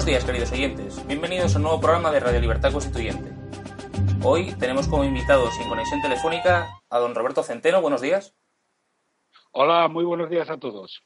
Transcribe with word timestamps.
Buenos 0.00 0.12
días, 0.14 0.24
queridos 0.24 0.52
oyentes. 0.52 1.06
Bienvenidos 1.06 1.54
a 1.54 1.58
un 1.58 1.64
nuevo 1.64 1.78
programa 1.78 2.10
de 2.10 2.20
Radio 2.20 2.40
Libertad 2.40 2.72
Constituyente. 2.72 3.32
Hoy 4.22 4.54
tenemos 4.54 4.88
como 4.88 5.04
invitado 5.04 5.50
sin 5.50 5.68
conexión 5.68 6.00
telefónica 6.00 6.70
a 6.88 6.98
don 6.98 7.14
Roberto 7.14 7.42
Centeno. 7.42 7.82
Buenos 7.82 8.00
días. 8.00 8.32
Hola, 9.52 9.88
muy 9.88 10.04
buenos 10.04 10.30
días 10.30 10.48
a 10.48 10.56
todos. 10.56 11.02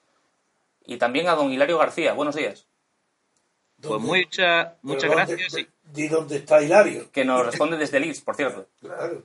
Y 0.86 0.96
también 0.98 1.26
a 1.26 1.34
don 1.34 1.50
Hilario 1.50 1.76
García. 1.76 2.12
Buenos 2.12 2.36
días. 2.36 2.68
Pues 3.82 4.00
mucha, 4.00 4.76
muchas 4.82 5.10
gracias. 5.10 5.56
¿Y 5.92 6.06
dónde 6.06 6.36
está 6.36 6.62
Hilario? 6.62 7.10
Que 7.10 7.24
nos 7.24 7.44
responde 7.44 7.76
desde 7.76 7.98
Leeds, 7.98 8.20
por 8.20 8.36
cierto. 8.36 8.68
Claro. 8.80 9.24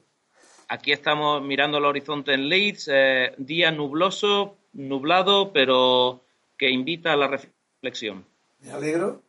Aquí 0.68 0.92
estamos 0.92 1.44
mirando 1.44 1.78
el 1.78 1.86
horizonte 1.86 2.34
en 2.34 2.50
Leeds, 2.50 2.90
eh, 2.92 3.36
día 3.38 3.70
nubloso, 3.70 4.58
nublado, 4.74 5.54
pero 5.54 6.24
que 6.58 6.72
invita 6.72 7.14
a 7.14 7.18
la 7.18 7.28
reflexión. 7.28 8.26
Me 8.62 8.72
alegro. 8.72 9.29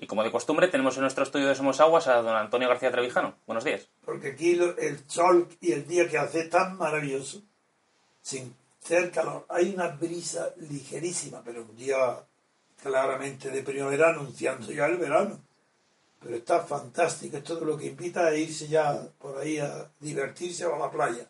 Y 0.00 0.06
como 0.06 0.22
de 0.22 0.30
costumbre, 0.30 0.68
tenemos 0.68 0.94
en 0.96 1.02
nuestro 1.02 1.24
estudio 1.24 1.48
de 1.48 1.56
Somos 1.56 1.80
Aguas 1.80 2.06
a 2.06 2.22
don 2.22 2.36
Antonio 2.36 2.68
García 2.68 2.92
Trevijano. 2.92 3.34
Buenos 3.46 3.64
días. 3.64 3.88
Porque 4.04 4.28
aquí 4.28 4.52
el 4.52 5.02
sol 5.08 5.48
y 5.60 5.72
el 5.72 5.88
día 5.88 6.08
que 6.08 6.16
hace 6.16 6.42
es 6.42 6.50
tan 6.50 6.78
maravilloso, 6.78 7.42
sin 8.22 8.54
ser 8.78 9.10
calor. 9.10 9.44
Hay 9.48 9.74
una 9.74 9.88
brisa 9.88 10.54
ligerísima, 10.70 11.42
pero 11.44 11.62
un 11.62 11.76
día 11.76 11.96
claramente 12.80 13.50
de 13.50 13.64
primavera 13.64 14.10
anunciando 14.10 14.70
ya 14.70 14.86
el 14.86 14.98
verano. 14.98 15.40
Pero 16.20 16.36
está 16.36 16.60
fantástico. 16.60 17.36
Es 17.36 17.42
todo 17.42 17.64
lo 17.64 17.76
que 17.76 17.86
invita 17.86 18.28
a 18.28 18.34
irse 18.36 18.68
ya 18.68 19.02
por 19.18 19.38
ahí 19.38 19.58
a 19.58 19.90
divertirse 19.98 20.64
o 20.64 20.76
a 20.76 20.78
la 20.78 20.92
playa. 20.92 21.28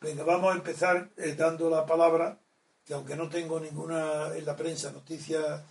Venga, 0.00 0.24
vamos 0.24 0.54
a 0.54 0.56
empezar 0.56 1.10
eh, 1.18 1.34
dando 1.34 1.68
la 1.68 1.84
palabra, 1.84 2.38
que 2.86 2.94
aunque 2.94 3.14
no 3.14 3.28
tengo 3.28 3.60
ninguna 3.60 4.34
en 4.34 4.46
la 4.46 4.56
prensa 4.56 4.90
noticia 4.90 5.62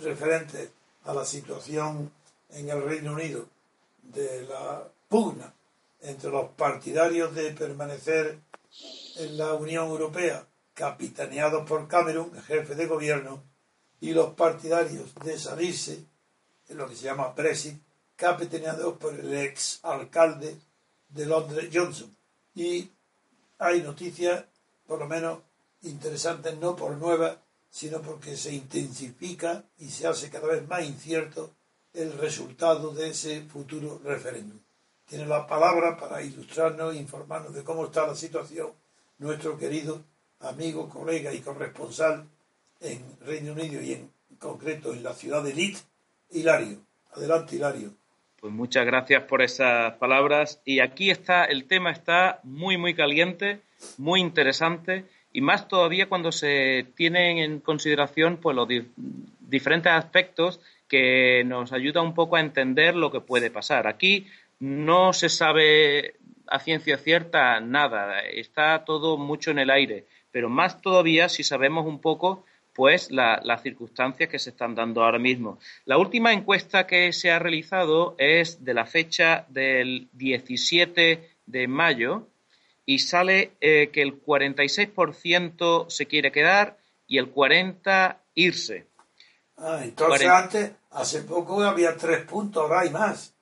referente 0.00 0.70
a 1.04 1.14
la 1.14 1.24
situación 1.24 2.10
en 2.50 2.68
el 2.70 2.82
Reino 2.82 3.12
Unido 3.12 3.46
de 4.02 4.46
la 4.46 4.86
pugna 5.08 5.52
entre 6.00 6.30
los 6.30 6.50
partidarios 6.50 7.34
de 7.34 7.52
permanecer 7.52 8.38
en 9.16 9.38
la 9.38 9.54
Unión 9.54 9.88
Europea, 9.88 10.46
capitaneados 10.74 11.66
por 11.66 11.88
Cameron, 11.88 12.30
jefe 12.42 12.74
de 12.74 12.86
gobierno, 12.86 13.42
y 14.00 14.12
los 14.12 14.34
partidarios 14.34 15.14
de 15.24 15.38
salirse, 15.38 16.04
en 16.68 16.76
lo 16.76 16.88
que 16.88 16.96
se 16.96 17.04
llama 17.04 17.28
Brexit, 17.28 17.80
capitaneados 18.14 18.98
por 18.98 19.14
el 19.14 19.34
ex 19.34 19.80
alcalde 19.82 20.56
de 21.08 21.26
Londres, 21.26 21.70
Johnson. 21.72 22.14
Y 22.54 22.90
hay 23.58 23.82
noticias, 23.82 24.44
por 24.86 24.98
lo 24.98 25.06
menos 25.06 25.40
interesantes, 25.82 26.56
no 26.58 26.76
por 26.76 26.96
nuevas, 26.96 27.36
sino 27.76 28.00
porque 28.00 28.38
se 28.38 28.54
intensifica 28.54 29.62
y 29.76 29.90
se 29.90 30.06
hace 30.06 30.30
cada 30.30 30.46
vez 30.46 30.66
más 30.66 30.82
incierto 30.82 31.52
el 31.92 32.10
resultado 32.16 32.94
de 32.94 33.10
ese 33.10 33.42
futuro 33.42 34.00
referéndum. 34.02 34.58
Tiene 35.04 35.26
la 35.26 35.46
palabra 35.46 35.94
para 35.94 36.22
ilustrarnos 36.22 36.94
e 36.94 36.98
informarnos 36.98 37.52
de 37.52 37.62
cómo 37.64 37.84
está 37.84 38.06
la 38.06 38.14
situación 38.14 38.72
nuestro 39.18 39.58
querido 39.58 40.02
amigo, 40.40 40.88
colega 40.88 41.34
y 41.34 41.40
corresponsal 41.40 42.26
en 42.80 43.04
Reino 43.20 43.52
Unido 43.52 43.82
y 43.82 43.92
en 43.92 44.10
concreto 44.38 44.94
en 44.94 45.02
la 45.02 45.12
ciudad 45.12 45.44
de 45.44 45.52
Leeds, 45.52 45.86
Hilario. 46.30 46.78
Adelante, 47.12 47.56
Hilario. 47.56 47.92
Pues 48.40 48.54
muchas 48.54 48.86
gracias 48.86 49.24
por 49.24 49.42
esas 49.42 49.92
palabras. 49.98 50.62
Y 50.64 50.80
aquí 50.80 51.10
está, 51.10 51.44
el 51.44 51.66
tema 51.66 51.90
está 51.90 52.40
muy, 52.42 52.78
muy 52.78 52.94
caliente, 52.94 53.60
muy 53.98 54.22
interesante, 54.22 55.04
y 55.36 55.40
más 55.42 55.68
todavía 55.68 56.08
cuando 56.08 56.32
se 56.32 56.86
tienen 56.94 57.38
en 57.38 57.60
consideración 57.60 58.38
pues, 58.38 58.56
los 58.56 58.66
di- 58.66 58.86
diferentes 59.40 59.92
aspectos 59.92 60.60
que 60.88 61.42
nos 61.44 61.72
ayuda 61.72 62.00
un 62.00 62.14
poco 62.14 62.36
a 62.36 62.40
entender 62.40 62.96
lo 62.96 63.10
que 63.10 63.20
puede 63.20 63.50
pasar. 63.50 63.86
Aquí 63.86 64.26
no 64.60 65.12
se 65.12 65.28
sabe 65.28 66.14
a 66.46 66.58
ciencia 66.60 66.96
cierta 66.96 67.60
nada, 67.60 68.20
está 68.20 68.84
todo 68.84 69.18
mucho 69.18 69.50
en 69.50 69.58
el 69.58 69.70
aire, 69.70 70.04
pero 70.30 70.48
más 70.48 70.80
todavía 70.80 71.28
si 71.28 71.42
sabemos 71.42 71.86
un 71.86 72.00
poco 72.00 72.44
pues 72.72 73.10
la- 73.10 73.40
las 73.42 73.62
circunstancias 73.62 74.28
que 74.28 74.38
se 74.38 74.50
están 74.50 74.74
dando 74.74 75.02
ahora 75.02 75.18
mismo. 75.18 75.58
La 75.86 75.96
última 75.98 76.32
encuesta 76.32 76.86
que 76.86 77.12
se 77.12 77.30
ha 77.30 77.38
realizado 77.38 78.14
es 78.18 78.64
de 78.64 78.74
la 78.74 78.84
fecha 78.86 79.44
del 79.48 80.08
17 80.12 81.28
de 81.46 81.68
mayo 81.68 82.26
y 82.86 83.00
sale 83.00 83.52
eh, 83.60 83.90
que 83.92 84.00
el 84.00 84.22
46% 84.22 85.90
se 85.90 86.06
quiere 86.06 86.32
quedar 86.32 86.78
y 87.06 87.18
el 87.18 87.34
40% 87.34 88.16
irse. 88.34 88.86
Ah, 89.56 89.80
entonces 89.82 90.28
antes, 90.28 90.70
hace 90.90 91.22
poco 91.22 91.62
había 91.62 91.96
tres 91.96 92.22
puntos, 92.22 92.62
ahora 92.62 92.80
hay 92.80 92.90
más. 92.90 93.34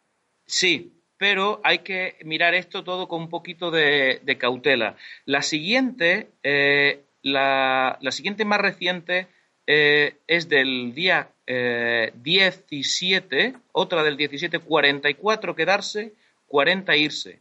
Sí, 0.46 0.92
pero 1.16 1.60
hay 1.64 1.80
que 1.80 2.16
mirar 2.24 2.54
esto 2.54 2.84
todo 2.84 3.08
con 3.08 3.22
un 3.22 3.28
poquito 3.28 3.70
de, 3.70 4.20
de 4.22 4.38
cautela. 4.38 4.96
La 5.24 5.42
siguiente, 5.42 6.30
eh, 6.42 7.04
la, 7.22 7.98
la 8.00 8.12
siguiente 8.12 8.44
más 8.44 8.60
reciente 8.60 9.26
eh, 9.66 10.18
es 10.26 10.48
del 10.48 10.94
día 10.94 11.30
eh, 11.46 12.12
17, 12.22 13.54
otra 13.72 14.02
del 14.02 14.16
17, 14.16 14.58
44 14.58 15.54
quedarse, 15.54 16.12
40 16.46 16.96
irse. 16.96 17.40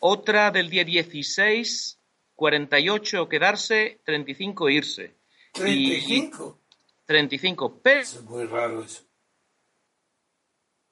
Otra 0.00 0.50
del 0.50 0.70
día 0.70 0.84
16, 0.84 2.00
48 2.34 3.28
quedarse, 3.28 4.00
35 4.04 4.68
irse. 4.70 5.14
Y- 5.56 5.60
35. 5.60 6.58
35. 7.04 7.80
Pero 7.82 8.00
Es 8.00 8.22
muy 8.22 8.44
raro 8.46 8.82
eso. 8.82 9.04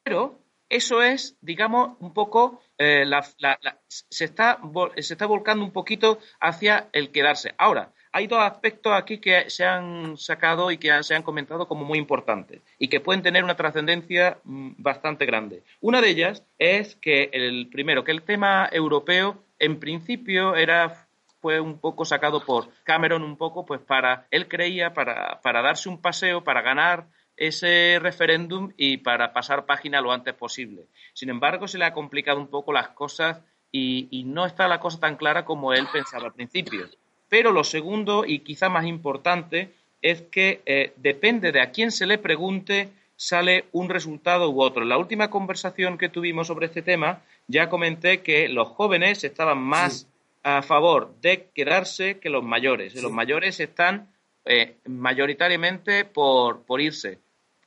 Pero 0.02 0.40
eso 0.68 1.02
es, 1.02 1.36
digamos, 1.40 1.96
un 2.00 2.12
poco, 2.12 2.60
eh, 2.76 3.04
la- 3.04 3.26
la- 3.38 3.58
la- 3.62 3.80
se, 3.88 4.24
está, 4.26 4.60
se 4.98 5.14
está 5.14 5.26
volcando 5.26 5.64
un 5.64 5.72
poquito 5.72 6.18
hacia 6.40 6.88
el 6.92 7.10
quedarse. 7.10 7.54
Ahora, 7.58 7.92
hay 8.12 8.26
dos 8.26 8.40
aspectos 8.40 8.92
aquí 8.92 9.18
que 9.18 9.50
se 9.50 9.64
han 9.64 10.16
sacado 10.16 10.70
y 10.70 10.78
que 10.78 11.02
se 11.02 11.14
han 11.14 11.22
comentado 11.22 11.68
como 11.68 11.84
muy 11.84 11.98
importantes 11.98 12.60
y 12.78 12.88
que 12.88 13.00
pueden 13.00 13.22
tener 13.22 13.44
una 13.44 13.56
trascendencia 13.56 14.38
mm, 14.44 14.72
bastante 14.78 15.26
grande. 15.26 15.62
Una 15.80 16.00
de 16.00 16.10
ellas 16.10 16.42
es 16.58 16.96
que 16.96 17.30
el 17.32 17.68
primero, 17.68 18.04
que 18.04 18.12
el 18.12 18.22
tema 18.22 18.68
europeo 18.70 19.42
en 19.58 19.78
principio 19.78 20.56
era 20.56 21.06
fue 21.40 21.60
un 21.60 21.78
poco 21.78 22.04
sacado 22.04 22.44
por 22.44 22.68
Cameron 22.82 23.22
un 23.22 23.36
poco 23.36 23.64
pues 23.64 23.80
para 23.80 24.26
él 24.32 24.48
creía 24.48 24.92
para, 24.92 25.40
para 25.40 25.62
darse 25.62 25.88
un 25.88 26.00
paseo 26.00 26.42
para 26.42 26.62
ganar 26.62 27.06
ese 27.36 28.00
referéndum 28.02 28.72
y 28.76 28.96
para 28.96 29.32
pasar 29.32 29.64
página 29.64 30.00
lo 30.00 30.10
antes 30.10 30.34
posible. 30.34 30.86
Sin 31.12 31.30
embargo, 31.30 31.68
se 31.68 31.78
le 31.78 31.84
ha 31.84 31.92
complicado 31.92 32.40
un 32.40 32.48
poco 32.48 32.72
las 32.72 32.88
cosas 32.88 33.40
y 33.70 34.24
no 34.26 34.44
está 34.44 34.66
la 34.66 34.80
cosa 34.80 34.98
tan 34.98 35.16
clara 35.16 35.44
como 35.44 35.72
él 35.72 35.86
pensaba 35.92 36.24
al 36.24 36.32
principio. 36.32 36.88
Pero 37.28 37.52
lo 37.52 37.64
segundo 37.64 38.24
y 38.26 38.40
quizá 38.40 38.68
más 38.68 38.86
importante 38.86 39.70
es 40.00 40.22
que 40.22 40.62
eh, 40.66 40.92
depende 40.96 41.52
de 41.52 41.60
a 41.60 41.70
quién 41.72 41.90
se 41.90 42.06
le 42.06 42.18
pregunte 42.18 42.88
sale 43.16 43.64
un 43.72 43.88
resultado 43.88 44.48
u 44.50 44.62
otro. 44.62 44.82
En 44.84 44.88
la 44.90 44.96
última 44.98 45.28
conversación 45.28 45.98
que 45.98 46.08
tuvimos 46.08 46.46
sobre 46.46 46.66
este 46.66 46.82
tema 46.82 47.22
ya 47.48 47.68
comenté 47.68 48.22
que 48.22 48.48
los 48.48 48.68
jóvenes 48.68 49.24
estaban 49.24 49.58
más 49.58 50.02
Sí. 50.02 50.06
a 50.44 50.62
favor 50.62 51.12
de 51.20 51.48
quedarse 51.52 52.18
que 52.20 52.30
los 52.30 52.44
mayores. 52.44 52.94
Los 53.02 53.10
mayores 53.10 53.58
están 53.58 54.08
eh, 54.44 54.76
mayoritariamente 54.86 56.04
por, 56.04 56.62
por 56.62 56.80
irse. 56.80 57.18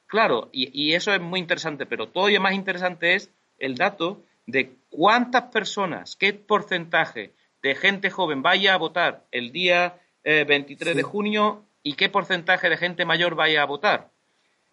Claro, 0.07 0.49
y, 0.53 0.69
y 0.73 0.93
eso 0.93 1.13
es 1.13 1.21
muy 1.21 1.39
interesante, 1.39 1.85
pero 1.85 2.07
todavía 2.07 2.39
más 2.39 2.53
interesante 2.53 3.15
es 3.15 3.29
el 3.59 3.75
dato 3.75 4.21
de 4.47 4.71
cuántas 4.89 5.43
personas, 5.51 6.15
qué 6.15 6.33
porcentaje 6.33 7.31
de 7.63 7.75
gente 7.75 8.09
joven 8.09 8.41
vaya 8.41 8.73
a 8.73 8.77
votar 8.77 9.25
el 9.31 9.51
día 9.51 9.99
eh, 10.23 10.45
23 10.47 10.95
de 10.95 11.01
Sí. 11.01 11.07
junio 11.09 11.63
y 11.83 11.93
qué 11.93 12.07
porcentaje 12.09 12.69
de 12.69 12.77
gente 12.77 13.05
mayor 13.05 13.35
vaya 13.35 13.63
a 13.63 13.65
votar. 13.65 14.09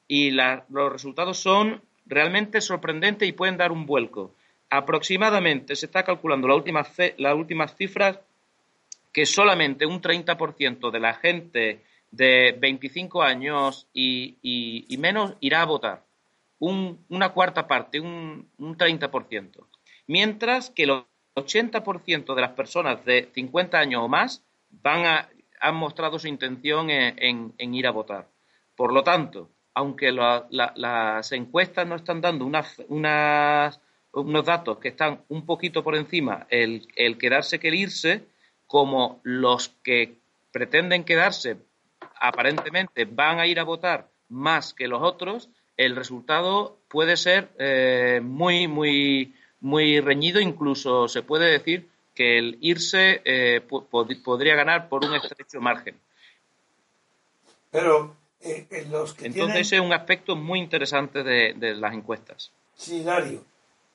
Y 0.07 0.31
la- 0.31 0.65
los 0.69 0.93
resultados 0.93 1.39
son 1.39 1.83
realmente 2.07 2.61
sorprendentes 2.61 3.29
y 3.29 3.33
pueden 3.33 3.57
dar 3.57 3.73
un 3.73 3.87
vuelco. 3.87 4.35
Aproximadamente 4.71 5.77
se 5.77 5.87
está 5.87 6.03
calculando 6.05 6.49
las 6.49 6.57
últimas, 6.57 6.91
las 7.17 7.35
últimas 7.35 7.75
cifras 7.77 8.19
que 9.13 9.25
solamente 9.27 9.87
un 9.87 10.01
30% 10.03 10.91
de 10.91 11.01
la 11.01 11.15
gente 11.15 11.83
de 12.11 12.57
25 12.59 13.23
años 13.23 13.87
y, 13.93 14.37
menos 14.99 15.35
irá 15.41 15.63
a 15.63 15.67
votar. 15.67 16.03
una 16.61 17.29
cuarta 17.31 17.69
parte, 17.69 18.01
un, 18.01 18.49
un 18.59 18.77
30%. 18.77 19.65
Mientras 20.09 20.71
que 20.71 20.83
el 20.85 21.05
80% 21.39 22.35
de 22.35 22.41
las 22.41 22.53
personas 22.53 23.05
de 23.05 23.31
50 23.35 23.79
años 23.79 24.03
o 24.03 24.09
más 24.09 24.43
van 24.71 25.07
a, 25.07 25.29
han 25.61 25.75
mostrado 25.77 26.19
su 26.19 26.29
intención 26.29 26.91
en, 26.91 27.55
ir 27.59 27.87
a 27.87 27.91
votar. 27.91 28.29
Por 28.77 28.93
lo 28.93 29.03
tanto, 29.03 29.51
aunque 29.75 30.13
las 30.13 31.33
encuestas 31.33 31.87
no 31.87 31.97
están 31.97 32.21
dando 32.21 32.45
unos 32.47 34.45
datos 34.45 34.79
que 34.79 34.89
están 34.89 35.23
un 35.29 35.47
poquito 35.47 35.83
por 35.83 35.97
encima, 35.97 36.47
el, 36.51 36.87
quedarse 37.19 37.59
que 37.59 37.69
el 37.69 37.75
irse, 37.75 38.27
como 38.67 39.21
los 39.23 39.69
que 39.83 40.19
pretenden 40.53 41.05
quedarse 41.05 41.57
aparentemente 42.21 43.05
van 43.05 43.39
a 43.39 43.47
ir 43.47 43.61
a 43.61 43.65
votar 43.65 44.09
más 44.29 44.75
que 44.75 44.89
los 44.89 45.03
otros, 45.03 45.49
el 45.77 45.95
resultado 45.97 46.79
puede 46.89 47.17
ser 47.17 47.51
eh, 47.59 48.21
muy, 48.23 48.67
muy, 48.67 49.35
muy 49.61 50.01
reñido, 50.01 50.41
incluso 50.41 51.09
se 51.09 51.23
puede 51.23 51.51
decir 51.51 51.89
que 52.15 52.39
el 52.39 52.59
irse 52.61 53.23
eh, 53.25 53.61
podría 53.61 54.55
ganar 54.55 54.89
por 54.89 55.05
un 55.05 55.15
estrecho 55.15 55.61
margen. 55.61 55.97
Pero 57.71 58.17
eh, 58.41 58.67
en 58.71 58.91
los 58.91 59.15
que 59.15 59.27
Entonces 59.27 59.73
es 59.73 59.81
un 59.81 59.93
aspecto 59.93 60.37
muy 60.37 60.59
interesante 60.59 61.23
de, 61.23 61.55
las 61.77 61.95
encuestas. 61.95 62.51
Sí, 62.75 63.03
Dario. 63.03 63.45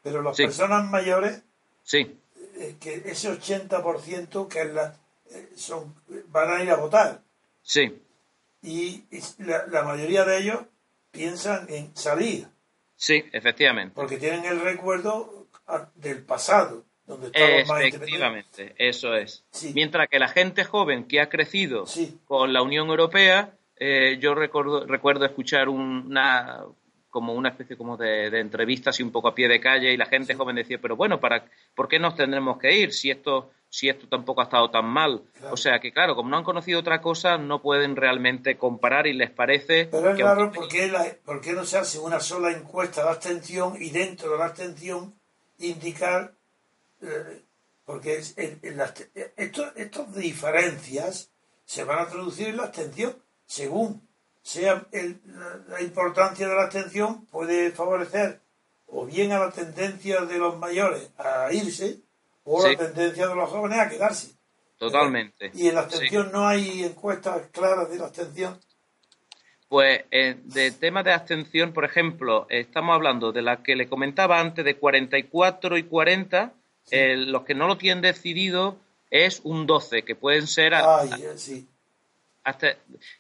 Pero 0.02 0.22
las 0.22 0.38
personas 0.38 0.90
mayores, 0.90 1.44
sí. 1.84 2.18
Eh, 2.56 2.76
que 2.80 2.96
ese 3.06 3.32
80% 3.32 4.48
que 4.48 4.66
la, 4.66 4.96
son, 5.56 5.94
van 6.28 6.52
a 6.52 6.64
ir 6.64 6.70
a 6.70 6.76
votar. 6.76 7.22
Sí. 7.62 8.02
Y 8.62 9.04
la 9.40 9.84
mayoría 9.84 10.24
de 10.24 10.38
ellos 10.40 10.60
piensan 11.12 11.66
en 11.70 11.96
salir. 11.96 12.48
Sí, 12.96 13.26
efectivamente. 13.34 13.96
Porque 13.96 14.18
tienen 14.18 14.46
el 14.46 14.62
recuerdo 14.62 15.43
del 15.96 16.24
pasado 16.24 16.86
Efectivamente, 17.06 18.76
eso 18.78 19.14
es. 19.14 19.46
Mientras 19.74 20.08
que 20.08 20.20
la 20.20 20.30
gente 20.30 20.64
joven 20.64 21.06
que 21.06 21.20
ha 21.20 21.30
crecido 21.30 21.86
con 22.26 22.54
la 22.54 22.62
Unión 22.62 22.88
Europea, 22.88 23.58
eh, 23.78 24.18
yo 24.22 24.34
recuerdo, 24.36 24.86
recuerdo 24.86 25.26
escuchar 25.26 25.68
una 25.70 26.62
como 27.10 27.34
una 27.34 27.50
especie 27.50 27.78
como 27.78 27.96
de, 27.96 28.40
entrevista 28.40 28.90
así 28.90 29.04
un 29.04 29.12
poco 29.12 29.28
a 29.28 29.36
pie 29.36 29.48
de 29.48 29.60
calle 29.60 29.94
y 29.94 29.98
la 29.98 30.08
gente 30.08 30.34
joven 30.34 30.56
decía, 30.56 30.80
pero 30.82 30.96
bueno, 30.96 31.20
para 31.20 31.46
¿por 31.76 31.88
qué 31.88 32.00
nos 32.00 32.16
tendremos 32.16 32.58
que 32.58 32.76
ir 32.76 32.92
si 32.92 33.12
esto 33.12 33.52
si 33.70 33.88
esto 33.88 34.08
tampoco 34.08 34.42
ha 34.42 34.46
estado 34.46 34.72
tan 34.72 34.86
mal? 34.86 35.22
O 35.52 35.58
sea 35.58 35.80
que 35.80 35.92
claro, 35.92 36.16
como 36.16 36.30
no 36.30 36.38
han 36.38 36.44
conocido 36.44 36.80
otra 36.80 37.02
cosa, 37.02 37.38
no 37.38 37.62
pueden 37.62 37.96
realmente 37.96 38.58
comparar 38.58 39.06
y 39.06 39.14
les 39.14 39.30
parece... 39.30 39.90
Pero 39.92 40.12
es 40.12 40.20
raro 40.20 40.52
porque, 40.52 40.92
¿por 41.24 41.42
qué 41.42 41.54
no 41.54 41.66
se 41.66 41.78
hace 41.78 42.00
una 42.00 42.20
sola 42.20 42.52
encuesta 42.52 43.04
de 43.04 43.10
abstención 43.10 43.76
y 43.80 43.92
dentro 43.92 44.32
de 44.32 44.38
la 44.38 44.46
abstención 44.46 45.14
indicar 45.68 46.36
porque 47.86 48.22
estas 49.36 50.16
diferencias 50.16 51.32
se 51.66 51.84
van 51.84 52.00
a 52.00 52.08
traducir 52.08 52.50
en 52.50 52.58
la 52.58 52.64
abstención 52.64 53.16
según 53.46 54.08
sea 54.42 54.86
la, 54.92 55.82
importancia 55.82 56.48
de 56.48 56.56
la 56.56 56.64
abstención 56.64 57.26
puede 57.28 57.72
favorecer 57.72 58.42
o 58.88 59.06
bien 59.06 59.32
a 59.32 59.40
la 59.40 59.52
tendencia 59.52 60.22
de 60.22 60.38
los 60.38 60.58
mayores 60.58 61.10
a 61.18 61.52
irse 61.52 62.02
o 62.44 62.68
la 62.68 62.76
tendencia 62.78 63.28
de 63.28 63.36
los 63.36 63.50
jóvenes 63.50 63.80
a 63.80 63.90
quedarse. 63.90 64.36
Totalmente. 64.78 65.52
Y 65.54 65.70
en 65.70 65.76
la 65.76 65.82
abstención 65.82 66.32
no 66.32 66.46
hay 66.46 66.84
encuestas 66.84 67.48
claras 67.52 67.90
de 67.90 67.98
la 67.98 68.06
abstención. 68.06 68.60
Pues 69.74 70.02
eh, 70.12 70.38
de 70.44 70.70
temas 70.70 71.04
de 71.04 71.14
abstención, 71.14 71.74
por 71.74 71.84
ejemplo, 71.84 72.46
estamos 72.50 72.94
hablando 72.94 73.32
de 73.32 73.42
la 73.42 73.64
que 73.64 73.76
le 73.76 73.88
comentaba 73.88 74.40
antes 74.40 74.64
de 74.64 74.78
44 74.78 75.80
y 75.80 75.84
40, 75.86 76.54
los 76.92 77.42
que 77.42 77.56
no 77.56 77.66
lo 77.66 77.76
tienen 77.76 78.04
decidido 78.04 78.78
es 79.10 79.42
un 79.44 79.66
12, 79.66 80.04
que 80.04 80.14
pueden 80.14 80.46
ser 80.46 80.76
hasta, 80.76 81.18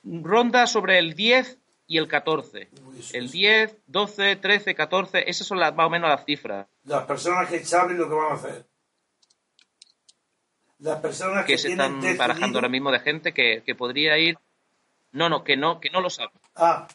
ronda 0.04 0.68
sobre 0.68 1.00
el 1.00 1.16
10 1.16 1.58
y 1.88 1.98
el 1.98 2.08
14. 2.08 2.70
el 3.14 3.32
10, 3.32 3.76
12, 3.88 4.36
13, 4.36 4.76
14, 4.76 5.28
esas 5.28 5.48
son 5.48 5.60
las, 5.60 5.74
más 5.74 5.88
o 5.88 5.90
menos 5.90 6.08
las 6.08 6.24
cifras. 6.24 6.68
Las 6.84 7.08
personas 7.08 7.50
que 7.50 7.66
saben 7.66 7.98
lo 7.98 8.08
que 8.08 8.14
van 8.14 8.32
a 8.32 8.36
hacer. 8.36 8.64
Las 10.78 11.00
personas 11.00 11.46
que, 11.46 11.58
se 11.58 11.70
están 11.70 12.00
barajando 12.16 12.60
ahora 12.60 12.70
mismo 12.70 12.92
de 12.92 13.00
gente 13.00 13.34
que, 13.34 13.64
que, 13.66 13.74
podría 13.74 14.20
ir. 14.20 14.38
No, 15.14 15.30
no, 15.30 15.44
que 15.44 15.58
no, 15.58 15.80
que 15.80 15.90
no 15.90 16.00
lo 16.00 16.12
saben. 16.12 16.43
Ah, 16.56 16.88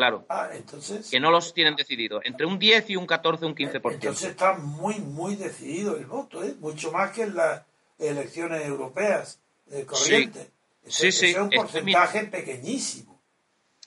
Claro. 0.00 0.24
Ah, 0.30 0.48
entonces. 0.54 1.10
Que 1.10 1.20
no 1.20 1.30
los 1.30 1.52
tienen 1.52 1.76
decidido. 1.76 2.22
Entre 2.24 2.46
un 2.46 2.58
10 2.58 2.88
y 2.88 2.96
un 2.96 3.06
14, 3.06 3.44
un 3.44 3.54
15%. 3.54 3.92
Entonces 3.92 4.30
está 4.30 4.54
muy, 4.54 4.98
muy 4.98 5.36
decidido 5.36 5.96
el 5.98 6.06
voto, 6.06 6.42
¿eh? 6.42 6.54
Mucho 6.58 6.90
más 6.90 7.10
que 7.10 7.24
en 7.24 7.34
las 7.34 7.64
elecciones 7.98 8.64
europeas 8.64 9.40
eh, 9.70 9.84
corrientes. 9.84 10.48
Sí, 10.86 11.12
sí. 11.12 11.26
Es 11.26 11.36
un 11.36 11.50
porcentaje 11.50 12.24
pequeñísimo. 12.24 13.20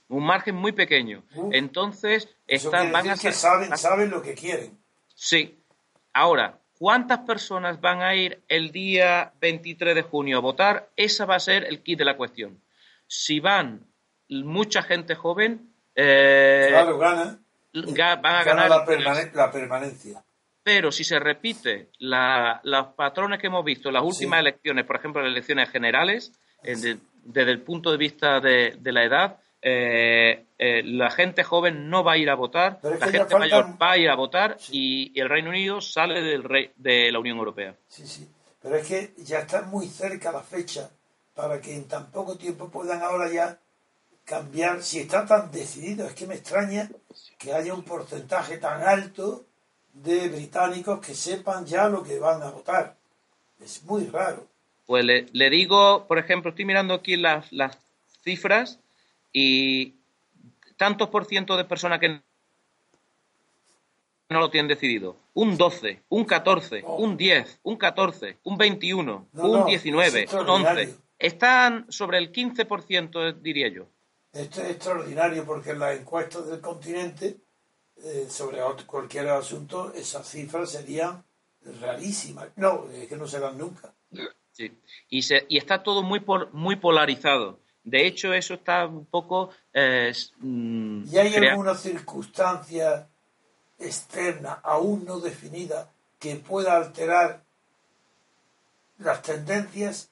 Un 0.08 0.24
margen 0.24 0.54
muy 0.54 0.74
pequeño. 0.74 1.24
Entonces, 1.52 2.30
están, 2.46 2.92
van 2.92 3.10
a 3.10 3.18
que 3.18 3.32
saben, 3.32 3.76
saben 3.76 4.12
lo 4.12 4.22
que 4.22 4.36
quieren. 4.36 4.78
Sí. 5.16 5.58
Ahora, 6.14 6.60
¿cuántas 6.78 7.22
personas 7.22 7.82
van 7.82 8.04
a 8.04 8.14
ir 8.14 8.44
el 8.50 8.72
día 8.72 9.34
23 9.42 9.96
de 9.96 10.04
junio 10.04 10.38
a 10.38 10.42
votar? 10.42 10.92
Esa 10.96 11.26
va 11.26 11.38
a 11.38 11.40
ser 11.40 11.64
el 11.64 11.82
kit 11.82 11.98
de 11.98 12.06
la 12.06 12.18
cuestión. 12.18 12.62
Si 13.08 13.40
van 13.40 13.88
mucha 14.30 14.82
gente 14.84 15.16
joven, 15.16 15.74
eh, 15.96 16.68
claro, 16.70 16.98
gana. 16.98 17.40
van 17.74 18.36
a 18.36 18.44
ganar 18.44 18.70
la, 18.70 19.52
permanencia. 19.52 20.24
Pero 20.64 20.92
si 20.92 21.04
se 21.04 21.20
repite 21.20 21.90
los 22.00 22.88
patrones 22.96 23.40
que 23.40 23.48
hemos 23.48 23.66
visto 23.66 23.90
en 23.90 23.96
las 23.96 24.04
últimas 24.04 24.40
elecciones, 24.40 24.86
por 24.86 24.96
ejemplo, 24.96 25.22
las 25.22 25.32
elecciones 25.32 25.70
generales, 25.70 26.32
desde, 26.64 27.52
el 27.52 27.62
punto 27.62 27.92
de 27.92 27.98
vista 27.98 28.40
de, 28.40 28.80
la 28.84 29.04
edad, 29.04 29.40
eh, 29.62 30.46
eh, 30.58 30.84
la 30.84 31.10
gente 31.10 31.44
joven 31.44 31.90
no 31.90 32.04
va 32.04 32.14
a 32.14 32.18
ir 32.18 32.30
a 32.30 32.36
votar, 32.36 32.80
la 32.82 33.08
gente 33.08 33.38
mayor 33.38 33.82
va 33.82 33.92
a 33.92 33.98
ir 33.98 34.10
a 34.10 34.16
votar 34.16 34.58
y, 34.72 35.18
el 35.20 35.30
Reino 35.30 35.50
Unido 35.50 35.82
sale 35.82 36.22
del 36.22 36.44
rey, 36.44 36.72
de 36.76 37.12
la 37.12 37.20
Unión 37.20 37.38
Europea. 37.38 37.76
Sí, 37.88 38.08
sí. 38.08 38.30
Pero 38.62 38.78
es 38.78 38.88
que 38.88 39.14
ya 39.18 39.40
está 39.40 39.64
muy 39.64 39.88
cerca 39.88 40.32
la 40.32 40.42
fecha 40.42 40.90
para 41.36 41.60
que 41.60 41.76
en 41.76 41.88
tan 41.88 42.10
poco 42.12 42.38
tiempo 42.38 42.70
puedan 42.70 43.02
ahora 43.02 43.30
ya 43.30 43.60
cambiar, 44.26 44.82
si 44.82 45.00
está 45.00 45.26
tan 45.26 45.52
decidido, 45.52 46.08
es 46.08 46.14
que 46.14 46.28
me 46.28 46.36
extraña 46.36 46.90
que 47.38 47.54
haya 47.54 47.74
un 47.74 47.84
porcentaje 47.84 48.58
tan 48.58 48.82
alto 48.82 49.46
de 49.94 50.28
británicos 50.30 51.06
que 51.06 51.14
sepan 51.14 51.66
ya 51.66 51.88
lo 51.88 52.04
que 52.04 52.20
van 52.20 52.42
a 52.42 52.50
votar. 52.50 52.96
Es 53.64 53.84
muy 53.84 54.06
raro. 54.08 54.48
Pues 54.86 55.06
le, 55.06 55.50
digo, 55.50 56.08
por 56.08 56.18
ejemplo, 56.18 56.50
estoy 56.50 56.66
mirando 56.66 56.94
aquí 56.94 57.16
las, 57.16 57.52
las 57.52 57.78
cifras 58.24 58.80
y 59.32 59.96
tantos 60.78 61.10
por 61.10 61.26
ciento 61.26 61.56
de 61.56 61.66
personas 61.66 62.00
que 62.00 62.22
no 64.30 64.40
lo 64.40 64.50
tienen 64.50 64.68
decidido. 64.68 65.16
Un 65.34 65.58
12, 65.58 66.04
un 66.10 66.26
14, 66.26 66.84
un 66.86 67.16
10, 67.16 67.60
un 67.64 67.78
14, 67.78 68.38
un 68.44 68.58
21, 68.58 69.28
un 69.34 69.66
19, 69.66 70.28
un 70.34 70.50
11. 70.50 70.98
Están 71.20 71.86
sobre 71.90 72.18
el 72.18 72.32
15%, 72.34 73.40
diría 73.40 73.70
yo. 73.70 73.88
Esto 74.34 74.62
es 74.64 74.72
extraordinario 74.72 75.46
porque 75.46 75.72
en 75.72 75.80
las 75.80 75.98
encuestas 75.98 76.48
del 76.48 76.60
continente 76.60 77.38
eh, 78.04 78.26
sobre 78.28 78.60
cualquier 78.88 79.30
asunto 79.30 79.94
esas 79.94 80.28
cifras 80.28 80.72
serían 80.72 81.24
rarísimas. 81.80 82.50
No, 82.56 82.90
es 82.92 83.08
que 83.08 83.16
no 83.16 83.28
se 83.28 83.40
dan 83.40 83.58
nunca. 83.60 83.94
Sí. 84.52 84.72
Y, 85.10 85.22
se, 85.22 85.46
y 85.48 85.58
está 85.58 85.84
todo 85.84 86.02
muy, 86.02 86.24
muy 86.52 86.76
polarizado. 86.78 87.60
De 87.84 88.08
hecho, 88.08 88.34
eso 88.34 88.56
está 88.56 88.88
un 88.88 89.06
poco... 89.06 89.52
Eh, 89.72 90.12
mm, 90.40 91.04
¿Y 91.12 91.18
hay 91.18 91.36
alguna 91.36 91.76
circunstancia 91.76 93.08
externa 93.78 94.54
aún 94.64 95.06
no 95.06 95.20
definida 95.20 95.92
que 96.18 96.38
pueda 96.38 96.78
alterar 96.78 97.44
las 98.98 99.22
tendencias? 99.22 100.10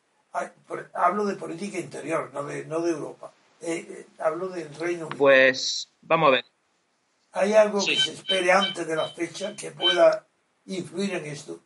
Hablo 0.94 1.26
de 1.26 1.36
política 1.36 1.80
interior, 1.80 2.30
no 2.34 2.44
de, 2.44 2.66
no 2.66 2.82
de 2.82 2.92
Europa. 2.92 3.34
Eh, 3.62 3.86
eh, 3.90 4.06
hablo 4.20 4.50
del 4.50 4.74
Reino 4.76 5.08
Unido. 5.08 5.18
Pues 5.18 5.90
vamos 6.02 6.30
a 6.30 6.32
ver. 6.32 6.46
¿Hay 7.34 7.54
algo 7.54 7.84
que 7.86 7.96
se 7.96 8.14
espere 8.14 8.52
antes 8.52 8.86
de 8.86 8.96
la 8.96 9.08
fecha 9.08 9.56
que 9.56 9.72
pueda 9.72 10.28
influir 10.66 11.14
en 11.14 11.26
esto? 11.26 11.62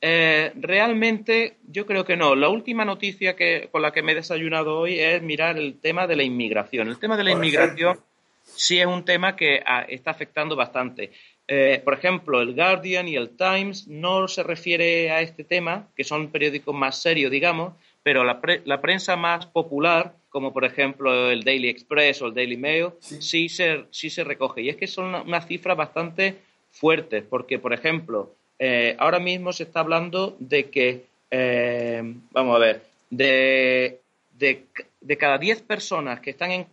Eh, 0.00 0.52
realmente 0.54 1.58
yo 1.66 1.86
creo 1.86 2.04
que 2.04 2.16
no. 2.16 2.34
La 2.34 2.48
última 2.48 2.84
noticia 2.84 3.34
que, 3.34 3.68
con 3.72 3.82
la 3.82 3.92
que 3.92 4.02
me 4.02 4.12
he 4.12 4.14
desayunado 4.14 4.78
hoy 4.78 5.00
es 5.00 5.22
mirar 5.22 5.56
el 5.56 5.80
tema 5.80 6.06
de 6.06 6.16
la 6.16 6.22
inmigración. 6.22 6.88
El 6.88 6.98
tema 6.98 7.16
de 7.16 7.24
la 7.24 7.32
inmigración 7.32 7.98
sí 8.44 8.78
es 8.78 8.86
un 8.86 9.04
tema 9.04 9.34
que 9.34 9.62
ah, 9.66 9.84
está 9.88 10.10
afectando 10.12 10.54
bastante. 10.54 11.12
Eh, 11.48 11.80
por 11.84 11.94
ejemplo, 11.94 12.40
el 12.40 12.54
Guardian 12.54 13.08
y 13.08 13.16
el 13.16 13.30
Times 13.30 13.86
no 13.88 14.28
se 14.28 14.42
refiere 14.42 15.10
a 15.10 15.22
este 15.22 15.44
tema, 15.44 15.88
que 15.96 16.04
son 16.04 16.30
periódicos 16.30 16.74
más 16.74 17.00
serios, 17.00 17.30
digamos, 17.30 17.74
pero 18.06 18.22
la, 18.22 18.80
prensa 18.80 19.16
más 19.16 19.46
popular, 19.46 20.14
como 20.28 20.52
por 20.52 20.64
ejemplo 20.64 21.28
el 21.28 21.42
Daily 21.42 21.68
Express 21.68 22.22
o 22.22 22.28
el 22.28 22.34
Daily 22.34 22.56
Mail, 22.56 22.90
sí, 23.00 23.48
se, 23.48 23.86
sí 23.90 24.10
se 24.10 24.22
recoge. 24.22 24.62
Y 24.62 24.68
es 24.68 24.76
que 24.76 24.86
son 24.86 25.12
unas 25.12 25.48
cifras 25.48 25.76
bastante 25.76 26.36
fuertes, 26.70 27.24
porque, 27.28 27.58
por 27.58 27.72
ejemplo, 27.72 28.32
eh, 28.60 28.94
ahora 29.00 29.18
mismo 29.18 29.52
se 29.52 29.64
está 29.64 29.80
hablando 29.80 30.36
de 30.38 30.70
que, 30.70 31.06
eh, 31.32 32.14
vamos 32.30 32.54
a 32.54 32.58
ver, 32.60 32.82
de, 33.10 33.98
de, 34.38 35.16
cada 35.18 35.38
10 35.38 35.62
personas 35.62 36.20
que 36.20 36.30
están 36.30 36.64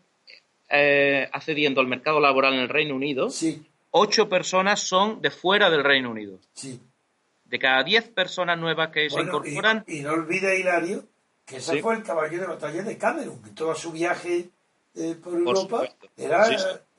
accediendo 1.31 1.81
al 1.81 1.87
mercado 1.87 2.19
laboral 2.19 2.53
en 2.53 2.59
el 2.59 2.69
Reino 2.69 2.93
Unido, 2.93 3.31
sí 3.31 3.65
ocho 3.89 4.29
personas 4.29 4.81
son 4.81 5.19
de 5.19 5.31
fuera 5.31 5.71
del 5.71 5.83
Reino 5.83 6.11
Unido. 6.11 6.39
Sí. 6.53 6.79
De 7.45 7.59
cada 7.59 7.83
diez 7.83 8.07
personas 8.07 8.57
nuevas 8.57 8.89
que 8.89 9.09
se 9.09 9.21
incorporan. 9.21 9.83
Y, 9.87 10.01
no 10.01 10.13
olvide, 10.13 10.59
Hilario, 10.59 11.05
que 11.45 11.57
ese 11.57 11.81
fue 11.81 11.95
el 11.95 12.03
caballo 12.03 12.39
de 12.39 12.47
batalla 12.47 12.83
de 12.83 12.97
Cameron, 12.97 13.41
que 13.41 13.51
todo 13.51 13.75
su 13.75 13.91
viaje 13.91 14.50
eh, 14.95 15.15
por 15.21 15.33
Europa 15.33 15.83
era, 16.15 16.45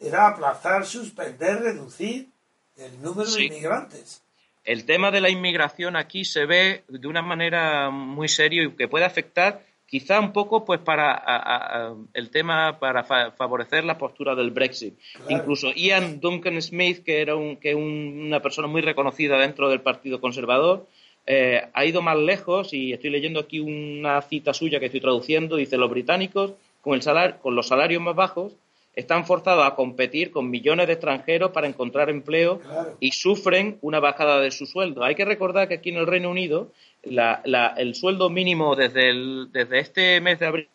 era 0.01 0.29
aplazar, 0.29 0.85
suspender, 0.85 1.61
reducir 1.61 2.29
el 2.77 3.03
número 3.03 3.31
de 3.31 3.45
inmigrantes. 3.45 4.23
El 4.65 4.85
tema 4.87 5.11
de 5.11 5.21
la 5.21 5.29
inmigración 5.29 5.95
aquí 5.95 6.25
se 6.25 6.47
ve 6.47 6.85
de 6.89 7.07
una 7.07 7.23
manera 7.23 7.91
muy 7.91 8.29
seria 8.29 8.65
y 8.65 8.71
que 8.73 8.89
puede 8.89 9.05
afectar 9.05 9.63
quizá 9.87 10.19
un 10.19 10.33
poco 10.33 10.65
pues 10.65 10.81
para 10.81 11.95
el 12.15 12.31
tema 12.31 12.79
para 12.81 13.05
favorecer 13.05 13.85
la 13.85 13.99
postura 13.99 14.35
del 14.35 14.51
Brexit. 14.51 14.99
Incluso 15.29 15.71
Ian 15.73 16.19
Duncan 16.19 16.61
Smith, 16.61 17.05
que 17.05 17.21
era 17.21 17.37
un, 17.37 17.57
que 17.57 17.75
una 17.75 18.41
persona 18.41 18.67
muy 18.67 18.81
reconocida 18.81 19.39
dentro 19.39 19.69
del 19.69 19.83
Partido 19.83 20.21
Conservador, 20.21 20.87
eh, 21.27 21.63
ha 21.73 21.85
ido 21.85 22.03
más 22.03 22.19
lejos 22.19 22.75
y 22.75 22.93
estoy 22.93 23.11
leyendo 23.11 23.41
aquí 23.41 23.61
una 23.61 24.21
cita 24.23 24.53
suya 24.53 24.79
que 24.79 24.87
estoy 24.87 25.01
traduciendo. 25.01 25.57
Dice, 25.57 25.77
los 25.77 25.91
británicos 25.91 26.53
con, 26.81 26.99
el 26.99 27.35
con 27.37 27.55
los 27.55 27.69
salarios 27.69 28.03
más 28.03 28.15
bajos 28.15 28.53
están 28.95 29.27
forzados 29.27 29.67
a 29.67 29.75
competir 29.75 30.31
con 30.31 30.51
millones 30.51 30.87
de 30.87 30.93
extranjeros 30.93 31.51
para 31.51 31.67
encontrar 31.67 32.11
empleo 32.11 32.61
y 33.01 33.13
sufren 33.13 33.79
una 33.81 34.01
bajada 34.01 34.41
de 34.41 34.51
su 34.51 34.67
sueldo. 34.67 35.03
Hay 35.03 35.15
que 35.15 35.25
recordar 35.25 35.69
que 35.69 35.75
aquí 35.75 35.91
en 35.91 35.97
el 35.97 36.07
Reino 36.07 36.31
Unido 36.31 36.71
el 37.03 37.95
sueldo 37.95 38.31
mínimo 38.31 38.77
desde, 38.77 39.13
desde 39.51 39.79
este 39.81 40.21
mes 40.21 40.39
de 40.39 40.47
abril 40.47 40.69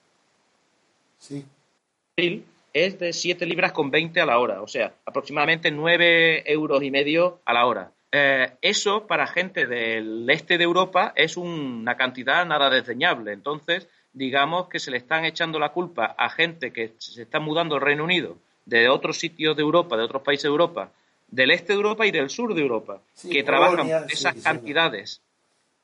es 2.74 3.00
de 3.00 3.14
7 3.14 3.46
libras 3.46 3.72
con 3.72 3.90
20 3.90 4.20
a 4.22 4.26
la 4.26 4.38
hora, 4.40 4.62
o 4.62 4.68
sea, 4.68 4.94
aproximadamente 5.06 5.72
9 5.72 6.52
euros 6.52 6.84
y 6.84 6.92
medio 6.92 7.40
a 7.46 7.54
la 7.54 7.66
hora. 7.66 7.92
Eh, 8.12 8.52
eso 8.62 9.06
para 9.06 9.28
gente 9.28 9.68
del 9.68 10.28
este 10.30 10.58
de 10.58 10.64
Europa 10.64 11.14
es 11.16 11.38
una 11.38 11.96
cantidad 11.96 12.46
nada 12.46 12.70
desdeñable. 12.70 13.34
Entonces, 13.34 13.88
digamos 14.14 14.68
que 14.68 14.80
se 14.80 14.92
le 14.92 14.98
están 14.98 15.26
echando 15.26 15.60
la 15.60 15.70
culpa 15.70 16.16
a 16.18 16.30
gente 16.30 16.72
que 16.72 16.94
se 16.98 17.22
está 17.22 17.40
mudando 17.40 17.76
al 17.76 17.82
Reino 17.82 18.04
Unido 18.04 18.38
de 18.66 18.90
otros 18.90 19.18
sitios 19.18 19.56
de 19.56 19.62
Europa, 19.62 19.98
de 19.98 20.04
otros 20.04 20.24
países 20.24 20.44
de 20.44 20.50
Europa, 20.50 20.92
del 21.28 21.52
este 21.52 21.74
de 21.74 21.78
Europa 21.78 22.06
y 22.06 22.12
del 22.12 22.30
sur 22.30 22.54
de 22.54 22.62
Europa, 22.62 23.02
que 23.32 23.44
trabajan 23.44 24.06
esas 24.10 24.36
cantidades 24.44 25.22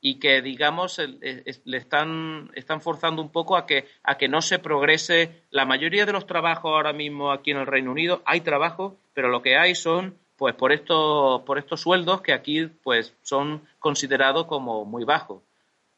y 0.00 0.16
que 0.16 0.42
digamos 0.42 0.98
le 0.98 1.76
están, 1.76 2.50
están 2.54 2.80
forzando 2.80 3.22
un 3.22 3.30
poco 3.30 3.56
a 3.56 3.66
que, 3.66 3.86
a 4.02 4.16
que 4.16 4.28
no 4.28 4.42
se 4.42 4.58
progrese. 4.58 5.42
La 5.50 5.64
mayoría 5.64 6.06
de 6.06 6.12
los 6.12 6.26
trabajos 6.26 6.72
ahora 6.72 6.92
mismo 6.92 7.32
aquí 7.32 7.52
en 7.52 7.58
el 7.58 7.66
Reino 7.66 7.92
Unido 7.92 8.22
hay 8.24 8.40
trabajo, 8.40 8.96
pero 9.14 9.28
lo 9.28 9.42
que 9.42 9.56
hay 9.56 9.74
son 9.74 10.16
pues 10.36 10.54
por 10.54 10.72
estos, 10.72 11.42
por 11.42 11.58
estos 11.58 11.80
sueldos 11.80 12.20
que 12.20 12.32
aquí 12.32 12.66
pues 12.66 13.14
son 13.22 13.66
considerados 13.78 14.46
como 14.46 14.84
muy 14.84 15.04
bajos. 15.04 15.42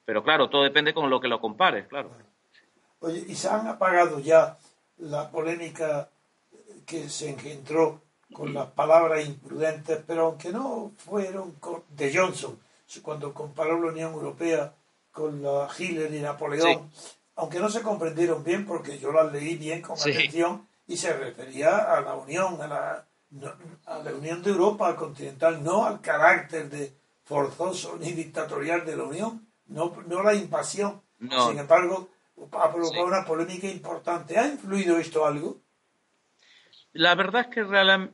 Pero 0.05 0.23
claro, 0.23 0.49
todo 0.49 0.63
depende 0.63 0.95
con 0.95 1.11
lo 1.11 1.21
que 1.21 1.29
lo 1.29 1.41
compares, 1.41 1.87
claro. 1.87 2.11
Oye, 3.01 3.25
¿y 3.29 3.35
se 3.35 3.49
han 3.49 3.67
apagado 3.67 4.19
ya 4.21 4.57
la 4.99 5.31
polémica 5.31 6.09
que 6.87 7.09
se 7.09 7.31
engendró 7.31 8.01
con 8.33 8.55
las 8.55 8.69
palabras 8.69 9.27
imprudentes, 9.27 10.01
pero 10.07 10.27
aunque 10.27 10.51
no 10.51 10.93
fueron 10.97 11.55
de 11.91 12.17
Johnson, 12.17 12.59
cuando 13.03 13.35
comparó 13.35 13.81
la 13.81 13.93
Unión 13.93 14.13
Europea 14.13 14.73
con 15.13 15.43
la 15.43 15.69
Hitler 15.77 16.13
y 16.13 16.21
Napoleón, 16.21 16.91
aunque 17.37 17.59
no 17.59 17.69
se 17.69 17.83
comprendieron 17.83 18.43
bien 18.43 18.67
porque 18.67 18.99
yo 18.99 19.13
las 19.13 19.33
leí 19.33 19.57
bien 19.57 19.83
con 19.83 19.99
atención 19.99 20.67
y 20.87 20.97
se 20.97 21.13
refería 21.13 21.77
a 21.77 22.01
la 22.01 22.15
Unión, 22.15 22.61
a 22.61 22.67
la, 22.67 23.07
a 23.87 23.99
la 23.99 24.13
Unión 24.13 24.43
de 24.43 24.51
Europa 24.51 24.97
continental, 24.97 25.63
no 25.63 25.85
al 25.85 26.01
carácter 26.01 26.69
de 26.71 26.93
forzoso 27.25 27.97
ni 28.01 28.13
dictatorial 28.13 28.87
de 28.87 28.97
la 28.97 29.05
Unión, 29.05 29.47
no, 29.67 29.95
no 30.07 30.23
la 30.23 30.35
invasión. 30.35 31.03
Sin 31.19 31.59
embargo, 31.59 32.09
ha 32.53 32.73
provocado 32.73 33.07
una 33.07 33.25
polémica 33.25 33.67
importante. 33.67 34.39
¿Ha 34.39 34.47
influido 34.47 34.99
esto 34.99 35.27
algo? 35.27 35.61
La 36.93 37.15
verdad 37.15 37.43
es 37.43 37.55
que 37.55 37.65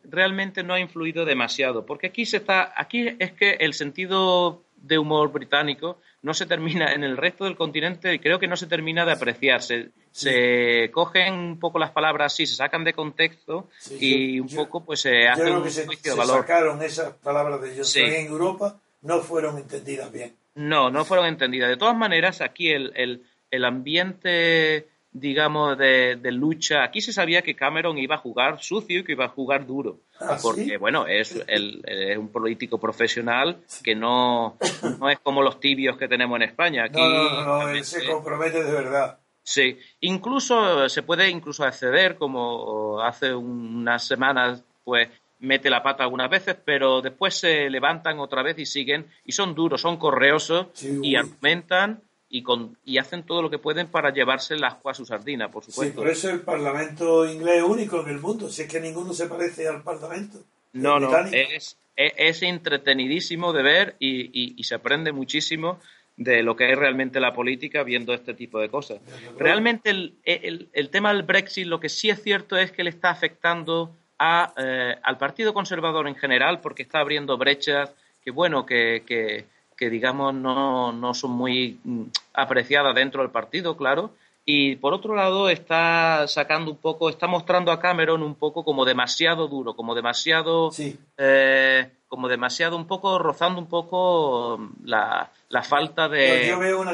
realmente 0.04 0.62
no 0.62 0.74
ha 0.74 0.80
influido 0.80 1.24
demasiado, 1.24 1.86
porque 1.86 2.08
aquí 2.08 2.26
se 2.26 2.38
está, 2.38 2.72
aquí 2.76 3.16
es 3.18 3.32
que 3.32 3.52
el 3.60 3.72
sentido 3.72 4.64
de 4.76 4.98
humor 4.98 5.30
británico 5.32 5.98
no 6.24 6.32
se 6.32 6.46
termina 6.46 6.94
en 6.94 7.04
el 7.04 7.18
resto 7.18 7.44
del 7.44 7.54
continente 7.54 8.14
y 8.14 8.18
creo 8.18 8.38
que 8.38 8.48
no 8.48 8.56
se 8.56 8.66
termina 8.66 9.04
de 9.04 9.12
apreciar. 9.12 9.60
Se, 9.62 10.90
cogen 10.90 11.34
un 11.34 11.60
poco 11.60 11.78
las 11.78 11.90
palabras 11.90 12.32
así, 12.32 12.46
se 12.46 12.56
sacan 12.56 12.82
de 12.82 12.94
contexto 12.94 13.68
y 14.00 14.40
un 14.40 14.48
poco 14.48 14.82
pues 14.82 15.00
se 15.02 15.28
hace 15.28 15.50
un 15.50 15.60
juicio 15.62 16.12
de 16.12 16.18
valor. 16.18 16.40
sacaron 16.40 16.82
esas 16.82 17.12
palabras 17.16 17.60
de 17.60 17.76
Johnson 17.76 18.02
en 18.02 18.26
Europa 18.26 18.80
no 19.02 19.20
fueron 19.20 19.58
entendidas 19.58 20.10
bien. 20.10 20.34
No, 20.54 20.90
no 20.90 21.04
fueron 21.04 21.26
entendidas. 21.26 21.68
De 21.68 21.76
todas 21.76 21.96
maneras, 21.96 22.40
aquí 22.40 22.70
el, 22.70 22.92
el, 22.96 23.22
el 23.50 23.64
ambiente 23.66 24.88
digamos, 25.14 25.78
de, 25.78 26.18
lucha. 26.32 26.82
Aquí 26.82 27.00
se 27.00 27.12
sabía 27.12 27.40
que 27.40 27.54
Cameron 27.54 27.96
iba 27.96 28.16
a 28.16 28.18
jugar 28.18 28.60
sucio 28.60 28.98
y 28.98 29.04
que 29.04 29.12
iba 29.12 29.26
a 29.26 29.28
jugar 29.28 29.64
duro. 29.64 30.00
¿Ah, 30.20 30.36
porque, 30.42 30.76
bueno, 30.76 31.06
es, 31.06 31.42
es, 31.46 32.18
un 32.18 32.28
político 32.28 32.78
profesional 32.78 33.62
que 33.82 33.94
no, 33.94 34.58
no 34.98 35.08
es 35.08 35.18
como 35.20 35.40
los 35.40 35.60
tibios 35.60 35.96
que 35.96 36.08
tenemos 36.08 36.36
en 36.36 36.42
España. 36.42 36.84
Aquí, 36.84 37.00
no, 37.00 37.44
no, 37.44 37.68
él 37.70 37.84
se 37.84 38.04
compromete 38.04 38.62
de 38.62 38.72
verdad. 38.72 39.18
Sí, 39.42 39.78
incluso 40.00 40.88
se 40.88 41.02
puede 41.02 41.30
incluso 41.30 41.64
acceder, 41.64 42.16
como 42.16 43.00
hace 43.00 43.34
unas 43.34 44.04
semanas, 44.04 44.64
pues 44.82 45.08
mete 45.38 45.70
la 45.70 45.82
pata 45.82 46.02
algunas 46.02 46.30
veces, 46.30 46.56
pero 46.64 47.02
después 47.02 47.38
se 47.38 47.68
levantan 47.70 48.18
otra 48.18 48.42
vez 48.42 48.58
y 48.58 48.66
siguen, 48.66 49.06
y 49.24 49.32
son 49.32 49.54
duros, 49.54 49.82
son 49.82 49.98
correosos 49.98 50.68
y 50.82 51.14
argumentan 51.14 52.00
y, 52.34 52.42
con, 52.42 52.76
y 52.84 52.98
hacen 52.98 53.22
todo 53.22 53.42
lo 53.42 53.48
que 53.48 53.60
pueden 53.60 53.86
para 53.86 54.12
llevarse 54.12 54.56
las 54.56 54.74
a 54.84 54.92
su 54.92 55.06
sardina, 55.06 55.52
por 55.52 55.62
supuesto. 55.62 55.92
Sí, 55.92 55.96
por 55.96 56.08
eso 56.08 56.30
el 56.30 56.40
Parlamento 56.40 57.24
inglés 57.30 57.58
es 57.58 57.62
único 57.62 58.00
en 58.00 58.08
el 58.08 58.18
mundo, 58.18 58.50
si 58.50 58.62
es 58.62 58.68
que 58.68 58.80
ninguno 58.80 59.12
se 59.12 59.28
parece 59.28 59.68
al 59.68 59.84
Parlamento. 59.84 60.40
No, 60.72 60.98
no, 60.98 61.16
es, 61.16 61.78
es, 61.94 62.42
entretenidísimo 62.42 63.52
de 63.52 63.62
ver 63.62 63.94
y, 64.00 64.52
y, 64.60 64.64
se 64.64 64.74
aprende 64.74 65.12
muchísimo 65.12 65.78
de 66.16 66.42
lo 66.42 66.56
que 66.56 66.72
es 66.72 66.76
realmente 66.76 67.20
la 67.20 67.32
política 67.32 67.84
viendo 67.84 68.12
este 68.12 68.34
tipo 68.34 68.58
de 68.58 68.68
cosas. 68.68 68.98
Realmente 69.38 69.90
el, 69.90 70.14
el, 70.24 70.68
el, 70.72 70.90
tema 70.90 71.12
del 71.12 71.22
Brexit 71.22 71.68
lo 71.68 71.78
que 71.78 71.88
sí 71.88 72.10
es 72.10 72.20
cierto 72.20 72.56
es 72.56 72.72
que 72.72 72.82
le 72.82 72.90
está 72.90 73.10
afectando 73.10 73.94
a, 74.18 74.52
eh, 74.56 74.96
al 75.04 75.18
Partido 75.18 75.54
Conservador 75.54 76.08
en 76.08 76.16
general 76.16 76.60
porque 76.60 76.82
está 76.82 76.98
abriendo 76.98 77.38
brechas 77.38 77.92
que, 78.24 78.32
bueno, 78.32 78.66
que, 78.66 79.04
que 79.06 79.44
que 79.76 79.90
digamos 79.90 80.34
no, 80.34 80.92
no 80.92 81.14
son 81.14 81.32
muy 81.32 81.78
mm, 81.84 82.02
apreciadas 82.34 82.94
dentro 82.94 83.22
del 83.22 83.30
partido, 83.30 83.76
claro. 83.76 84.12
Y 84.46 84.76
por 84.76 84.92
otro 84.92 85.14
lado 85.14 85.48
está 85.48 86.26
sacando 86.28 86.70
un 86.70 86.76
poco, 86.76 87.08
está 87.08 87.26
mostrando 87.26 87.72
a 87.72 87.80
Cameron 87.80 88.22
un 88.22 88.34
poco 88.34 88.62
como 88.62 88.84
demasiado 88.84 89.48
duro, 89.48 89.74
como 89.74 89.94
demasiado, 89.94 90.70
eh, 91.16 91.90
como 92.08 92.28
demasiado 92.28 92.76
un 92.76 92.86
poco 92.86 93.18
rozando 93.18 93.58
un 93.58 93.68
poco 93.68 94.60
la, 94.84 95.30
la 95.48 95.62
falta 95.62 96.10
de. 96.10 96.46
Yo 96.48 96.58
veo, 96.58 96.80
una 96.82 96.92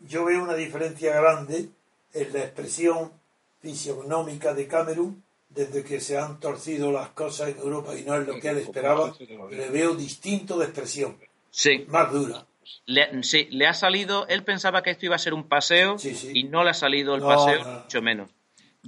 yo 0.00 0.24
veo 0.24 0.42
una 0.42 0.54
diferencia 0.54 1.14
grande 1.20 1.68
en 2.12 2.32
la 2.32 2.40
expresión 2.40 3.12
fisionómica 3.60 4.52
de 4.52 4.66
Cameron 4.66 5.22
desde 5.48 5.82
que 5.82 6.00
se 6.00 6.16
han 6.16 6.40
torcido 6.40 6.92
las 6.92 7.10
cosas 7.10 7.50
en 7.50 7.58
Europa 7.58 7.96
y 7.96 8.02
no 8.02 8.16
es 8.16 8.26
lo 8.26 8.38
que 8.40 8.48
él 8.48 8.58
esperaba. 8.58 9.12
Le 9.50 9.68
veo 9.68 9.94
distinto 9.94 10.58
de 10.58 10.66
expresión. 10.66 11.16
Sí. 11.50 11.84
Más 11.88 12.12
dura. 12.12 12.46
Le, 12.86 13.22
sí, 13.22 13.48
le 13.50 13.66
ha 13.66 13.74
salido, 13.74 14.26
él 14.28 14.42
pensaba 14.42 14.82
que 14.82 14.90
esto 14.90 15.06
iba 15.06 15.16
a 15.16 15.18
ser 15.18 15.34
un 15.34 15.48
paseo 15.48 15.96
y 16.32 16.44
no 16.44 16.64
le 16.64 16.70
ha 16.70 16.74
salido 16.74 17.14
el 17.14 17.20
paseo, 17.20 17.82
mucho 17.82 18.02
menos. 18.02 18.30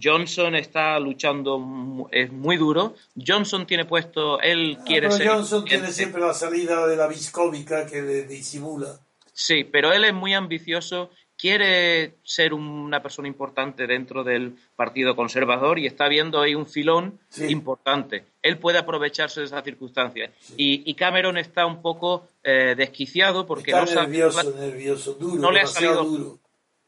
Johnson 0.01 0.55
está 0.55 0.99
luchando, 0.99 2.09
es 2.11 2.33
muy 2.33 2.57
duro. 2.57 2.95
Johnson 3.15 3.67
tiene 3.67 3.85
puesto, 3.85 4.41
él 4.41 4.79
ah, 4.81 4.85
quiere 4.85 5.11
ser. 5.11 5.29
Johnson 5.29 5.65
tiene 5.65 5.93
siempre 5.93 6.21
la 6.21 6.33
salida 6.33 6.87
de 6.87 6.97
la 6.97 7.07
viscómica 7.07 7.87
que 7.87 8.01
le 8.01 8.23
disimula. 8.25 8.99
Sí, 9.35 9.65
pero 9.65 9.93
él 9.93 10.05
es 10.05 10.15
muy 10.15 10.35
ambicioso, 10.35 11.11
quiere 11.43 12.19
ser 12.23 12.55
una 12.55 13.03
persona 13.03 13.27
importante 13.27 13.89
dentro 13.89 14.23
del 14.23 14.57
Partido 14.77 15.17
Conservador 15.17 15.77
y 15.81 15.87
está 15.87 16.07
viendo 16.07 16.41
ahí 16.41 16.55
un 16.55 16.69
filón 16.69 17.19
importante. 17.49 18.27
Él 18.43 18.59
puede 18.59 18.79
aprovecharse 18.79 19.41
de 19.41 19.47
esas 19.47 19.65
circunstancias. 19.65 20.31
Y, 20.57 20.95
Cameron 20.95 21.37
está 21.37 21.67
un 21.67 21.83
poco 21.83 22.29
eh, 22.45 22.75
desquiciado 22.77 23.45
porque 23.45 23.73
está 23.73 23.85
no 23.85 24.03
nervioso, 24.03 24.53
nervioso, 24.53 25.15
duro, 25.15 25.43
no 25.43 25.51
le 25.51 25.63
ha 25.63 25.67
salido 25.67 26.05
duro. 26.05 26.39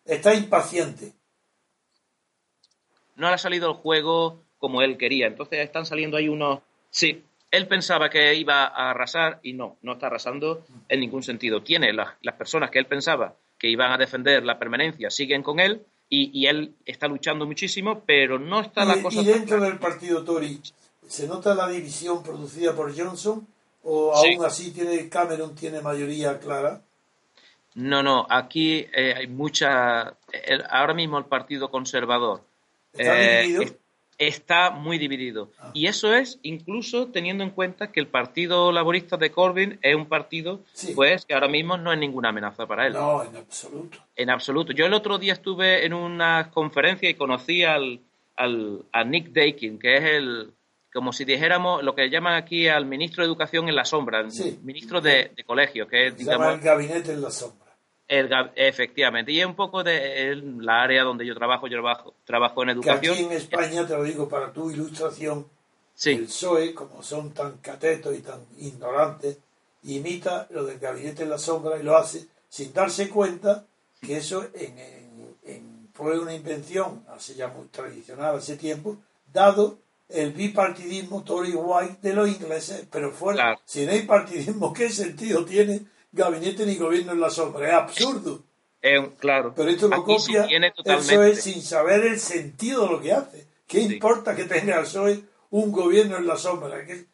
Está 0.04 0.32
impaciente. 0.32 1.14
No 3.16 3.26
le 3.26 3.34
ha 3.34 3.38
salido 3.38 3.70
el 3.70 3.74
juego 3.74 4.44
como 4.58 4.82
él 4.82 4.96
quería. 4.96 5.26
Entonces 5.26 5.58
están 5.58 5.84
saliendo 5.84 6.16
ahí 6.16 6.28
unos. 6.28 6.60
Sí, 6.90 7.24
él 7.50 7.66
pensaba 7.66 8.08
que 8.08 8.32
iba 8.36 8.66
a 8.66 8.90
arrasar 8.92 9.40
y 9.42 9.54
no, 9.54 9.78
no 9.82 9.94
está 9.94 10.06
arrasando 10.06 10.64
en 10.88 11.00
ningún 11.00 11.24
sentido. 11.24 11.60
Tiene 11.60 11.92
las 11.92 12.34
personas 12.38 12.70
que 12.70 12.78
él 12.78 12.86
pensaba 12.86 13.34
que 13.64 13.70
iban 13.70 13.90
a 13.90 13.96
defender 13.96 14.44
la 14.44 14.58
permanencia 14.58 15.10
siguen 15.10 15.42
con 15.42 15.58
él 15.58 15.86
y, 16.10 16.46
él 16.46 16.74
está 16.84 17.08
luchando 17.08 17.46
muchísimo, 17.46 18.02
pero 18.04 18.38
no 18.38 18.60
está 18.60 18.84
la 18.84 19.00
cosa. 19.00 19.22
¿Y 19.22 19.24
dentro 19.24 19.58
del 19.58 19.78
partido 19.78 20.22
Tory 20.22 20.60
se 21.08 21.26
nota 21.26 21.54
la 21.54 21.66
división 21.66 22.22
producida 22.22 22.76
por 22.76 22.94
Johnson 22.94 23.48
o 23.82 24.14
aún 24.14 24.44
así 24.44 24.70
tiene 24.70 25.08
Cameron 25.08 25.54
tiene 25.54 25.80
mayoría 25.80 26.38
clara? 26.38 26.82
No, 27.74 28.02
no, 28.02 28.26
aquí 28.28 28.86
eh, 28.94 29.14
hay 29.16 29.28
mucha. 29.28 30.14
ahora 30.68 30.92
mismo 30.92 31.16
el 31.16 31.24
Partido 31.24 31.70
Conservador. 31.70 32.42
¿Está 32.92 33.14
dividido? 33.14 33.62
Está 34.18 34.70
muy 34.70 34.98
dividido. 34.98 35.50
Ah. 35.58 35.70
Y 35.74 35.86
eso 35.86 36.14
es 36.14 36.38
incluso 36.42 37.08
teniendo 37.08 37.44
en 37.44 37.50
cuenta 37.50 37.90
que 37.90 38.00
el 38.00 38.06
Partido 38.06 38.72
Laborista 38.72 39.16
de 39.16 39.30
Corbyn 39.30 39.78
es 39.82 39.94
un 39.94 40.06
partido 40.06 40.60
pues 40.94 41.24
que 41.24 41.34
ahora 41.34 41.48
mismo 41.48 41.76
no 41.76 41.92
es 41.92 41.98
ninguna 41.98 42.28
amenaza 42.28 42.66
para 42.66 42.86
él. 42.86 42.92
No, 42.92 43.22
en 43.22 43.36
absoluto. 43.36 43.98
En 44.16 44.30
absoluto. 44.30 44.72
Yo 44.72 44.86
el 44.86 44.94
otro 44.94 45.18
día 45.18 45.32
estuve 45.32 45.84
en 45.84 45.94
una 45.94 46.50
conferencia 46.50 47.08
y 47.08 47.14
conocí 47.14 47.64
al, 47.64 48.00
a 48.36 49.04
Nick 49.04 49.32
Dakin, 49.32 49.78
que 49.78 49.96
es 49.96 50.04
el, 50.04 50.52
como 50.92 51.12
si 51.12 51.24
dijéramos, 51.24 51.82
lo 51.82 51.94
que 51.94 52.08
llaman 52.08 52.34
aquí 52.34 52.68
al 52.68 52.86
ministro 52.86 53.22
de 53.22 53.28
Educación 53.28 53.68
en 53.68 53.76
la 53.76 53.84
sombra, 53.84 54.20
el 54.20 54.58
ministro 54.62 55.00
de, 55.00 55.32
colegio, 55.46 55.88
que 55.88 56.08
es, 56.08 56.16
digamos... 56.16 56.54
el 56.54 56.60
gabinete 56.60 57.12
en 57.12 57.22
la 57.22 57.30
sombra 57.30 57.63
efectivamente, 58.08 59.32
y 59.32 59.40
es 59.40 59.46
un 59.46 59.54
poco 59.54 59.82
de 59.82 60.36
la 60.58 60.82
área 60.82 61.02
donde 61.02 61.26
yo 61.26 61.34
trabajo, 61.34 61.66
yo 61.66 61.76
trabajo, 61.76 62.14
trabajo 62.24 62.62
en 62.62 62.70
educación. 62.70 63.14
aquí 63.14 63.24
en 63.24 63.32
España, 63.32 63.86
te 63.86 63.94
lo 63.94 64.04
digo 64.04 64.28
para 64.28 64.52
tu 64.52 64.70
ilustración, 64.70 65.46
el 66.04 66.24
PSOE, 66.24 66.74
como 66.74 67.02
son 67.02 67.32
tan 67.32 67.58
catetos 67.58 68.14
y 68.16 68.20
tan 68.20 68.40
ignorantes, 68.58 69.38
imita 69.84 70.46
lo 70.50 70.64
del 70.64 70.78
gabinete 70.78 71.22
en 71.22 71.30
la 71.30 71.38
sombra 71.38 71.78
y 71.78 71.82
lo 71.82 71.96
hace 71.96 72.26
sin 72.48 72.72
darse 72.72 73.08
cuenta 73.08 73.64
que 74.00 74.16
eso 74.18 74.46
fue 75.92 76.18
una 76.18 76.34
invención, 76.34 77.04
así 77.08 77.34
ya 77.34 77.48
muy 77.48 77.66
tradicional 77.66 78.36
hace 78.36 78.56
tiempo, 78.56 78.96
dado 79.32 79.78
el 80.08 80.32
bipartidismo 80.32 81.24
Tory 81.24 81.52
White 81.52 81.98
de 82.02 82.14
los 82.14 82.28
ingleses, 82.28 82.86
pero 82.90 83.10
fuera, 83.10 83.58
si 83.64 83.86
no 83.86 83.92
hay 83.92 84.02
partidismo, 84.02 84.72
¿qué 84.72 84.90
sentido 84.90 85.44
tiene 85.44 85.82
gabinete 86.14 86.64
ni 86.64 86.76
gobierno 86.76 87.12
en 87.12 87.20
la 87.20 87.30
sombra. 87.30 87.68
Es 87.68 87.74
absurdo. 87.74 88.42
claro. 89.18 89.52
Pero 89.54 89.70
esto 89.70 89.88
lo 89.88 90.04
copia. 90.04 90.46
Eso 90.46 91.22
es 91.22 91.42
sin 91.42 91.62
saber 91.62 92.04
el 92.04 92.20
sentido 92.20 92.86
de 92.86 92.92
lo 92.92 93.00
que 93.00 93.12
hace. 93.12 93.46
¿Qué 93.66 93.80
importa 93.80 94.36
que 94.36 94.44
tenga 94.44 94.76
el 94.76 94.84
PSOE 94.84 95.24
un 95.50 95.72
gobierno 95.72 96.16
en 96.16 96.26
la 96.26 96.36
sombra 96.36 96.84
que 96.84 97.06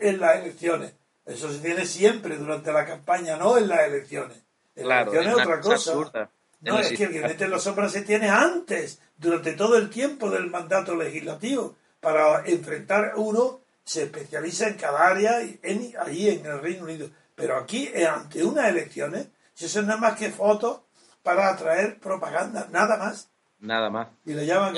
en 0.00 0.20
las 0.20 0.36
elecciones? 0.36 0.92
Eso 1.26 1.50
se 1.50 1.58
tiene 1.58 1.86
siempre 1.86 2.36
durante 2.36 2.72
la 2.72 2.84
campaña, 2.84 3.36
no 3.36 3.56
en 3.56 3.68
las 3.68 3.86
elecciones. 3.88 4.36
En 4.76 4.88
las 4.88 5.06
elecciones 5.06 5.32
es 5.32 5.42
otra 5.42 5.60
cosa. 5.60 6.30
No, 6.60 6.78
es 6.78 6.96
que 6.96 7.04
el 7.04 7.12
gabinete 7.12 7.44
en 7.44 7.50
la 7.50 7.58
sombra 7.58 7.88
se 7.88 8.02
tiene 8.02 8.28
antes, 8.30 8.98
durante 9.18 9.52
todo 9.52 9.76
el 9.76 9.90
tiempo 9.90 10.30
del 10.30 10.50
mandato 10.50 10.94
legislativo, 10.96 11.76
para 12.00 12.44
enfrentar 12.46 13.12
uno, 13.16 13.60
se 13.84 14.04
especializa 14.04 14.68
en 14.68 14.74
cada 14.74 15.06
área 15.06 15.40
en, 15.40 15.92
ahí 16.04 16.28
en 16.30 16.46
el 16.46 16.60
Reino 16.60 16.84
Unido. 16.84 17.08
Pero 17.34 17.56
aquí, 17.56 17.90
eh, 17.92 18.06
ante 18.06 18.44
unas 18.44 18.68
elecciones, 18.68 19.28
eso 19.58 19.80
es 19.80 19.86
nada 19.86 19.98
más 19.98 20.18
que 20.18 20.30
fotos 20.30 20.80
para 21.22 21.50
atraer 21.50 21.98
propaganda, 21.98 22.68
nada 22.70 22.96
más. 22.96 23.30
Nada 23.58 23.88
más. 23.88 24.08
Y 24.26 24.34
le 24.34 24.44
llaman 24.44 24.74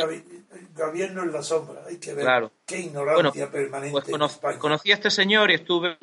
gobierno 0.74 1.22
en 1.22 1.32
la 1.32 1.42
sombra. 1.42 1.82
Hay 1.88 1.98
que 1.98 2.14
ver 2.14 2.50
qué 2.64 2.80
ignorancia 2.80 3.50
permanente. 3.50 4.00
Pues 4.40 4.56
conocí 4.58 4.92
a 4.92 4.94
este 4.94 5.10
señor 5.10 5.50
y 5.50 5.54
estuve 5.54 5.98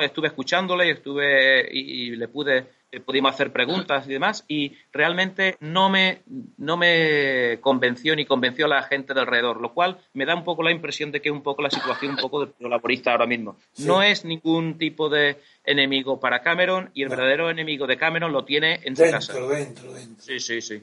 estuve 0.00 0.28
escuchándole 0.28 0.86
y 0.86 0.90
estuve 0.90 1.68
y 1.72 2.10
le 2.16 2.28
pude 2.28 2.77
eh, 2.90 3.00
pudimos 3.00 3.34
hacer 3.34 3.52
preguntas 3.52 4.06
y 4.06 4.12
demás, 4.12 4.44
y 4.48 4.72
realmente 4.92 5.56
no 5.60 5.90
me, 5.90 6.22
no 6.56 6.76
me 6.76 7.58
convenció 7.60 8.16
ni 8.16 8.24
convenció 8.24 8.64
a 8.64 8.68
la 8.68 8.82
gente 8.82 9.12
de 9.12 9.20
alrededor, 9.20 9.60
lo 9.60 9.74
cual 9.74 9.98
me 10.14 10.24
da 10.24 10.34
un 10.34 10.44
poco 10.44 10.62
la 10.62 10.70
impresión 10.70 11.12
de 11.12 11.20
que 11.20 11.28
es 11.28 11.34
un 11.34 11.42
poco 11.42 11.60
la 11.60 11.70
situación 11.70 12.12
un 12.12 12.16
poco 12.16 12.46
del 12.46 12.70
laborista 12.70 13.12
ahora 13.12 13.26
mismo. 13.26 13.56
No 13.78 14.02
es 14.02 14.24
ningún 14.24 14.78
tipo 14.78 15.08
de 15.08 15.36
enemigo 15.64 16.18
para 16.18 16.40
Cameron 16.40 16.90
y 16.94 17.02
el 17.02 17.10
verdadero 17.10 17.50
enemigo 17.50 17.86
de 17.86 17.98
Cameron 17.98 18.32
lo 18.32 18.44
tiene 18.44 18.80
en 18.82 18.96
su 18.96 19.02
casa. 19.02 19.34
Dentro, 19.34 19.92
dentro. 19.92 20.22
Sí, 20.22 20.40
sí, 20.40 20.60
sí. 20.62 20.82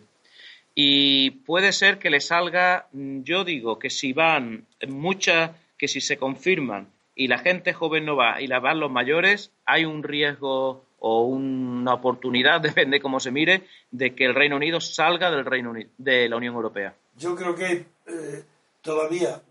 Y 0.75 1.31
puede 1.31 1.71
ser 1.71 1.97
que 1.99 2.09
le 2.09 2.19
salga, 2.19 2.87
yo 2.91 3.45
digo 3.45 3.79
que 3.79 3.89
si 3.89 4.11
van 4.13 4.65
muchas, 4.87 5.51
que 5.77 5.87
si 5.87 6.01
se 6.01 6.17
confirman 6.17 6.89
y 7.15 7.29
la 7.29 7.39
gente 7.39 7.73
joven 7.73 8.05
no 8.05 8.17
va 8.17 8.41
y 8.41 8.47
la 8.47 8.59
van 8.59 8.81
los 8.81 8.91
mayores, 8.91 9.51
hay 9.65 9.85
un 9.85 10.03
riesgo 10.03 10.84
o 10.99 11.23
una 11.23 11.93
oportunidad, 11.93 12.61
depende 12.61 13.01
cómo 13.01 13.19
se 13.19 13.31
mire, 13.31 13.67
de 13.91 14.15
que 14.15 14.25
el 14.25 14.35
Reino 14.35 14.55
Unido 14.55 14.79
salga 14.81 15.31
del 15.31 15.45
Reino 15.45 15.73
de 15.97 16.29
la 16.29 16.37
Unión 16.37 16.55
Europea. 16.55 16.95
Yo 17.17 17.35
creo 17.35 17.55
que 17.55 17.85
eh, 18.07 18.43
todavía 18.81 19.41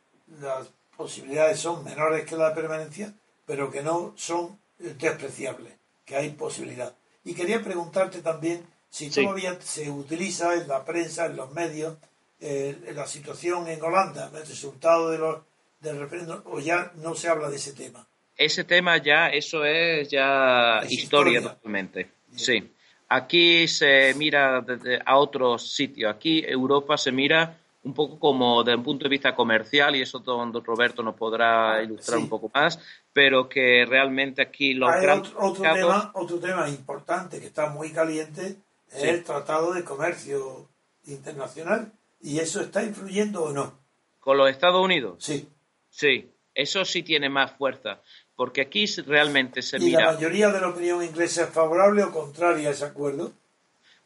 las 0.41 0.69
posibilidades 0.97 1.61
son 1.61 1.85
menores 1.85 2.25
que 2.25 2.37
la 2.37 2.55
permanencia, 2.55 3.13
pero 3.47 3.71
que 3.71 3.83
no 3.83 4.13
son 4.17 4.59
eh, 4.81 4.95
despreciables, 4.99 5.73
que 6.05 6.17
hay 6.17 6.31
posibilidad. 6.31 6.95
Y 7.25 7.35
quería 7.35 7.63
preguntarte 7.63 8.21
también 8.21 8.67
si 8.91 9.11
todavía 9.11 9.59
se 9.61 9.91
utiliza 9.91 10.55
en 10.55 10.69
la 10.69 10.85
prensa, 10.85 11.27
en 11.27 11.37
los 11.37 11.53
medios, 11.53 11.97
eh, 12.41 12.93
la 12.95 13.07
situación 13.07 13.67
en 13.69 13.83
Holanda, 13.83 14.31
el 14.35 14.47
resultado 14.47 15.11
de 15.11 15.19
los, 15.19 15.39
del 15.81 15.99
referéndum, 15.99 16.43
o 16.45 16.61
ya 16.61 16.93
no 16.97 17.15
se 17.15 17.29
habla 17.29 17.49
de 17.49 17.57
ese 17.57 17.73
tema 17.73 18.07
ese 18.37 18.65
tema 18.65 18.97
ya, 18.99 19.29
eso 19.29 19.65
es 19.65 20.11
ya 20.11 20.83
historia, 20.89 21.43
totalmente. 21.43 22.11
Sí. 22.35 22.71
Aquí 23.09 23.69
se 23.69 24.15
mira 24.15 24.65
a 25.05 25.19
otros 25.19 25.75
sitios. 25.75 26.15
Aquí 26.15 26.45
Europa 26.47 26.97
se 26.97 27.13
mira 27.13 27.59
un 27.85 27.93
poco 27.93 28.19
como 28.19 28.65
desde 28.65 28.79
un 28.79 28.83
punto 28.83 29.05
de 29.05 29.11
vista 29.11 29.35
comercial, 29.35 29.95
y 29.95 30.01
eso 30.01 30.19
donde 30.19 30.61
Roberto 30.61 31.03
nos 31.03 31.15
podrá 31.15 31.83
ilustrar 31.83 32.19
un 32.19 32.31
poco 32.31 32.51
más, 32.53 32.81
pero 33.13 33.47
que 33.49 33.85
realmente 33.87 34.41
aquí 34.41 34.73
los 34.73 34.91
Hay 34.91 35.07
otro, 35.07 35.53
tema, 35.53 36.11
otro 36.15 36.39
tema 36.39 36.69
importante 36.69 37.41
que 37.41 37.47
está 37.47 37.69
muy 37.69 37.93
caliente 37.93 38.57
es 38.91 39.03
el 39.03 39.23
Tratado 39.23 39.75
de 39.75 39.85
Comercio 39.85 40.71
Internacional, 41.07 41.93
y 42.23 42.39
eso 42.39 42.63
está 42.63 42.83
influyendo 42.83 43.45
o 43.45 43.53
no. 43.53 43.79
¿Con 44.19 44.39
los 44.39 44.49
Estados 44.49 44.83
Unidos? 44.83 45.23
Sí. 45.23 45.47
Sí, 45.91 46.31
eso 46.55 46.87
sí 46.87 47.03
tiene 47.03 47.29
más 47.29 47.53
fuerza 47.53 48.01
porque 48.37 48.63
aquí 48.63 48.87
realmente 49.07 49.63
se 49.63 49.77
¿Y 49.79 49.91
la 49.91 50.13
mayoría 50.13 50.51
de 50.51 50.61
la 50.61 50.69
opinión 50.69 51.03
inglesa 51.03 51.45
es 51.45 51.51
favorable 51.51 52.03
o 52.03 52.11
contraria 52.11 52.69
a 52.69 52.73
ese 52.73 52.85
acuerdo? 52.85 53.33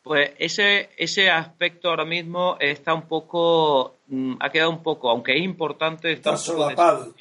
Pues 0.02 0.32
ese, 0.38 0.90
ese 0.96 1.30
aspecto 1.30 1.90
ahora 1.90 2.04
mismo 2.04 2.56
está 2.60 2.94
un 2.94 3.08
poco, 3.08 3.96
mm, 4.06 4.34
ha 4.40 4.50
quedado 4.50 4.70
un 4.70 4.82
poco, 4.82 5.10
aunque 5.10 5.36
es 5.36 5.42
importante, 5.42 6.12
está, 6.12 6.36
solapado. 6.36 7.14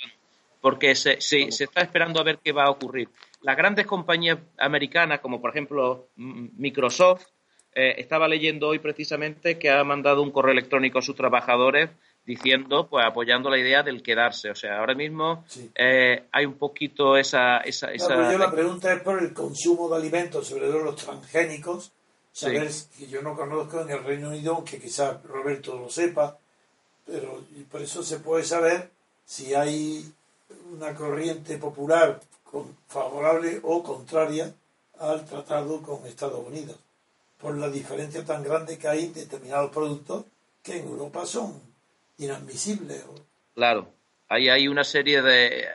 Porque 0.62 0.96
se, 0.96 1.22
se, 1.22 1.52
se, 1.52 1.66
está 1.66 1.82
esperando 1.82 2.20
a 2.20 2.24
ver 2.24 2.40
qué 2.44 2.52
va 2.52 2.66
a 2.66 2.70
ocurrir. 2.70 3.10
Las 3.42 3.56
grandes 3.56 3.86
compañías 3.86 4.40
americanas, 4.58 5.20
como 5.20 5.40
por 5.40 5.52
ejemplo 5.52 6.08
Microsoft, 6.16 7.26
eh, 7.74 7.96
estaba 8.00 8.28
leyendo 8.28 8.68
hoy 8.70 8.80
precisamente 8.80 9.60
que 9.60 9.70
ha 9.70 9.84
mandado 9.84 10.24
un 10.24 10.32
correo 10.32 10.52
electrónico 10.52 11.00
a 11.00 11.04
sus 11.04 11.16
trabajadores 11.16 11.90
diciendo, 12.28 12.88
pues 12.90 13.06
apoyando 13.06 13.50
la 13.50 13.58
idea 13.58 13.82
del 13.82 14.04
quedarse. 14.04 14.52
O 14.52 14.56
sea, 14.56 14.80
ahora 14.80 14.94
mismo 14.94 15.46
eh, 15.74 16.26
hay 16.32 16.46
un 16.46 16.56
poquito 16.56 17.16
esa... 17.16 17.60
esa, 17.60 17.92
esa... 17.94 18.32
yo 18.32 18.38
la 18.38 18.52
pregunta 18.52 18.94
es 18.94 19.02
por 19.02 19.24
el 19.24 19.34
consumo 19.34 19.90
de 19.90 19.96
alimentos, 19.96 20.46
sobre 20.46 20.68
todo 20.68 20.80
los 20.80 20.98
transgénicos. 20.98 21.92
Saber 22.34 22.70
que 22.96 23.08
yo 23.08 23.24
no 23.24 23.36
conozco 23.36 23.82
en 23.82 23.90
el 23.90 24.04
Reino 24.04 24.28
Unido, 24.28 24.56
aunque 24.56 24.78
quizás 24.78 25.24
Roberto 25.24 25.76
lo 25.76 25.90
sepa, 25.90 26.38
pero 27.04 27.42
por 27.72 27.82
eso 27.82 28.04
se 28.04 28.20
puede 28.20 28.44
saber 28.44 28.92
si 29.26 29.56
hay 29.56 30.06
una 30.72 30.94
corriente 30.94 31.58
popular 31.58 32.20
favorable 32.88 33.60
o 33.64 33.82
contraria 33.82 34.54
al 35.00 35.26
tratado 35.26 35.82
con 35.82 36.06
Estados 36.06 36.46
Unidos, 36.46 36.76
por 37.42 37.58
la 37.58 37.70
diferencia 37.70 38.24
tan 38.24 38.44
grande 38.44 38.78
que 38.78 38.88
hay 38.88 39.06
en 39.06 39.14
determinados 39.14 39.72
productos 39.72 40.26
que 40.62 40.78
en 40.78 40.88
Europa 40.88 41.26
son 41.26 41.67
inadmisible. 42.18 42.96
Claro, 43.56 43.92
ahí 44.30 44.50
hay 44.50 44.68
una 44.68 44.84
serie 44.84 45.22
de... 45.22 45.68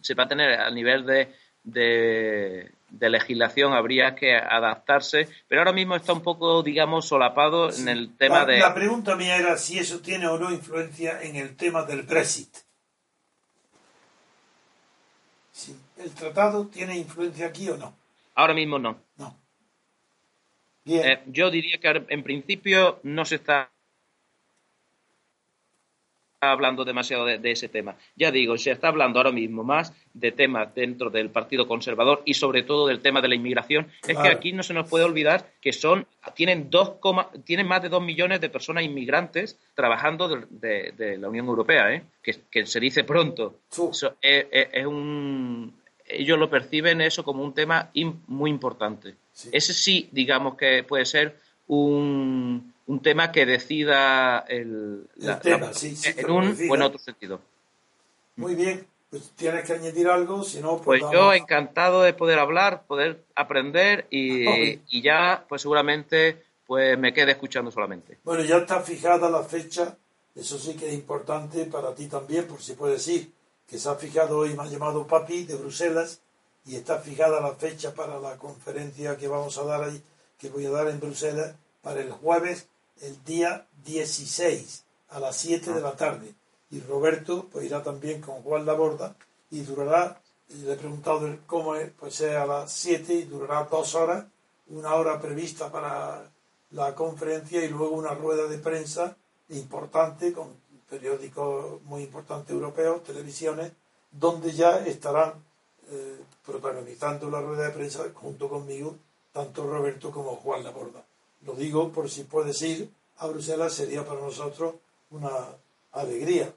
Se 0.00 0.14
va 0.14 0.24
a 0.24 0.28
tener 0.28 0.60
a 0.60 0.70
nivel 0.70 1.06
de, 1.06 1.34
de, 1.64 2.70
de 2.90 3.10
legislación 3.10 3.72
habría 3.72 4.14
que 4.14 4.36
adaptarse, 4.36 5.28
pero 5.48 5.60
ahora 5.60 5.72
mismo 5.72 5.96
está 5.96 6.12
un 6.12 6.22
poco, 6.22 6.62
digamos, 6.62 7.06
solapado 7.06 7.70
en 7.72 7.88
el 7.88 8.16
tema 8.16 8.40
la, 8.40 8.46
de... 8.46 8.58
La 8.58 8.74
pregunta 8.74 9.16
mía 9.16 9.36
era 9.36 9.56
si 9.56 9.78
eso 9.78 10.00
tiene 10.00 10.26
o 10.26 10.38
no 10.38 10.52
influencia 10.52 11.22
en 11.22 11.36
el 11.36 11.56
tema 11.56 11.84
del 11.84 12.02
Brexit. 12.02 12.54
Si 15.52 15.74
el 15.98 16.10
tratado 16.10 16.66
tiene 16.66 16.96
influencia 16.96 17.46
aquí 17.46 17.68
o 17.70 17.76
no. 17.76 17.96
Ahora 18.34 18.52
mismo 18.52 18.78
no. 18.78 19.00
No. 19.16 19.36
Bien. 20.84 21.08
Eh, 21.08 21.22
yo 21.26 21.50
diría 21.50 21.78
que 21.78 22.04
en 22.08 22.22
principio 22.22 23.00
no 23.02 23.24
se 23.24 23.36
está 23.36 23.70
hablando 26.40 26.84
demasiado 26.84 27.24
de, 27.24 27.38
de, 27.38 27.50
ese 27.50 27.68
tema. 27.68 27.96
Ya 28.14 28.30
digo, 28.30 28.56
se 28.58 28.70
está 28.70 28.88
hablando 28.88 29.18
ahora 29.18 29.32
mismo 29.32 29.64
más 29.64 29.92
de 30.12 30.32
temas 30.32 30.74
dentro 30.74 31.10
del 31.10 31.30
Partido 31.30 31.66
Conservador 31.66 32.22
y 32.24 32.34
sobre 32.34 32.62
todo 32.62 32.86
del 32.86 33.00
tema 33.00 33.20
de 33.20 33.28
la 33.28 33.34
inmigración. 33.34 33.88
Claro. 34.02 34.20
Es 34.20 34.26
que 34.26 34.34
aquí 34.34 34.52
no 34.52 34.62
se 34.62 34.74
nos 34.74 34.88
puede 34.88 35.04
olvidar 35.04 35.52
que 35.60 35.72
son 35.72 36.06
tienen 36.34 36.70
dos 36.70 36.90
coma, 37.00 37.30
tienen 37.44 37.66
más 37.66 37.82
de 37.82 37.88
dos 37.88 38.02
millones 38.02 38.40
de 38.40 38.50
personas 38.50 38.84
inmigrantes 38.84 39.58
trabajando 39.74 40.28
de, 40.28 40.46
de, 40.50 40.92
de 40.92 41.18
la 41.18 41.28
Unión 41.28 41.46
Europea, 41.46 41.94
¿eh? 41.94 42.02
que, 42.22 42.34
que, 42.50 42.66
se 42.66 42.80
dice 42.80 43.04
pronto. 43.04 43.60
Sí. 43.70 43.82
Eso 43.90 44.16
es, 44.20 44.46
es, 44.50 44.68
es, 44.72 44.86
un 44.86 45.74
ellos 46.08 46.38
lo 46.38 46.48
perciben 46.48 47.00
eso 47.00 47.24
como 47.24 47.42
un 47.42 47.52
tema 47.52 47.90
in, 47.94 48.22
muy 48.26 48.50
importante. 48.50 49.14
Sí. 49.32 49.48
Ese 49.52 49.72
sí, 49.72 50.08
digamos 50.12 50.56
que 50.56 50.84
puede 50.84 51.04
ser 51.04 51.36
un, 51.66 52.72
un 52.86 53.02
tema 53.02 53.32
que 53.32 53.46
decida 53.46 54.40
el, 54.48 55.06
el 55.18 55.26
la, 55.26 55.40
tema, 55.40 55.66
la, 55.66 55.74
sí, 55.74 55.96
sí, 55.96 56.10
en 56.16 56.30
un 56.30 56.56
o 56.70 56.74
en 56.74 56.82
otro 56.82 56.98
sentido. 56.98 57.40
Muy 58.36 58.54
bien, 58.54 58.86
pues 59.10 59.30
tienes 59.34 59.64
que 59.64 59.72
añadir 59.72 60.08
algo, 60.08 60.44
si 60.44 60.60
no, 60.60 60.80
pues, 60.80 61.00
pues 61.00 61.12
yo 61.12 61.32
encantado 61.32 62.02
de 62.02 62.12
poder 62.12 62.38
hablar, 62.38 62.82
poder 62.86 63.24
aprender 63.34 64.06
y, 64.10 64.78
y, 64.88 65.02
ya, 65.02 65.44
pues 65.48 65.62
seguramente, 65.62 66.44
pues 66.66 66.98
me 66.98 67.14
quede 67.14 67.32
escuchando 67.32 67.70
solamente. 67.70 68.18
Bueno, 68.24 68.44
ya 68.44 68.58
está 68.58 68.80
fijada 68.80 69.30
la 69.30 69.42
fecha, 69.42 69.96
eso 70.34 70.58
sí 70.58 70.74
que 70.74 70.88
es 70.88 70.94
importante 70.94 71.64
para 71.64 71.94
ti 71.94 72.06
también, 72.06 72.46
por 72.46 72.62
si 72.62 72.74
puedes 72.74 73.06
ir, 73.08 73.32
que 73.68 73.78
se 73.78 73.88
ha 73.88 73.94
fijado 73.94 74.38
hoy, 74.38 74.54
me 74.54 74.62
ha 74.62 74.66
llamado 74.66 75.06
Papi 75.06 75.44
de 75.44 75.56
Bruselas 75.56 76.20
y 76.66 76.76
está 76.76 76.98
fijada 76.98 77.40
la 77.40 77.54
fecha 77.54 77.94
para 77.94 78.20
la 78.20 78.36
conferencia 78.36 79.16
que 79.16 79.28
vamos 79.28 79.56
a 79.58 79.64
dar 79.64 79.84
ahí, 79.84 80.02
que 80.38 80.50
voy 80.50 80.66
a 80.66 80.70
dar 80.70 80.88
en 80.88 81.00
Bruselas 81.00 81.54
para 81.80 82.00
el 82.00 82.10
jueves, 82.10 82.68
el 83.00 83.24
día 83.24 83.66
16 83.84 84.84
a 85.10 85.20
las 85.20 85.36
7 85.36 85.72
de 85.72 85.80
la 85.80 85.96
tarde. 85.96 86.34
Y 86.70 86.80
Roberto 86.80 87.48
pues 87.50 87.66
irá 87.66 87.82
también 87.82 88.20
con 88.20 88.42
Juan 88.42 88.66
Laborda 88.66 89.14
y 89.50 89.60
durará, 89.60 90.20
le 90.48 90.72
he 90.72 90.76
preguntado 90.76 91.38
cómo 91.46 91.76
es, 91.76 91.90
pues 91.98 92.20
es 92.20 92.34
a 92.34 92.46
las 92.46 92.72
7 92.72 93.12
y 93.14 93.22
durará 93.24 93.64
dos 93.64 93.94
horas, 93.94 94.26
una 94.68 94.94
hora 94.94 95.20
prevista 95.20 95.70
para 95.70 96.30
la 96.70 96.94
conferencia 96.94 97.64
y 97.64 97.68
luego 97.68 97.94
una 97.94 98.14
rueda 98.14 98.48
de 98.48 98.58
prensa 98.58 99.16
importante 99.50 100.32
con 100.32 100.48
periódicos 100.90 101.82
muy 101.82 102.02
importantes 102.02 102.50
europeos, 102.50 103.04
televisiones, 103.04 103.72
donde 104.10 104.52
ya 104.52 104.84
estarán 104.84 105.34
eh, 105.90 106.20
protagonizando 106.44 107.30
la 107.30 107.40
rueda 107.40 107.64
de 107.64 107.70
prensa 107.70 108.04
junto 108.14 108.48
conmigo 108.48 108.96
tanto 109.36 109.66
Roberto 109.66 110.10
como 110.10 110.36
Juan 110.36 110.64
Laborda. 110.64 111.04
Lo 111.46 111.54
digo 111.54 111.90
por 111.92 112.10
si 112.10 112.24
puedes 112.24 112.60
ir 112.62 112.90
a 113.18 113.26
Bruselas, 113.28 113.72
sería 113.72 114.04
para 114.04 114.20
nosotros 114.20 114.74
una 115.10 115.30
alegría. 115.92 116.52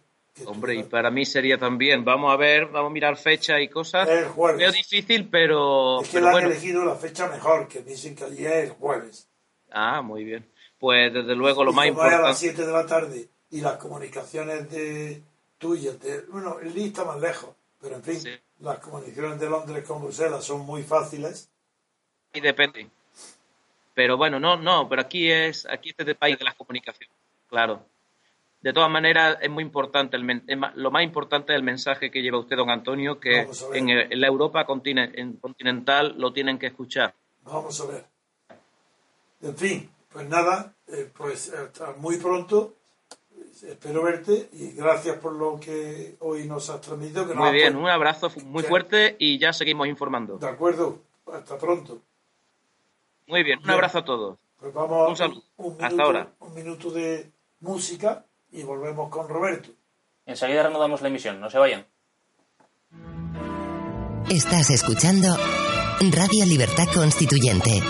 Hombre, 0.46 0.76
y 0.76 0.84
para 0.84 1.12
mí 1.12 1.26
sería 1.26 1.58
también. 1.58 2.06
Vamos 2.06 2.32
a 2.34 2.38
ver, 2.38 2.68
vamos 2.68 2.90
a 2.92 2.94
mirar 2.94 3.18
fecha 3.18 3.60
y 3.60 3.68
cosas. 3.68 4.08
El 4.08 4.26
jueves. 4.26 4.70
Es 4.70 4.74
difícil, 4.74 5.28
pero. 5.30 6.02
Es 6.02 6.08
que 6.10 6.14
pero 6.20 6.32
bueno. 6.32 6.48
han 6.48 6.52
elegido 6.54 6.86
la 6.86 6.96
fecha 6.96 7.28
mejor, 7.28 7.68
que 7.68 7.82
dicen 7.82 8.16
que 8.16 8.24
allí 8.24 8.46
es 8.46 8.54
el 8.54 8.70
jueves. 8.72 9.28
Ah, 9.72 10.02
muy 10.02 10.24
bien. 10.24 10.50
Pues 10.80 11.14
desde 11.14 11.36
luego 11.36 11.64
lo 11.64 11.72
y 11.72 11.76
más 11.76 11.88
importante. 11.88 12.16
Es 12.16 12.24
a 12.24 12.28
las 12.30 12.40
7 12.40 12.66
de 12.66 12.72
la 12.72 12.86
tarde 12.86 13.28
y 13.52 13.62
las 13.62 13.78
comunicaciones 13.78 14.72
de 14.72 15.22
tuyas, 15.58 16.00
de, 16.00 16.22
bueno, 16.30 16.58
el 16.62 16.74
Lee 16.74 16.86
está 16.86 17.04
más 17.04 17.20
lejos, 17.20 17.50
pero 17.82 17.96
en 17.96 18.04
fin, 18.04 18.16
Sí. 18.22 18.30
las 18.62 18.80
comunicaciones 18.80 19.40
de 19.42 19.50
Londres 19.50 19.84
con 19.86 20.02
Bruselas 20.02 20.46
son 20.46 20.62
muy 20.62 20.84
fáciles. 20.84 21.50
Y 22.34 22.40
depende. 22.40 22.88
Pero 23.94 24.18
bueno, 24.18 24.40
no, 24.40 24.56
no, 24.56 24.88
pero 24.88 25.02
aquí 25.02 25.30
es, 25.32 25.66
aquí 25.66 25.90
este 25.90 26.04
es 26.04 26.10
el 26.10 26.16
país 26.16 26.38
de 26.38 26.46
las 26.46 26.56
comunicaciones, 26.56 27.16
claro. 27.48 27.84
De 28.62 28.74
todas 28.74 28.90
maneras, 28.90 29.38
es 29.42 29.50
muy 29.50 29.64
importante, 29.64 30.18
el 30.18 30.44
lo 30.76 30.92
más 30.92 31.04
importante 31.04 31.54
es 31.54 31.58
el 31.58 31.64
mensaje 31.64 32.12
que 32.12 32.22
lleva 32.22 32.40
usted, 32.40 32.58
don 32.58 32.70
Antonio, 32.70 33.20
que 33.20 33.48
en, 33.74 34.20
la 34.20 34.28
Europa 34.28 34.66
en 34.68 35.34
continental 35.38 36.16
lo 36.18 36.34
tienen 36.34 36.60
que 36.60 36.68
escuchar. 36.68 37.14
Vamos 37.44 37.80
a 37.80 37.86
ver. 37.86 38.06
En 39.42 39.56
fin, 39.56 39.90
pues 40.12 40.28
nada, 40.28 40.74
eh, 40.88 41.10
pues 41.16 41.54
hasta 41.54 41.94
muy 41.94 42.18
pronto. 42.18 42.76
Espero 43.64 44.04
verte 44.04 44.50
y 44.54 44.72
gracias 44.72 45.18
por 45.18 45.34
lo 45.34 45.60
que 45.60 46.16
hoy 46.20 46.46
nos 46.46 46.70
has 46.70 46.82
transmitido. 46.82 47.24
Que 47.24 47.30
nos 47.30 47.38
Muy 47.38 47.48
has 47.48 47.54
bien, 47.54 47.76
un 47.76 47.88
abrazo 47.88 48.30
muy 48.46 48.64
fuerte 48.64 49.16
y 49.20 49.38
ya 49.38 49.54
seguimos 49.54 49.88
informando. 49.88 50.38
De 50.38 50.48
acuerdo, 50.48 51.00
hasta 51.32 51.58
pronto. 51.58 52.02
Muy 53.30 53.44
bien, 53.44 53.60
un 53.60 53.64
Bien. 53.64 53.76
abrazo 53.76 54.00
a 54.00 54.06
todos. 54.06 54.38
Pues 54.60 54.74
vamos 54.74 55.10
Un 55.10 55.16
saludo. 55.16 55.44
un, 55.58 55.72
Hasta 55.74 55.88
minuto, 55.90 56.04
ahora. 56.04 56.34
un 56.40 56.54
minuto 56.54 56.92
de 56.92 57.32
música 57.62 58.26
y 58.52 58.64
volvemos 58.64 59.10
con 59.10 59.30
Roberto. 59.30 59.70
Enseguida 60.26 60.64
reanudamos 60.64 61.02
la 61.02 61.08
emisión, 61.08 61.40
no 61.40 61.50
se 61.50 61.58
vayan. 61.60 61.86
Estás 64.30 64.70
escuchando 64.72 65.38
Radio 66.12 66.46
Libertad 66.46 66.86
Constituyente. 66.94 67.82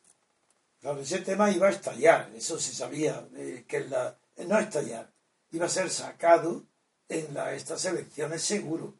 Claro, 0.82 1.02
ese 1.02 1.20
tema 1.20 1.52
iba 1.52 1.68
a 1.68 1.72
estallar, 1.72 2.32
eso 2.36 2.58
se 2.60 2.74
sabía, 2.74 3.28
eh, 3.36 3.66
que 3.68 3.78
eh, 3.78 4.46
no 4.46 4.60
estallar, 4.60 5.12
iba 5.52 5.66
a 5.66 5.70
ser 5.70 5.90
sacado 5.90 6.64
en 7.08 7.34
la, 7.34 7.54
estas 7.54 7.84
elecciones 7.86 8.44
seguro. 8.44 8.94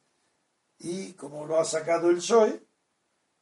Y 0.80 1.14
como 1.14 1.46
lo 1.46 1.60
ha 1.60 1.66
sacado 1.66 2.10
el 2.10 2.18
PSOE, 2.18 2.62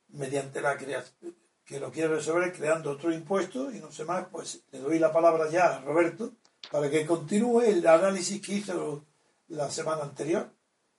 mediante 0.09 0.61
la 0.61 0.77
creación, 0.77 1.35
que 1.65 1.79
lo 1.79 1.91
quiere 1.91 2.15
resolver 2.15 2.53
creando 2.53 2.91
otro 2.91 3.11
impuesto 3.11 3.71
y 3.71 3.79
no 3.79 3.91
sé 3.91 4.05
más, 4.05 4.27
pues 4.31 4.61
le 4.71 4.79
doy 4.79 4.99
la 4.99 5.11
palabra 5.11 5.49
ya 5.49 5.75
a 5.75 5.81
Roberto 5.81 6.31
para 6.71 6.89
que 6.89 7.05
continúe 7.05 7.61
el 7.61 7.85
análisis 7.85 8.41
que 8.41 8.53
hizo 8.53 9.03
la 9.47 9.69
semana 9.69 10.03
anterior 10.03 10.51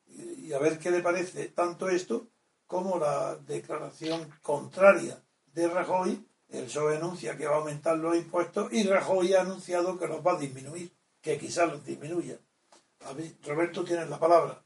y, 0.06 0.52
a 0.52 0.58
ver 0.58 0.78
qué 0.78 0.90
le 0.90 1.00
parece 1.00 1.48
tanto 1.48 1.88
esto 1.88 2.28
como 2.66 2.98
la 2.98 3.36
declaración 3.36 4.28
contraria 4.42 5.22
de 5.46 5.68
Rajoy. 5.68 6.24
El 6.48 6.64
PSOE 6.64 6.96
anuncia 6.96 7.36
que 7.36 7.46
va 7.46 7.56
a 7.56 7.58
aumentar 7.58 7.98
los 7.98 8.16
impuestos 8.16 8.72
y 8.72 8.84
Rajoy 8.84 9.34
ha 9.34 9.42
anunciado 9.42 9.98
que 9.98 10.06
los 10.06 10.26
va 10.26 10.32
a 10.32 10.38
disminuir, 10.38 10.90
que 11.20 11.36
quizás 11.36 11.70
los 11.70 11.84
disminuya. 11.84 12.38
Roberto, 13.44 13.84
tienes 13.84 14.08
la 14.08 14.18
palabra. 14.18 14.62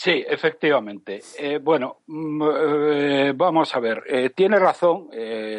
Sí, 0.00 0.24
efectivamente. 0.28 1.22
Eh, 1.36 1.58
bueno, 1.58 2.02
mm, 2.06 2.42
eh, 2.52 3.32
vamos 3.34 3.74
a 3.74 3.80
ver. 3.80 4.04
Eh, 4.06 4.30
tiene 4.30 4.58
razón 4.58 5.08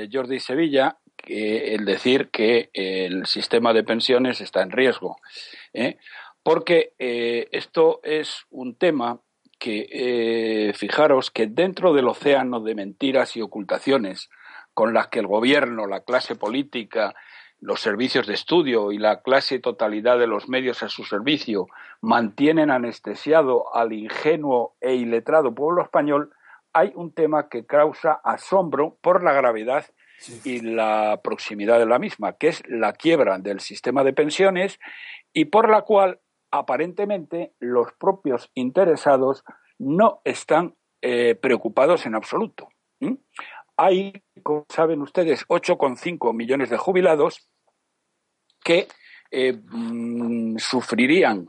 Jordi 0.09 0.39
Sevilla 0.39 0.97
que, 1.17 1.75
el 1.75 1.83
decir 1.83 2.29
que 2.29 2.69
el 2.73 3.25
sistema 3.25 3.73
de 3.73 3.83
pensiones 3.83 4.39
está 4.39 4.62
en 4.62 4.71
riesgo, 4.71 5.17
porque 6.49 6.95
esto 6.97 7.99
es 8.01 8.47
un 8.49 8.73
tema 8.73 9.19
que, 9.59 10.73
fijaros, 10.75 11.29
que 11.29 11.45
dentro 11.45 11.93
del 11.93 12.07
océano 12.07 12.59
de 12.59 12.73
mentiras 12.73 13.38
y 13.38 13.41
ocultaciones 13.43 14.31
con 14.73 14.95
las 14.95 15.09
que 15.09 15.19
el 15.19 15.27
gobierno, 15.27 15.85
la 15.85 15.99
clase 15.99 16.35
política 16.35 17.13
los 17.59 17.81
servicios 17.81 18.25
de 18.25 18.33
estudio 18.33 18.91
y 18.91 18.97
la 18.97 19.21
clase 19.21 19.59
totalidad 19.59 20.17
de 20.17 20.25
los 20.25 20.49
medios 20.49 20.81
a 20.81 20.89
su 20.89 21.03
servicio 21.03 21.67
mantienen 22.01 22.71
anestesiado 22.71 23.75
al 23.75 23.93
ingenuo 23.93 24.75
e 24.81 24.95
iletrado 24.95 25.53
pueblo 25.53 25.83
español, 25.83 26.31
hay 26.73 26.91
un 26.95 27.13
tema 27.13 27.47
que 27.47 27.67
causa 27.67 28.13
asombro 28.23 28.97
por 29.01 29.23
la 29.23 29.33
gravedad 29.33 29.85
y 30.43 30.62
la 30.62 31.21
proximidad 31.23 31.77
de 31.77 31.85
la 31.85 31.99
misma, 31.99 32.33
que 32.33 32.47
es 32.47 32.63
la 32.67 32.93
quiebra 32.93 33.38
del 33.38 33.59
sistema 33.59 34.03
de 34.03 34.13
pensiones 34.13 34.79
y 35.31 35.45
por 35.45 35.69
la 35.69 35.83
cual 35.83 36.19
aparentemente 36.51 37.53
los 37.59 37.91
propios 37.93 38.51
interesados 38.53 39.43
no 39.77 40.21
están 40.23 40.75
eh, 41.01 41.35
preocupados 41.35 42.05
en 42.05 42.15
absoluto. 42.15 42.69
Hay, 43.77 44.23
como 44.43 44.65
saben 44.69 45.01
ustedes, 45.01 45.45
8,5 45.47 46.33
millones 46.33 46.69
de 46.69 46.77
jubilados 46.77 47.49
que 48.63 48.88
eh, 49.31 49.53
mm, 49.53 50.57
sufrirían 50.57 51.47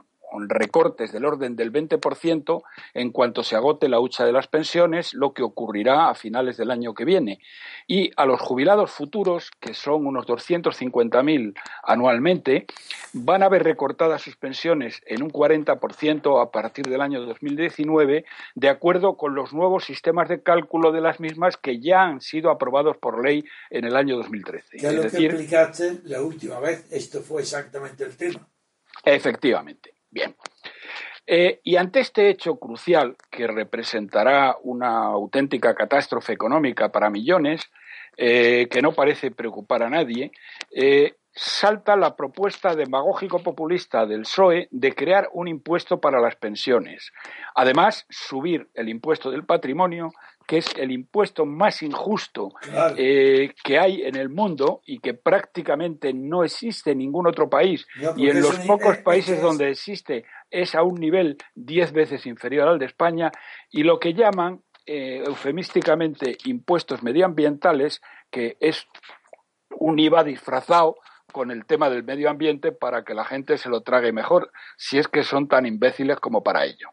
recortes 0.49 1.13
del 1.13 1.25
orden 1.25 1.57
del 1.57 1.73
20% 1.73 2.63
en 2.95 3.11
cuanto 3.11 3.43
se 3.43 3.57
agote 3.57 3.89
la 3.89 4.01
hucha 4.01 4.25
de 4.25 4.33
las 4.33 4.47
pensiones, 4.47 5.15
lo 5.15 5.33
que 5.33 5.43
ocurrirá 5.43 6.09
a 6.09 6.15
finales 6.15 6.57
del 6.57 6.71
año 6.71 6.95
que 6.95 7.05
viene. 7.05 7.41
Y 7.87 8.11
a 8.17 8.27
los 8.27 8.41
jubilados 8.41 8.91
futuros, 8.91 9.51
que 9.61 9.75
son 9.75 10.07
unos 10.07 10.27
250.000 10.27 11.55
anualmente, 11.83 12.67
van 13.13 13.43
a 13.43 13.49
ver 13.49 13.65
recortadas 13.65 14.23
sus 14.23 14.37
pensiones 14.37 15.03
en 15.07 15.23
un 15.23 15.31
40% 15.31 16.43
a 16.43 16.51
partir 16.51 16.87
del 16.87 17.01
año 17.01 17.21
2019, 17.23 18.25
de 18.55 18.69
acuerdo 18.69 19.17
con 19.17 19.35
los 19.35 19.53
nuevos 19.53 19.85
sistemas 19.85 20.29
de 20.29 20.43
cálculo 20.43 20.93
de 20.93 21.01
las 21.01 21.21
mismas 21.21 21.57
que 21.57 21.81
ya 21.81 22.03
han 22.03 22.21
sido 22.21 22.51
aprobados 22.51 22.97
por 22.97 23.25
ley 23.25 23.45
en 23.71 23.85
el 23.85 23.97
año 23.97 24.17
2013. 24.17 24.79
Ya 24.79 24.93
lo 24.93 25.03
que 25.03 25.27
explicaste 25.27 26.01
la 26.05 26.23
última 26.23 26.61
vez, 26.61 26.87
esto 26.91 27.21
fue 27.21 27.43
exactamente 27.43 28.05
el 28.05 28.17
tema. 28.17 28.49
Efectivamente. 29.05 30.00
Bien. 30.11 30.35
Eh, 31.27 31.61
y 31.63 31.77
ante 31.77 32.01
este 32.01 32.29
hecho 32.29 32.57
crucial, 32.57 33.17
que 33.31 33.47
representará 33.47 34.57
una 34.63 35.05
auténtica 35.05 35.75
catástrofe 35.75 36.33
económica 36.33 36.91
para 36.91 37.11
millones, 37.11 37.71
eh, 38.17 38.67
que 38.69 38.83
no 38.83 38.93
parece 38.93 39.31
preocupar 39.31 39.83
a 39.85 39.91
nadie, 39.91 40.33
eh, 40.75 41.15
salta 41.33 41.97
la 41.97 42.17
propuesta 42.17 42.75
demagógico-populista 42.75 44.05
del 44.07 44.23
PSOE 44.23 44.69
de 44.73 44.93
crear 44.95 45.31
un 45.33 45.47
impuesto 45.47 46.01
para 46.01 46.21
las 46.21 46.35
pensiones. 46.35 47.13
Además, 47.55 48.07
subir 48.11 48.69
el 48.75 48.89
impuesto 48.89 49.31
del 49.31 49.45
patrimonio 49.45 50.11
que 50.47 50.59
es 50.59 50.67
el 50.77 50.91
impuesto 50.91 51.47
más 51.47 51.83
injusto 51.83 52.53
eh, 52.97 53.53
que 53.63 53.79
hay 53.79 54.03
en 54.03 54.17
el 54.17 54.29
mundo 54.29 54.81
y 54.85 54.99
que 54.99 55.15
prácticamente 55.15 56.13
no 56.13 56.43
existe 56.43 56.91
en 56.91 56.99
ningún 56.99 57.27
otro 57.27 57.49
país. 57.49 57.87
y 58.17 58.29
en 58.29 58.41
los 58.41 58.59
pocos 58.61 58.99
países 58.99 59.41
donde 59.41 59.71
existe 59.71 60.25
es 60.51 60.75
a 60.75 60.83
un 60.83 60.97
nivel 60.97 61.37
diez 61.55 61.93
veces 61.93 62.27
inferior 62.27 62.69
al 62.69 62.79
de 62.79 62.87
España. 62.87 63.31
Y 63.71 63.85
lo 63.85 64.01
que 64.01 64.15
llaman 64.15 64.63
eh, 64.87 65.23
eufemísticamente 65.25 66.37
impuestos 66.47 67.03
medioambientales, 67.03 68.01
que 68.31 68.57
es 68.59 68.89
un 69.79 69.99
IVA 69.99 70.25
disfrazado 70.25 70.97
con 71.31 71.51
el 71.51 71.65
tema 71.65 71.91
del 71.91 72.03
medio 72.03 72.29
ambiente 72.29 72.73
para 72.73 73.05
que 73.05 73.15
la 73.15 73.25
gente 73.25 73.57
se 73.57 73.69
lo 73.69 73.83
trague 73.83 74.13
mejor, 74.13 74.51
si 74.77 74.99
es 74.99 75.07
que 75.07 75.23
son 75.23 75.47
tan 75.47 75.65
imbéciles 75.65 76.19
como 76.19 76.43
para 76.43 76.65
ello. 76.65 76.89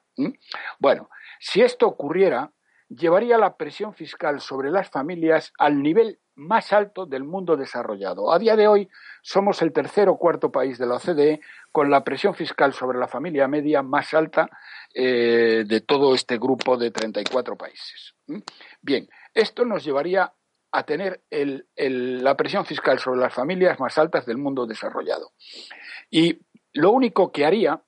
Bueno, 0.80 1.10
si 1.40 1.62
esto 1.62 1.88
ocurriera, 1.88 2.52
llevaría 2.90 3.38
la 3.38 3.58
presión 3.58 3.94
fiscal 3.94 4.40
sobre 4.40 4.72
las 4.72 4.90
familias 4.90 5.54
al 5.58 5.82
nivel 5.82 6.20
más 6.36 6.72
alto 6.72 7.06
del 7.06 7.24
mundo 7.24 7.58
desarrollado. 7.58 8.32
A 8.32 8.40
día 8.40 8.56
de 8.56 8.68
hoy 8.68 8.90
somos 9.22 9.62
el 9.62 9.74
tercer 9.74 10.08
o 10.08 10.18
cuarto 10.18 10.52
país 10.52 10.78
de 10.78 10.86
la 10.86 10.96
OCDE 10.96 11.42
con 11.72 11.90
la 11.90 12.04
presión 12.04 12.36
fiscal 12.36 12.74
sobre 12.74 13.00
la 13.00 13.08
familia 13.08 13.48
media 13.48 13.82
más 13.82 14.14
alta 14.14 14.50
eh, 14.94 15.64
de 15.68 15.82
todo 15.82 16.14
este 16.14 16.38
grupo 16.38 16.78
de 16.78 16.92
34 16.92 17.58
países. 17.58 18.14
Bien, 18.82 19.08
esto 19.34 19.66
nos 19.66 19.84
llevaría 19.84 20.32
a 20.72 20.84
tener 20.84 21.24
la 21.32 22.38
presión 22.38 22.66
fiscal 22.66 23.00
sobre 23.00 23.20
las 23.20 23.34
familias 23.34 23.80
más 23.80 23.98
altas 23.98 24.26
del 24.26 24.38
mundo 24.38 24.68
desarrollado. 24.68 25.32
Y 26.10 26.40
lo 26.74 26.92
único 26.92 27.32
que 27.32 27.46
haría 27.46 27.82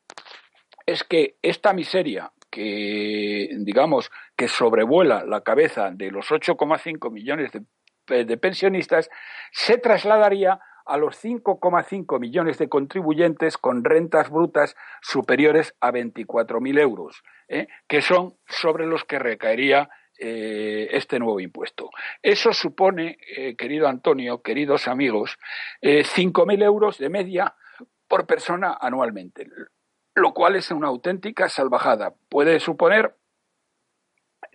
es 0.86 1.04
que 1.04 1.38
esta 1.44 1.72
miseria 1.74 2.32
que, 2.50 3.50
digamos, 3.60 4.12
que 4.36 4.48
sobrevuela 4.48 5.24
la 5.24 5.42
cabeza 5.42 5.92
de 5.92 6.12
los 6.12 6.30
8,5 6.30 7.12
millones 7.12 7.52
de, 7.52 8.38
pensionistas, 8.38 9.10
se 9.52 9.78
trasladaría 9.78 10.60
a 10.86 10.98
los 10.98 11.24
5,5 11.24 12.20
millones 12.20 12.58
de 12.58 12.68
contribuyentes 12.68 13.58
con 13.58 13.84
rentas 13.84 14.32
brutas 14.32 14.76
superiores 15.02 15.76
a 15.80 15.92
24.000 15.92 16.80
euros, 16.80 17.24
¿eh? 17.48 17.68
que 17.88 18.02
son 18.02 18.36
sobre 18.48 18.88
los 18.88 19.04
que 19.04 19.20
recaería 19.20 19.90
eh, 20.18 20.90
este 20.92 21.20
nuevo 21.20 21.40
impuesto. 21.40 21.92
Eso 22.24 22.52
supone, 22.52 23.20
eh, 23.38 23.56
querido 23.56 23.88
Antonio, 23.88 24.42
queridos 24.42 24.88
amigos, 24.88 25.38
5.000 25.82 26.64
euros 26.64 26.98
de 26.98 27.10
media 27.10 27.54
por 28.08 28.26
persona 28.26 28.76
anualmente 28.82 29.48
lo 30.20 30.34
cual 30.34 30.56
es 30.56 30.70
una 30.72 30.88
auténtica 30.88 31.50
salvajada. 31.50 32.14
Puede 32.30 32.60
suponer 32.60 33.16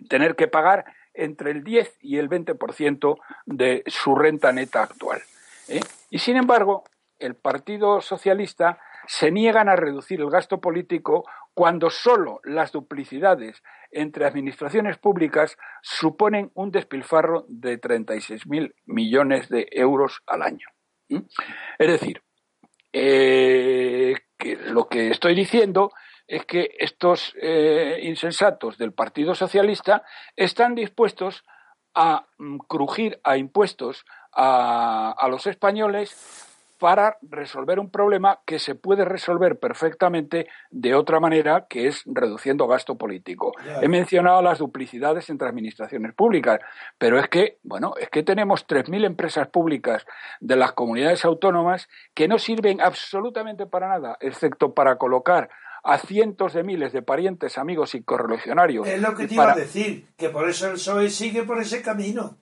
tener 0.09 0.35
que 0.35 0.47
pagar 0.47 0.85
entre 1.13 1.51
el 1.51 1.63
10 1.63 1.97
y 2.01 2.17
el 2.17 2.29
20% 2.29 3.17
de 3.45 3.83
su 3.87 4.15
renta 4.15 4.51
neta 4.51 4.83
actual. 4.83 5.21
¿eh? 5.67 5.81
Y 6.09 6.19
sin 6.19 6.37
embargo, 6.37 6.83
el 7.19 7.35
Partido 7.35 8.01
Socialista 8.01 8.79
se 9.07 9.31
niegan 9.31 9.69
a 9.69 9.75
reducir 9.75 10.19
el 10.19 10.29
gasto 10.29 10.59
político 10.59 11.25
cuando 11.53 11.89
solo 11.89 12.41
las 12.43 12.71
duplicidades 12.71 13.63
entre 13.91 14.25
administraciones 14.25 14.97
públicas 14.97 15.57
suponen 15.81 16.51
un 16.53 16.71
despilfarro 16.71 17.45
de 17.47 17.79
36.000 17.79 18.73
millones 18.85 19.47
de 19.47 19.67
euros 19.71 20.21
al 20.27 20.41
año. 20.41 20.67
Es 21.07 21.87
decir, 21.87 22.21
eh, 22.91 24.15
que 24.37 24.55
lo 24.55 24.87
que 24.87 25.09
estoy 25.09 25.35
diciendo 25.35 25.91
es 26.27 26.45
que 26.45 26.75
estos 26.79 27.33
eh, 27.41 27.99
insensatos 28.03 28.77
del 28.77 28.93
Partido 28.93 29.35
Socialista 29.35 30.03
están 30.35 30.75
dispuestos 30.75 31.43
a 31.93 32.25
mm, 32.37 32.57
crujir 32.67 33.19
a 33.23 33.37
impuestos 33.37 34.05
a, 34.33 35.11
a 35.17 35.27
los 35.27 35.47
españoles 35.47 36.54
para 36.77 37.17
resolver 37.21 37.79
un 37.79 37.89
problema 37.89 38.39
que 38.45 38.59
se 38.59 38.75
puede 38.75 39.05
resolver 39.05 39.57
perfectamente 39.59 40.47
de 40.69 40.93
otra 40.93 41.19
manera, 41.19 41.67
que 41.69 41.87
es 41.87 42.03
reduciendo 42.05 42.67
gasto 42.67 42.97
político. 42.97 43.53
He 43.81 43.87
mencionado 43.87 44.41
las 44.41 44.59
duplicidades 44.59 45.29
entre 45.29 45.47
administraciones 45.47 46.13
públicas, 46.13 46.59
pero 46.97 47.19
es 47.19 47.29
que, 47.29 47.59
bueno, 47.63 47.93
es 47.99 48.09
que 48.09 48.23
tenemos 48.23 48.67
3.000 48.67 49.05
empresas 49.05 49.47
públicas 49.47 50.05
de 50.39 50.55
las 50.55 50.73
comunidades 50.73 51.23
autónomas 51.25 51.87
que 52.13 52.27
no 52.27 52.37
sirven 52.37 52.81
absolutamente 52.81 53.65
para 53.65 53.87
nada, 53.87 54.17
excepto 54.19 54.73
para 54.73 54.97
colocar 54.97 55.49
a 55.83 55.99
cientos 55.99 56.53
de 56.53 56.63
miles 56.63 56.91
de 56.93 57.03
parientes, 57.03 57.57
amigos 57.57 57.93
y 57.93 58.03
correligionarios. 58.03 58.87
Es 58.87 58.99
lo 58.99 59.15
que 59.15 59.27
te 59.27 59.35
iba 59.35 59.51
a 59.51 59.55
decir, 59.55 60.07
que 60.17 60.29
por 60.29 60.49
eso 60.49 60.65
el 60.65 60.73
PSOE 60.73 61.09
sigue 61.09 61.43
por 61.43 61.61
ese 61.61 61.81
camino. 61.81 62.39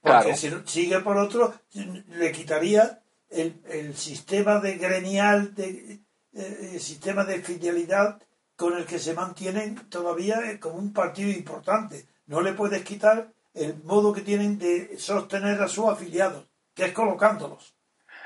Porque 0.00 0.34
si 0.34 0.50
sigue 0.64 1.00
por 1.00 1.18
otro, 1.18 1.52
le 1.74 2.32
quitaría 2.32 3.02
el, 3.30 3.94
sistema 3.94 4.58
de 4.58 4.76
gremial, 4.76 5.54
de, 5.54 6.00
eh, 6.32 6.70
el 6.74 6.80
sistema 6.80 7.24
de 7.24 7.40
fidelidad 7.40 8.20
con 8.56 8.76
el 8.76 8.86
que 8.86 8.98
se 8.98 9.14
mantienen 9.14 9.76
todavía 9.88 10.58
como 10.60 10.76
un 10.76 10.92
partido 10.92 11.30
importante. 11.30 12.06
No 12.26 12.40
le 12.40 12.52
puedes 12.52 12.82
quitar 12.82 13.32
el 13.54 13.82
modo 13.84 14.12
que 14.12 14.22
tienen 14.22 14.58
de 14.58 14.98
sostener 14.98 15.60
a 15.60 15.68
sus 15.68 15.86
afiliados, 15.86 16.46
que 16.74 16.86
es 16.86 16.92
colocándolos. 16.92 17.74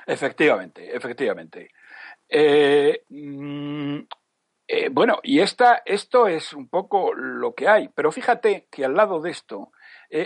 Efectivamente, 0.06 0.94
efectivamente. 0.94 1.70
Eh, 2.28 3.04
mm, 3.08 3.98
eh, 4.66 4.88
bueno, 4.90 5.20
y 5.22 5.40
esta, 5.40 5.82
esto 5.84 6.26
es 6.26 6.52
un 6.54 6.68
poco 6.68 7.12
lo 7.14 7.54
que 7.54 7.68
hay, 7.68 7.88
pero 7.88 8.10
fíjate 8.10 8.66
que 8.70 8.84
al 8.84 8.94
lado 8.94 9.20
de 9.20 9.30
esto, 9.30 9.72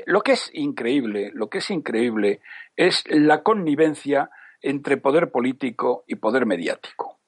lo 0.07 0.23
que 0.23 0.33
es 0.33 0.51
increíble, 0.53 1.31
lo 1.33 1.49
que 1.49 1.59
es 1.59 1.71
increíble 1.71 2.41
es 2.75 3.05
la 3.09 3.45
connivencia 3.45 4.31
entre 4.63 4.97
poder 4.97 5.31
político 5.31 6.05
y 6.07 6.17
poder 6.17 6.47
mediático. 6.47 7.19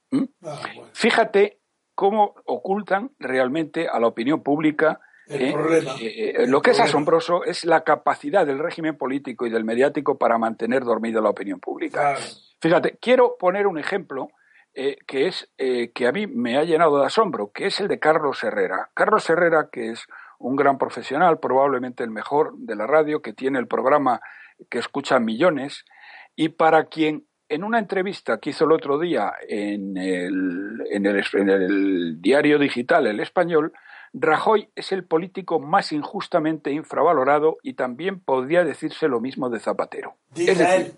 Ah, 0.42 0.60
Fíjate 0.92 1.60
cómo 1.94 2.34
ocultan 2.46 3.10
realmente 3.18 3.88
a 3.88 3.98
la 4.00 4.06
opinión 4.06 4.42
pública 4.42 5.00
El 5.26 5.52
problema. 5.52 5.92
eh, 6.00 6.34
El 6.38 6.50
lo 6.50 6.62
que 6.62 6.70
es 6.70 6.80
asombroso 6.80 7.44
es 7.44 7.64
la 7.64 7.82
capacidad 7.84 8.46
del 8.46 8.58
régimen 8.58 8.96
político 8.96 9.46
y 9.46 9.50
del 9.50 9.64
mediático 9.64 10.16
para 10.16 10.38
mantener 10.38 10.84
dormida 10.84 11.20
la 11.20 11.30
opinión 11.30 11.60
pública. 11.60 12.00
Claro. 12.14 12.20
Fíjate, 12.60 12.98
quiero 13.00 13.36
poner 13.38 13.66
un 13.66 13.78
ejemplo 13.78 14.28
eh, 14.74 14.96
que 15.06 15.26
es 15.26 15.50
eh, 15.58 15.90
que 15.92 16.06
a 16.06 16.12
mí 16.12 16.26
me 16.26 16.56
ha 16.56 16.64
llenado 16.64 16.98
de 17.00 17.06
asombro, 17.06 17.50
que 17.52 17.66
es 17.66 17.80
el 17.80 17.88
de 17.88 17.98
Carlos 17.98 18.42
Herrera. 18.44 18.90
Carlos 18.94 19.28
Herrera, 19.28 19.68
que 19.70 19.90
es 19.90 20.06
un 20.38 20.56
gran 20.56 20.78
profesional, 20.78 21.40
probablemente 21.40 22.04
el 22.04 22.10
mejor 22.10 22.56
de 22.56 22.76
la 22.76 22.86
radio, 22.86 23.20
que 23.20 23.32
tiene 23.32 23.58
el 23.58 23.66
programa 23.66 24.20
que 24.70 24.78
escuchan 24.78 25.24
millones, 25.24 25.84
y 26.38 26.50
para 26.50 26.84
quien 26.84 27.26
en 27.48 27.64
una 27.64 27.80
entrevista 27.80 28.38
que 28.38 28.50
hizo 28.50 28.64
el 28.64 28.70
otro 28.70 28.96
día 29.00 29.32
en 29.48 29.96
el, 29.96 30.84
en 30.88 31.04
el, 31.04 31.24
en 31.32 31.48
el 31.50 32.22
diario 32.22 32.60
digital 32.60 33.08
El 33.08 33.18
Español, 33.18 33.72
Rajoy 34.12 34.68
es 34.76 34.92
el 34.92 35.04
político 35.04 35.58
más 35.58 35.90
injustamente 35.90 36.70
infravalorado 36.70 37.56
y 37.64 37.74
también 37.74 38.20
podría 38.20 38.62
decirse 38.62 39.08
lo 39.08 39.20
mismo 39.20 39.50
de 39.50 39.58
Zapatero. 39.58 40.14
Dice 40.32 40.54
decir, 40.54 40.94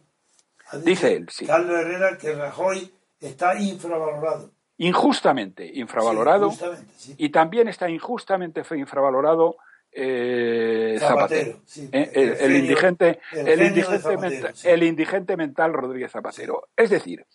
él. 0.74 0.82
Dice 0.84 1.16
él, 1.16 1.26
sí. 1.30 1.46
Carlos 1.46 1.74
Herrera 1.74 2.18
que 2.18 2.34
Rajoy 2.34 2.92
está 3.18 3.58
infravalorado. 3.58 4.50
injustamente 4.76 5.70
infravalorado 5.72 6.50
Sí, 6.50 6.58
justamente, 6.58 6.92
sí. 6.98 7.14
y 7.16 7.30
también 7.30 7.68
está 7.68 7.88
injustamente 7.88 8.62
infravalorado 8.76 9.56
eh, 9.92 10.96
Zapatero, 10.98 11.52
Zapatero, 11.52 11.62
sí. 11.66 11.88
¿eh? 11.92 12.10
el, 12.14 12.22
El 12.22 12.28
el 12.30 12.38
genio- 12.38 12.58
indigente 12.58 13.20
el 13.32 13.38
el 13.38 13.46
genio 13.46 13.56
de 13.56 13.66
indigente, 13.66 13.98
Zapatero, 13.98 14.20
mental, 14.30 14.54
sí. 14.56 14.68
el 14.68 14.82
indigente 14.82 15.36
mental 15.36 15.72
Rodríguez 15.72 16.10
Zapatero 16.12 16.68
es 16.76 16.90
decir 16.90 17.26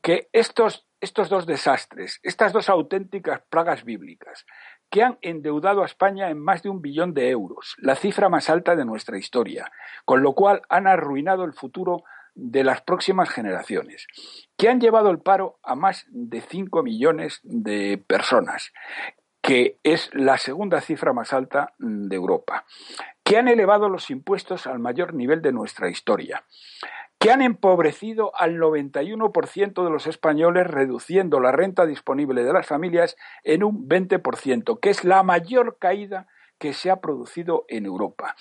que 0.00 0.28
estos 0.32 0.86
estos 1.00 1.28
dos 1.28 1.46
desastres 1.46 2.20
estas 2.22 2.52
dos 2.52 2.68
auténticas 2.68 3.42
plagas 3.50 3.84
bíblicas 3.84 4.46
que 4.90 5.02
han 5.02 5.18
endeudado 5.22 5.82
a 5.82 5.86
España 5.86 6.28
en 6.30 6.38
más 6.38 6.62
de 6.62 6.68
un 6.68 6.82
billón 6.82 7.14
de 7.14 7.30
euros, 7.30 7.74
la 7.78 7.96
cifra 7.96 8.28
más 8.28 8.50
alta 8.50 8.76
de 8.76 8.84
nuestra 8.84 9.16
historia, 9.16 9.72
con 10.04 10.22
lo 10.22 10.34
cual 10.34 10.60
han 10.68 10.86
arruinado 10.86 11.44
el 11.44 11.54
futuro 11.54 12.04
de 12.34 12.62
las 12.62 12.82
próximas 12.82 13.30
generaciones, 13.30 14.06
que 14.58 14.68
han 14.68 14.80
llevado 14.82 15.10
el 15.10 15.18
paro 15.18 15.58
a 15.62 15.74
más 15.76 16.04
de 16.10 16.42
5 16.42 16.82
millones 16.82 17.40
de 17.42 18.02
personas, 18.06 18.72
que 19.42 19.78
es 19.82 20.08
la 20.14 20.38
segunda 20.38 20.80
cifra 20.80 21.12
más 21.12 21.32
alta 21.32 21.74
de 21.78 22.14
Europa, 22.14 22.64
que 23.24 23.36
han 23.36 23.48
elevado 23.48 23.88
los 23.88 24.10
impuestos 24.10 24.66
al 24.66 24.78
mayor 24.78 25.14
nivel 25.14 25.42
de 25.42 25.52
nuestra 25.52 25.90
historia, 25.90 26.44
que 27.18 27.30
han 27.30 27.42
empobrecido 27.42 28.32
al 28.36 28.58
91% 28.58 29.84
de 29.84 29.90
los 29.90 30.06
españoles, 30.06 30.66
reduciendo 30.66 31.40
la 31.40 31.52
renta 31.52 31.86
disponible 31.86 32.44
de 32.44 32.52
las 32.52 32.66
familias 32.66 33.16
en 33.42 33.64
un 33.64 33.88
20%, 33.88 34.80
que 34.80 34.90
es 34.90 35.04
la 35.04 35.22
mayor 35.22 35.76
caída 35.78 36.26
que 36.62 36.74
se 36.74 36.92
ha 36.92 37.00
producido 37.00 37.64
en 37.66 37.86
Europa, 37.86 38.36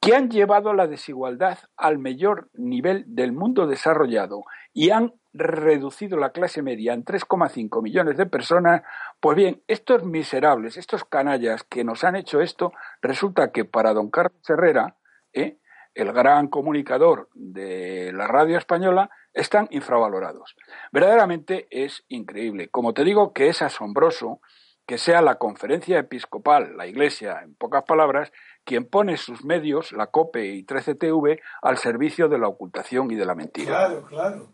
que 0.00 0.14
han 0.14 0.30
llevado 0.30 0.72
la 0.72 0.86
desigualdad 0.86 1.58
al 1.76 1.98
mayor 1.98 2.48
nivel 2.54 3.02
del 3.08 3.32
mundo 3.32 3.66
desarrollado 3.66 4.44
y 4.72 4.90
han 4.90 5.14
reducido 5.32 6.16
la 6.16 6.30
clase 6.30 6.62
media 6.62 6.92
en 6.92 7.04
3,5 7.04 7.82
millones 7.82 8.16
de 8.16 8.26
personas, 8.26 8.82
pues 9.18 9.36
bien, 9.36 9.64
estos 9.66 10.04
miserables, 10.04 10.76
estos 10.76 11.04
canallas 11.04 11.64
que 11.64 11.82
nos 11.82 12.04
han 12.04 12.14
hecho 12.14 12.40
esto, 12.40 12.72
resulta 13.02 13.50
que 13.50 13.64
para 13.64 13.94
don 13.94 14.10
Carlos 14.10 14.48
Herrera, 14.48 14.94
¿eh? 15.32 15.58
el 15.96 16.12
gran 16.12 16.46
comunicador 16.46 17.30
de 17.34 18.12
la 18.14 18.28
radio 18.28 18.58
española, 18.58 19.10
están 19.34 19.66
infravalorados. 19.72 20.54
Verdaderamente 20.92 21.66
es 21.72 22.04
increíble. 22.06 22.68
Como 22.68 22.94
te 22.94 23.02
digo 23.02 23.32
que 23.32 23.48
es 23.48 23.60
asombroso 23.60 24.40
que 24.86 24.98
sea 24.98 25.20
la 25.20 25.36
conferencia 25.36 25.98
episcopal, 25.98 26.76
la 26.76 26.86
Iglesia, 26.86 27.40
en 27.42 27.54
pocas 27.54 27.82
palabras, 27.84 28.32
quien 28.64 28.88
pone 28.88 29.16
sus 29.16 29.44
medios, 29.44 29.92
la 29.92 30.06
COPE 30.06 30.46
y 30.46 30.64
13TV, 30.64 31.40
al 31.62 31.76
servicio 31.78 32.28
de 32.28 32.38
la 32.38 32.48
ocultación 32.48 33.10
y 33.10 33.16
de 33.16 33.26
la 33.26 33.34
mentira. 33.34 33.66
Claro, 33.66 34.06
claro. 34.06 34.52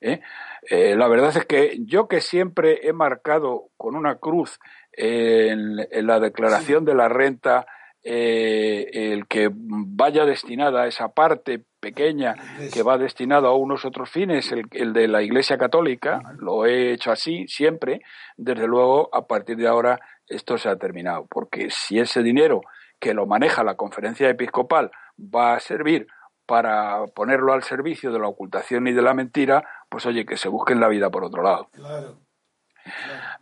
¿eh? 0.00 0.20
Eh, 0.62 0.94
la 0.96 1.08
verdad 1.08 1.36
es 1.36 1.44
que 1.46 1.78
yo 1.80 2.06
que 2.06 2.20
siempre 2.20 2.86
he 2.86 2.92
marcado 2.92 3.70
con 3.76 3.96
una 3.96 4.16
cruz 4.16 4.60
en, 4.92 5.76
en 5.90 6.06
la 6.06 6.20
declaración 6.20 6.84
de 6.84 6.94
la 6.94 7.08
renta 7.08 7.66
eh, 8.02 8.88
el 8.92 9.26
que 9.26 9.50
vaya 9.52 10.24
destinada 10.24 10.82
a 10.82 10.86
esa 10.86 11.08
parte 11.08 11.64
pequeña 11.80 12.34
que 12.72 12.82
va 12.82 12.98
destinado 12.98 13.48
a 13.48 13.56
unos 13.56 13.84
otros 13.84 14.10
fines, 14.10 14.50
el, 14.52 14.66
el 14.72 14.92
de 14.92 15.08
la 15.08 15.22
Iglesia 15.22 15.58
Católica, 15.58 16.20
lo 16.38 16.66
he 16.66 16.92
hecho 16.92 17.10
así 17.10 17.46
siempre, 17.48 18.00
desde 18.36 18.66
luego 18.66 19.08
a 19.14 19.26
partir 19.26 19.56
de 19.56 19.68
ahora 19.68 20.00
esto 20.26 20.58
se 20.58 20.68
ha 20.68 20.76
terminado, 20.76 21.26
porque 21.28 21.68
si 21.70 21.98
ese 21.98 22.22
dinero 22.22 22.60
que 23.00 23.14
lo 23.14 23.26
maneja 23.26 23.62
la 23.62 23.76
conferencia 23.76 24.28
episcopal 24.28 24.90
va 25.18 25.54
a 25.54 25.60
servir 25.60 26.06
para 26.46 27.04
ponerlo 27.14 27.52
al 27.52 27.62
servicio 27.62 28.10
de 28.10 28.18
la 28.18 28.28
ocultación 28.28 28.86
y 28.88 28.92
de 28.92 29.02
la 29.02 29.14
mentira, 29.14 29.62
pues 29.88 30.06
oye, 30.06 30.24
que 30.24 30.36
se 30.36 30.48
busquen 30.48 30.80
la 30.80 30.88
vida 30.88 31.10
por 31.10 31.24
otro 31.24 31.42
lado. 31.42 31.68
Claro. 31.72 32.20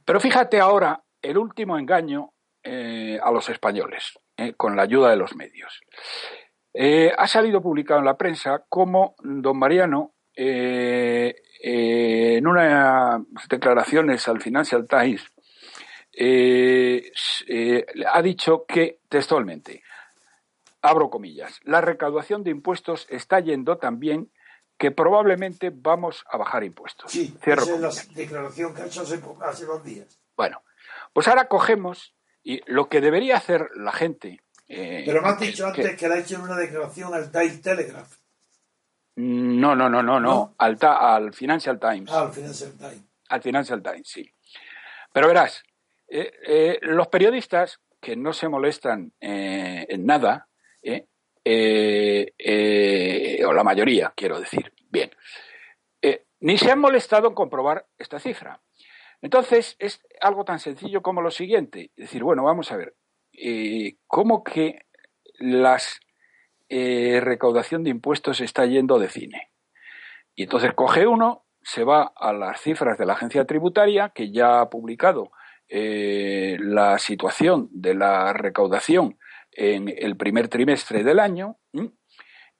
Pero 0.05 0.21
fíjate 0.21 0.59
ahora 0.61 1.03
el 1.23 1.39
último 1.39 1.79
engaño 1.79 2.31
eh, 2.63 3.19
a 3.23 3.31
los 3.31 3.49
españoles, 3.49 4.19
eh, 4.37 4.55
con 4.55 4.77
la 4.77 4.83
ayuda 4.83 5.11
de 5.11 5.17
los 5.17 5.35
medios. 5.35 5.81
Eh, 6.79 7.11
ha 7.17 7.27
salido 7.27 7.63
publicado 7.63 8.01
en 8.01 8.05
la 8.05 8.19
prensa 8.19 8.67
cómo 8.69 9.15
don 9.23 9.59
Mariano, 9.59 10.13
eh, 10.35 11.35
eh, 11.63 12.37
en 12.37 12.47
unas 12.47 13.23
declaraciones 13.49 14.29
al 14.29 14.43
Financial 14.43 14.87
Times, 14.87 15.25
ha 18.07 18.23
dicho 18.23 18.67
que 18.69 19.01
textualmente, 19.09 19.83
abro 20.83 21.09
comillas, 21.09 21.61
la 21.65 21.81
recaudación 21.81 22.45
de 22.45 22.51
impuestos 22.51 23.07
está 23.09 23.41
yendo 23.41 23.79
tan 23.79 23.99
bien 23.99 24.31
que 24.77 24.91
probablemente 24.91 25.73
vamos 25.75 26.27
a 26.31 26.37
bajar 26.37 26.63
impuestos. 26.63 27.11
Sí, 27.11 27.35
Cierro 27.43 27.63
esa 27.63 27.75
es 27.75 27.81
la 27.81 28.15
declaración 28.15 28.75
que 28.75 28.83
ha 28.83 28.87
hecho 28.87 29.01
hace 29.01 29.65
dos 29.65 29.83
días. 29.83 30.21
Bueno, 30.37 30.63
pues 31.15 31.27
ahora 31.27 31.49
cogemos 31.49 32.15
y 32.49 32.63
lo 32.67 32.89
que 32.89 33.01
debería 33.01 33.37
hacer 33.39 33.71
la 33.75 33.91
gente. 33.93 34.41
eh, 34.69 35.03
Pero 35.05 35.21
me 35.23 35.29
has 35.29 35.41
dicho 35.41 35.65
que- 35.73 35.83
antes 35.83 35.97
que 35.99 36.09
le 36.09 36.15
ha 36.15 36.19
hecho 36.19 36.41
una 36.43 36.57
declaración 36.57 37.13
al 37.13 37.31
Times 37.33 37.61
Telegraph. 37.61 38.13
No, 39.17 39.75
no, 39.75 39.89
no, 39.89 40.03
no, 40.03 40.21
no. 40.21 40.21
¿No? 40.21 40.55
Al, 40.59 40.79
ta- 40.79 41.15
al 41.17 41.33
Financial 41.35 41.79
Times. 41.81 42.11
Ah, 42.13 42.23
al 42.23 42.33
Financial 42.33 42.73
Times. 42.77 43.03
Al 43.29 43.43
Financial 43.43 43.83
Times, 43.83 44.09
sí. 44.09 44.31
Pero 45.13 45.27
verás, 45.27 45.63
eh, 46.09 46.33
eh, 46.47 46.79
los 46.83 47.09
periodistas 47.09 47.81
que 48.01 48.15
no 48.17 48.33
se 48.33 48.49
molestan 48.49 49.13
en 49.21 50.07
nada, 50.07 50.49
o 53.45 53.53
la 53.53 53.65
mayoría, 53.65 54.13
quiero 54.15 54.39
decir, 54.39 54.73
bien, 54.91 55.11
ni 56.41 56.59
se 56.59 56.71
han 56.71 56.79
molestado 56.79 57.29
en 57.29 57.35
comprobar 57.35 57.87
esta 57.99 58.19
cifra. 58.21 58.61
Entonces, 59.23 59.77
es 59.79 60.01
algo 60.21 60.45
tan 60.45 60.59
sencillo 60.59 61.03
como 61.03 61.23
lo 61.23 61.31
siguiente. 61.31 61.91
Decir, 61.97 62.23
bueno, 62.23 62.45
vamos 62.45 62.71
a 62.73 62.77
ver, 62.77 62.95
eh, 63.33 63.97
¿cómo 64.07 64.45
que 64.45 64.87
las 65.39 66.01
eh, 66.69 67.21
recaudación 67.23 67.85
de 67.85 67.91
impuestos 67.91 68.41
está 68.41 68.67
yendo 68.67 68.99
de 68.99 69.09
cine? 69.09 69.51
Y 70.35 70.45
entonces 70.45 70.73
coge 70.75 71.07
uno, 71.07 71.47
se 71.63 71.83
va 71.83 72.13
a 72.15 72.33
las 72.33 72.61
cifras 72.61 72.99
de 72.99 73.07
la 73.07 73.15
agencia 73.15 73.45
tributaria, 73.45 74.11
que 74.11 74.31
ya 74.31 74.61
ha 74.61 74.71
publicado 74.71 75.31
eh, 75.69 76.57
la 76.61 76.99
situación 76.99 77.69
de 77.73 77.95
la 77.95 78.33
recaudación 78.33 79.19
en 79.51 79.89
el 79.89 80.17
primer 80.17 80.49
trimestre 80.49 81.03
del 81.03 81.19
año. 81.19 81.59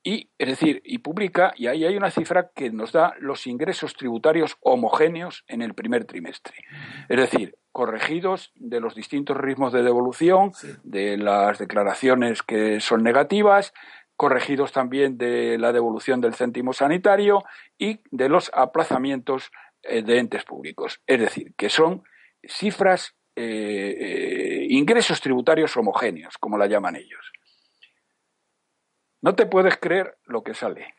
Y 0.07 0.29
es 0.37 0.47
decir, 0.47 0.81
y 0.85 0.99
publica, 0.99 1.53
y 1.57 1.67
ahí 1.67 1.83
hay 1.83 1.97
una 1.97 2.11
cifra 2.11 2.51
que 2.55 2.69
nos 2.69 2.93
da 2.93 3.13
los 3.19 3.45
ingresos 3.45 3.93
tributarios 3.93 4.55
homogéneos 4.61 5.43
en 5.49 5.61
el 5.61 5.73
primer 5.73 6.05
trimestre. 6.05 6.55
Es 7.09 7.17
decir, 7.17 7.57
corregidos 7.73 8.53
de 8.55 8.79
los 8.79 8.95
distintos 8.95 9.35
ritmos 9.35 9.73
de 9.73 9.83
devolución, 9.83 10.53
Sí. 10.53 10.69
de 10.85 11.17
las 11.17 11.59
declaraciones 11.59 12.41
que 12.41 12.79
son 12.79 13.03
negativas, 13.03 13.73
corregidos 14.15 14.71
también 14.71 15.17
de 15.17 15.57
la 15.57 15.73
devolución 15.73 16.21
del 16.21 16.35
céntimo 16.35 16.71
sanitario 16.71 17.43
y 17.77 17.99
de 18.09 18.29
los 18.29 18.49
aplazamientos 18.53 19.51
eh, 19.83 20.03
de 20.03 20.19
entes 20.19 20.45
públicos. 20.45 21.01
Es 21.05 21.19
decir, 21.19 21.53
que 21.57 21.67
son 21.67 22.03
cifras, 22.47 23.13
eh, 23.35 23.43
eh, 23.99 24.67
ingresos 24.69 25.19
tributarios 25.19 25.75
homogéneos, 25.75 26.37
como 26.37 26.57
la 26.57 26.67
llaman 26.67 26.95
ellos. 26.95 27.33
No 29.27 29.35
te 29.35 29.45
puedes 29.45 29.75
creer 29.75 30.17
lo 30.23 30.41
que 30.41 30.53
sale. 30.53 30.95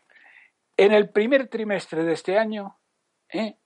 En 0.77 0.93
el 0.93 1.09
primer 1.09 1.49
trimestre 1.49 2.05
de 2.05 2.13
este 2.13 2.39
año, 2.39 2.79
¿eh? 3.31 3.57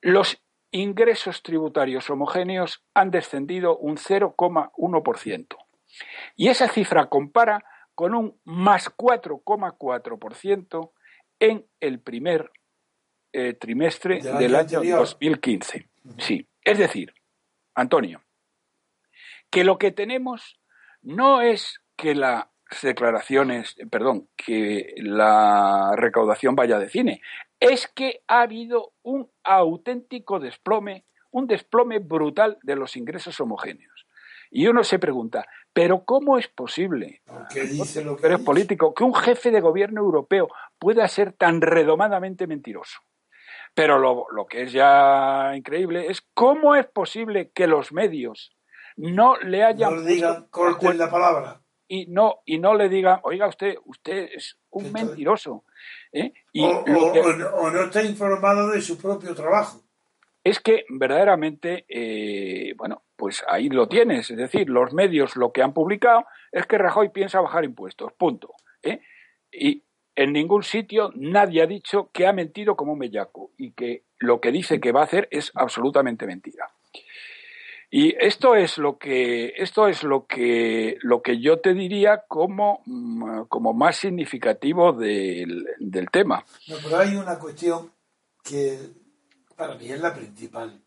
los 0.00 0.40
ingresos 0.70 1.42
tributarios 1.42 2.08
homogéneos 2.08 2.84
han 2.94 3.10
descendido 3.10 3.76
un 3.76 3.96
0,1%. 3.96 5.56
Y 6.36 6.50
esa 6.50 6.68
cifra 6.68 7.08
compara 7.08 7.64
con 7.96 8.14
un 8.14 8.40
más 8.44 8.96
4,4% 8.96 10.92
en 11.40 11.66
el 11.80 11.98
primer 11.98 12.52
eh, 13.32 13.54
trimestre 13.54 14.20
Del 14.20 14.38
del 14.38 14.54
año 14.54 14.68
año 14.68 14.76
anterior. 14.78 14.98
2015. 15.00 15.90
Sí, 16.18 16.48
es 16.62 16.78
decir, 16.78 17.12
Antonio, 17.74 18.22
que 19.50 19.64
lo 19.64 19.78
que 19.78 19.90
tenemos 19.90 20.60
no 21.00 21.40
es 21.40 21.82
que 21.96 22.14
las 22.14 22.51
declaraciones, 22.80 23.76
perdón, 23.90 24.28
que 24.36 24.94
la 24.96 25.92
recaudación 25.96 26.54
vaya 26.54 26.78
de 26.78 26.88
cine, 26.88 27.20
es 27.60 27.86
que 27.88 28.22
ha 28.28 28.42
habido 28.42 28.92
un 29.02 29.30
auténtico 29.44 30.40
desplome, 30.40 31.04
un 31.30 31.46
desplome 31.46 31.98
brutal 31.98 32.58
de 32.62 32.76
los 32.76 32.96
ingresos 32.96 33.40
homogéneos. 33.40 34.06
Y 34.50 34.66
uno 34.66 34.84
se 34.84 34.98
pregunta, 34.98 35.46
¿pero 35.72 36.04
cómo 36.04 36.36
es 36.36 36.46
posible, 36.48 37.22
¿Qué 37.52 37.62
dice 37.62 38.04
lo 38.04 38.16
que 38.16 38.28
dice? 38.28 38.44
político, 38.44 38.92
que 38.92 39.04
un 39.04 39.14
jefe 39.14 39.50
de 39.50 39.60
gobierno 39.60 40.02
europeo 40.02 40.48
pueda 40.78 41.08
ser 41.08 41.32
tan 41.32 41.60
redomadamente 41.60 42.46
mentiroso? 42.46 43.00
Pero 43.74 43.98
lo, 43.98 44.26
lo 44.30 44.44
que 44.44 44.64
es 44.64 44.72
ya 44.72 45.52
increíble 45.56 46.06
es 46.08 46.20
cómo 46.34 46.74
es 46.74 46.86
posible 46.86 47.50
que 47.54 47.66
los 47.66 47.92
medios 47.92 48.54
no 48.96 49.38
le 49.38 49.64
hayan 49.64 49.94
No 49.94 50.02
le 50.02 50.12
digan, 50.12 50.48
corten 50.50 50.98
la 50.98 51.10
palabra. 51.10 51.61
Y 51.94 52.06
no 52.06 52.40
y 52.46 52.58
no 52.58 52.74
le 52.74 52.88
digan, 52.88 53.20
oiga 53.24 53.48
usted, 53.48 53.74
usted 53.84 54.28
es 54.34 54.56
un 54.70 54.90
mentiroso. 54.92 55.64
¿eh? 56.12 56.32
Y 56.52 56.64
O, 56.64 56.84
lo 56.86 57.06
o- 57.08 57.12
que- 57.12 57.20
o 57.20 57.32
no- 57.36 57.48
o 57.50 57.70
no 57.70 57.82
está 57.82 58.02
informado 58.02 58.70
de 58.70 58.80
su 58.80 58.96
propio 58.96 59.34
trabajo. 59.34 59.82
es 60.44 60.58
que 60.58 60.84
verdaderamente, 60.88 61.84
eh, 61.88 62.74
bueno, 62.76 63.02
pues 63.16 63.44
ahí 63.46 63.68
lo 63.68 63.86
tienes. 63.88 64.30
Es 64.30 64.36
decir, 64.38 64.68
los 64.70 64.92
medios 64.92 65.36
lo 65.36 65.52
que 65.52 65.62
han 65.62 65.72
publicado 65.74 66.24
es 66.50 66.66
que 66.66 66.78
Rajoy 66.78 67.10
piensa 67.10 67.40
bajar 67.40 67.64
impuestos, 67.64 68.12
punto. 68.14 68.54
¿eh? 68.82 69.00
Y 69.52 69.84
en 70.16 70.32
ningún 70.32 70.62
sitio 70.62 71.10
nadie 71.14 71.62
ha 71.62 71.66
dicho 71.66 72.10
que 72.12 72.26
ha 72.26 72.32
mentido 72.32 72.74
como 72.74 72.94
un 72.94 72.98
bellaco 72.98 73.52
y 73.56 73.72
que 73.72 74.04
lo 74.18 74.40
que 74.40 74.50
dice 74.50 74.80
que 74.80 74.92
va 74.92 75.00
a 75.02 75.04
hacer 75.04 75.28
es 75.30 75.52
absolutamente 75.54 76.26
mentira. 76.26 76.71
Y 77.94 78.16
esto 78.18 78.54
es 78.54 78.78
lo 78.78 78.96
que 78.96 79.52
esto 79.54 79.86
es 79.86 80.02
lo 80.02 80.26
que 80.26 80.96
lo 81.02 81.20
que 81.20 81.38
yo 81.42 81.60
te 81.60 81.74
diría 81.74 82.24
como, 82.26 82.80
mm, 82.86 83.42
como 83.50 83.74
más 83.74 83.96
significativo 83.96 84.94
del, 84.94 85.66
del 85.78 86.10
tema. 86.10 86.42
No, 86.68 86.76
pero 86.82 86.98
hay 86.98 87.16
una 87.16 87.38
cuestión 87.38 87.92
que 88.42 88.78
para 89.54 89.74
mí 89.74 89.92
es 89.92 90.00
la 90.00 90.14
principal. 90.14 90.82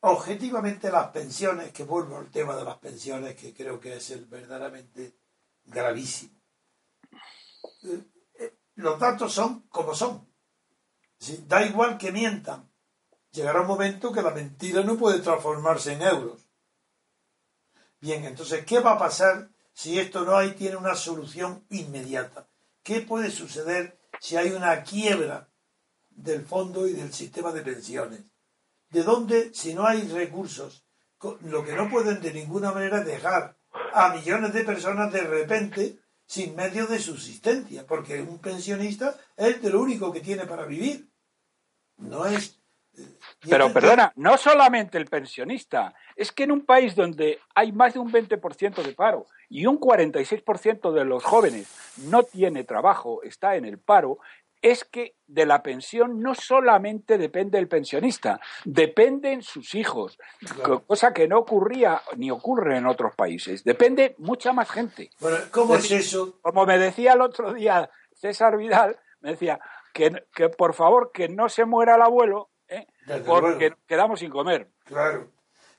Objetivamente 0.00 0.90
las 0.90 1.10
pensiones, 1.10 1.70
que 1.70 1.84
vuelvo 1.84 2.18
al 2.18 2.32
tema 2.32 2.56
de 2.56 2.64
las 2.64 2.78
pensiones, 2.78 3.36
que 3.36 3.54
creo 3.54 3.78
que 3.78 3.98
es 3.98 4.10
el 4.10 4.24
verdaderamente 4.24 5.14
gravísimo. 5.64 6.40
Eh, 7.84 8.02
eh, 8.40 8.56
Los 8.74 8.98
datos 8.98 9.32
son 9.32 9.68
como 9.68 9.94
son. 9.94 10.26
Da 11.46 11.64
igual 11.64 11.96
que 11.98 12.10
mientan. 12.10 12.68
Llegará 13.36 13.60
un 13.60 13.66
momento 13.66 14.12
que 14.12 14.22
la 14.22 14.30
mentira 14.30 14.82
no 14.82 14.96
puede 14.96 15.18
transformarse 15.18 15.92
en 15.92 16.00
euros. 16.00 16.48
Bien, 18.00 18.24
entonces, 18.24 18.64
¿qué 18.64 18.80
va 18.80 18.92
a 18.92 18.98
pasar 18.98 19.50
si 19.74 19.98
esto 19.98 20.24
no 20.24 20.38
hay, 20.38 20.52
tiene 20.52 20.76
una 20.76 20.94
solución 20.94 21.62
inmediata? 21.68 22.48
¿Qué 22.82 23.02
puede 23.02 23.30
suceder 23.30 23.98
si 24.20 24.38
hay 24.38 24.52
una 24.52 24.82
quiebra 24.84 25.50
del 26.08 26.46
fondo 26.46 26.86
y 26.86 26.94
del 26.94 27.12
sistema 27.12 27.52
de 27.52 27.60
pensiones? 27.60 28.24
¿De 28.88 29.02
dónde, 29.02 29.52
si 29.52 29.74
no 29.74 29.86
hay 29.86 30.08
recursos, 30.08 30.86
lo 31.42 31.62
que 31.62 31.74
no 31.74 31.90
pueden 31.90 32.22
de 32.22 32.32
ninguna 32.32 32.72
manera 32.72 33.04
dejar 33.04 33.58
a 33.92 34.14
millones 34.14 34.54
de 34.54 34.64
personas 34.64 35.12
de 35.12 35.20
repente 35.20 35.98
sin 36.24 36.56
medios 36.56 36.88
de 36.88 36.98
subsistencia? 37.00 37.86
Porque 37.86 38.22
un 38.22 38.38
pensionista 38.38 39.14
es 39.36 39.60
de 39.60 39.68
lo 39.68 39.82
único 39.82 40.10
que 40.10 40.20
tiene 40.20 40.46
para 40.46 40.64
vivir. 40.64 41.10
No 41.98 42.24
es. 42.24 42.55
Pero 43.48 43.72
perdona, 43.72 44.12
no 44.16 44.36
solamente 44.36 44.98
el 44.98 45.06
pensionista, 45.06 45.94
es 46.16 46.32
que 46.32 46.44
en 46.44 46.52
un 46.52 46.64
país 46.64 46.94
donde 46.94 47.40
hay 47.54 47.72
más 47.72 47.94
de 47.94 48.00
un 48.00 48.10
20% 48.10 48.82
de 48.82 48.92
paro 48.92 49.26
y 49.48 49.66
un 49.66 49.78
46% 49.78 50.92
de 50.92 51.04
los 51.04 51.22
jóvenes 51.22 51.68
no 52.08 52.22
tiene 52.22 52.64
trabajo, 52.64 53.22
está 53.22 53.56
en 53.56 53.64
el 53.64 53.78
paro, 53.78 54.18
es 54.62 54.84
que 54.84 55.14
de 55.26 55.46
la 55.46 55.62
pensión 55.62 56.20
no 56.20 56.34
solamente 56.34 57.18
depende 57.18 57.58
el 57.58 57.68
pensionista, 57.68 58.40
dependen 58.64 59.42
sus 59.42 59.74
hijos, 59.74 60.18
Claro. 60.40 60.80
cosa 60.86 61.12
que 61.12 61.28
no 61.28 61.38
ocurría 61.38 62.00
ni 62.16 62.30
ocurre 62.30 62.78
en 62.78 62.86
otros 62.86 63.14
países. 63.14 63.62
Depende 63.62 64.14
mucha 64.18 64.52
más 64.52 64.70
gente. 64.70 65.10
Bueno, 65.20 65.36
¿cómo 65.52 65.76
es 65.76 65.90
eso? 65.90 66.38
Como 66.40 66.64
me 66.66 66.78
decía 66.78 67.12
el 67.12 67.20
otro 67.20 67.52
día 67.52 67.88
César 68.14 68.56
Vidal, 68.56 68.98
me 69.20 69.32
decía 69.32 69.60
que, 69.92 70.24
que 70.34 70.48
por 70.48 70.74
favor 70.74 71.10
que 71.12 71.28
no 71.28 71.48
se 71.48 71.64
muera 71.64 71.96
el 71.96 72.02
abuelo, 72.02 72.50
¿eh? 72.68 72.86
Porque 73.24 73.68
luego. 73.68 73.76
quedamos 73.86 74.20
sin 74.20 74.30
comer. 74.30 74.70
Claro. 74.84 75.30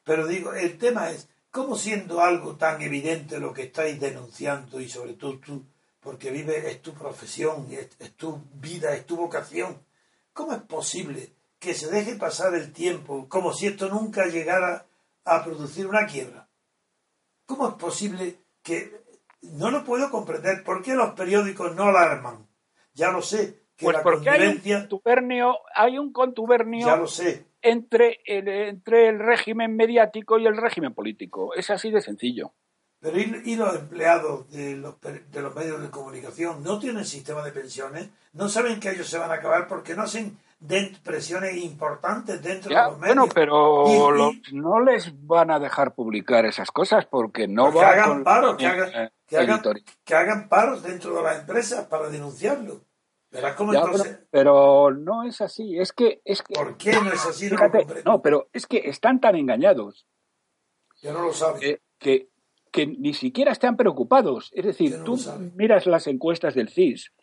Pero 0.04 0.28
digo, 0.28 0.54
el 0.54 0.78
tema 0.78 1.10
es, 1.10 1.30
¿cómo 1.52 1.76
siendo 1.76 2.22
algo 2.22 2.56
tan 2.56 2.82
evidente 2.82 3.40
lo 3.40 3.54
que 3.54 3.64
estáis 3.64 4.00
denunciando 4.00 4.80
y 4.80 4.90
sobre 4.90 5.14
todo 5.14 5.40
tú, 5.40 5.66
porque 6.00 6.32
vive, 6.32 6.70
es 6.70 6.82
tu 6.82 6.94
profesión, 6.94 7.68
es, 7.72 7.90
es 8.00 8.14
tu 8.16 8.42
vida, 8.54 8.94
es 8.94 9.06
tu 9.06 9.18
vocación, 9.18 9.84
¿cómo 10.34 10.54
es 10.54 10.62
posible 10.62 11.34
que 11.60 11.74
se 11.74 11.90
deje 11.90 12.16
pasar 12.16 12.56
el 12.56 12.72
tiempo 12.72 13.28
como 13.28 13.54
si 13.54 13.68
esto 13.68 13.90
nunca 13.90 14.28
llegara 14.28 14.86
a 15.26 15.44
producir 15.44 15.88
una 15.88 16.06
quiebra? 16.06 16.48
¿Cómo 17.46 17.68
es 17.68 17.76
posible 17.76 18.40
que 18.62 19.02
no 19.42 19.72
lo 19.72 19.84
puedo 19.84 20.10
comprender? 20.10 20.64
¿Por 20.64 20.82
qué 20.82 20.94
los 20.94 21.14
periódicos 21.14 21.76
no 21.76 21.86
alarman? 21.86 22.48
Ya 22.94 23.12
lo 23.12 23.22
sé, 23.22 23.62
Pues 23.80 23.98
porque 24.04 24.30
hay 24.30 24.48
un 24.48 24.60
contubernio, 24.60 25.58
hay 25.76 25.98
un 26.00 26.12
contubernio 26.12 26.88
ya 26.88 26.96
lo 26.98 27.08
sé, 27.08 27.46
entre 27.62 28.20
el, 28.26 28.48
entre 28.48 29.10
el 29.10 29.20
régimen 29.20 29.76
mediático 29.76 30.40
y 30.40 30.46
el 30.48 30.58
régimen 30.58 30.94
político. 30.94 31.54
Es 31.56 31.70
así 31.70 31.92
de 31.92 32.02
sencillo. 32.02 32.54
Pero 33.00 33.20
¿y, 33.20 33.42
y 33.46 33.56
los 33.56 33.76
empleados 33.76 34.50
de 34.50 34.76
los, 34.76 34.96
de 35.02 35.42
los 35.42 35.56
medios 35.56 35.80
de 35.82 35.90
comunicación 35.92 36.64
no 36.64 36.80
tienen 36.80 37.06
sistema 37.06 37.44
de 37.44 37.52
pensiones? 37.52 38.10
¿No 38.34 38.50
saben 38.50 38.80
que 38.80 38.90
ellos 38.90 39.08
se 39.08 39.20
van 39.20 39.30
a 39.30 39.36
acabar 39.36 39.68
porque 39.68 39.94
no 39.96 40.02
hacen 40.04 40.38
presiones 41.04 41.56
importantes 41.58 42.42
dentro 42.42 42.72
Ya, 42.72 42.86
de 42.86 42.90
los 42.90 43.00
medios? 43.00 43.16
bueno, 43.18 43.32
pero 43.36 43.84
Y- 43.88 43.92
y- 43.94 44.18
los- 44.18 44.54
no 44.54 44.80
les 44.80 45.14
van 45.28 45.52
a 45.52 45.60
dejar 45.60 45.94
publicar 45.94 46.46
esas 46.46 46.72
cosas 46.72 47.06
porque 47.06 47.48
no 47.48 47.72
que 47.72 47.78
va 47.78 47.90
hagan 47.90 48.10
con 48.10 48.24
paro, 48.24 48.58
que 48.58 48.66
eh, 48.66 48.68
hagan, 48.68 48.90
eh, 48.96 49.12
que, 49.28 49.38
hagan, 49.38 49.62
que 50.04 50.16
hagan 50.16 50.50
paros 50.50 50.82
dentro 50.82 51.16
de 51.16 51.22
las 51.22 51.40
empresas 51.42 51.86
para 51.86 52.10
denunciarlo. 52.10 52.82
Verás 53.30 53.56
cómo 53.56 53.74
Ya, 53.74 53.80
entonces... 53.82 54.20
pero, 54.32 54.88
pero 54.90 54.92
no 54.92 55.24
es 55.24 55.42
así. 55.42 55.78
Es 55.78 55.92
que, 55.92 56.22
es 56.24 56.42
que 56.42 56.54
¿Por 56.54 56.78
qué 56.78 56.92
no 56.94 57.12
es 57.12 57.26
así? 57.26 57.50
Fíjate, 57.50 57.86
no, 58.06 58.22
pero 58.22 58.50
es 58.54 58.66
que 58.68 58.78
están 58.90 59.20
tan 59.20 59.36
engañados 59.36 60.08
no 61.04 61.24
lo 61.24 61.60
que, 61.60 61.82
que, 62.00 62.30
que 62.72 62.88
ni 62.88 63.14
siquiera 63.14 63.52
están 63.52 63.78
preocupados. 63.78 64.52
Es 64.54 64.66
decir, 64.66 64.98
no 64.98 65.04
tú 65.04 65.20
miras 65.56 65.86
las 65.86 66.08
encuestas 66.08 66.56
del 66.56 66.70
CIS 66.70 67.14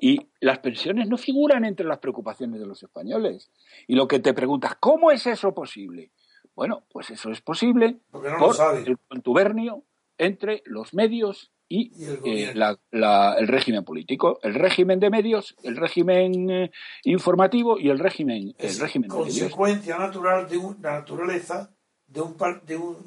y 0.00 0.30
las 0.40 0.58
pensiones 0.58 1.08
no 1.08 1.16
figuran 1.16 1.64
entre 1.64 1.86
las 1.86 1.98
preocupaciones 1.98 2.60
de 2.60 2.66
los 2.66 2.82
españoles. 2.82 3.50
Y 3.86 3.94
lo 3.94 4.08
que 4.08 4.18
te 4.18 4.34
preguntas, 4.34 4.76
¿cómo 4.80 5.10
es 5.10 5.26
eso 5.26 5.54
posible? 5.54 6.10
Bueno, 6.54 6.84
pues 6.90 7.10
eso 7.10 7.30
es 7.30 7.40
posible 7.40 8.00
Porque 8.10 8.28
no 8.28 8.38
lo 8.38 8.48
por 8.48 8.76
el 8.76 8.98
contubernio 9.08 9.84
entre 10.18 10.62
los 10.66 10.92
medios 10.92 11.50
y, 11.72 11.92
eh, 12.24 12.52
la- 12.54 12.78
la- 12.90 13.34
el 13.38 13.48
régimen 13.48 13.84
político, 13.84 14.38
el 14.42 14.54
régimen 14.54 15.00
de 15.00 15.10
medios, 15.10 15.54
el 15.62 15.76
régimen 15.76 16.50
eh, 16.50 16.70
informativo 17.04 17.78
y 17.78 17.88
el 17.90 17.98
régimen, 17.98 18.54
el 18.58 18.66
es 18.66 18.78
régimen 18.78 19.08
de 19.08 19.16
medios. 19.16 19.38
consecuencia 19.40 19.98
natural 19.98 20.48
de 20.48 20.58
una 20.58 20.90
naturaleza 20.98 21.70
de 22.06 22.20
un 22.20 22.36
de 22.66 22.76
una 22.76 22.98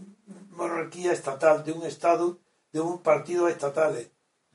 monarquía 0.51 1.11
estatal, 1.13 1.63
de 1.63 1.71
un 1.73 1.83
estado, 1.85 2.39
de 2.73 2.79
un 2.81 3.01
partido 3.03 3.47
estatales, 3.47 4.09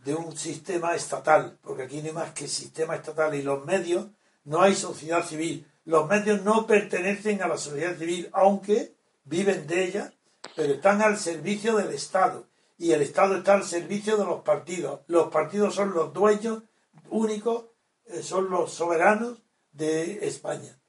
de 0.04 0.14
un 0.14 0.36
sistema 0.36 0.94
estatal, 0.94 1.58
porque 1.62 1.82
aquí 1.84 1.98
no 2.00 2.06
hay 2.08 2.12
más 2.12 2.32
que 2.32 2.48
sistema 2.48 2.96
estatal 2.96 3.34
y 3.34 3.42
los 3.42 3.64
medios 3.64 4.06
no 4.44 4.62
hay 4.62 4.74
sociedad 4.74 5.24
civil. 5.24 5.66
Los 5.84 6.08
medios 6.08 6.42
no 6.42 6.66
pertenecen 6.66 7.42
a 7.42 7.48
la 7.48 7.56
sociedad 7.58 7.96
civil, 7.96 8.28
aunque 8.32 8.94
viven 9.24 9.66
de 9.66 9.84
ella, 9.84 10.12
pero 10.56 10.72
están 10.74 11.02
al 11.02 11.16
servicio 11.18 11.76
del 11.76 11.90
Estado 11.90 12.46
y 12.80 12.92
el 12.92 13.02
Estado 13.02 13.36
está 13.36 13.54
al 13.54 13.62
servicio 13.64 14.16
de 14.16 14.24
los 14.24 14.40
partidos. 14.40 15.00
Los 15.06 15.28
partidos 15.30 15.74
son 15.74 15.92
los 15.92 16.12
dueños 16.14 16.62
únicos, 17.10 17.66
eh, 18.06 18.22
son 18.22 18.48
los 18.50 18.72
soberanos 18.72 19.42
de 19.70 20.26
España. 20.26 20.80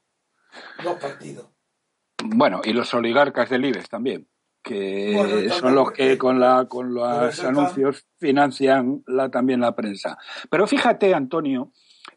Los 0.82 0.98
partidos. 0.98 1.46
Bueno, 2.24 2.62
y 2.64 2.72
los 2.72 2.92
oligarcas 2.94 3.50
del 3.50 3.64
IBEX 3.66 3.88
también, 3.90 4.26
que 4.62 5.12
Bueno, 5.16 5.54
son 5.54 5.74
los 5.74 5.92
que 5.92 6.12
eh, 6.12 6.18
con 6.18 6.40
la 6.40 6.66
con 6.66 6.94
los 6.94 7.40
anuncios 7.40 8.06
financian 8.18 9.02
la, 9.06 9.30
también 9.30 9.60
la 9.60 9.74
prensa. 9.76 10.16
Pero 10.48 10.66
fíjate, 10.66 11.14
Antonio, 11.14 11.72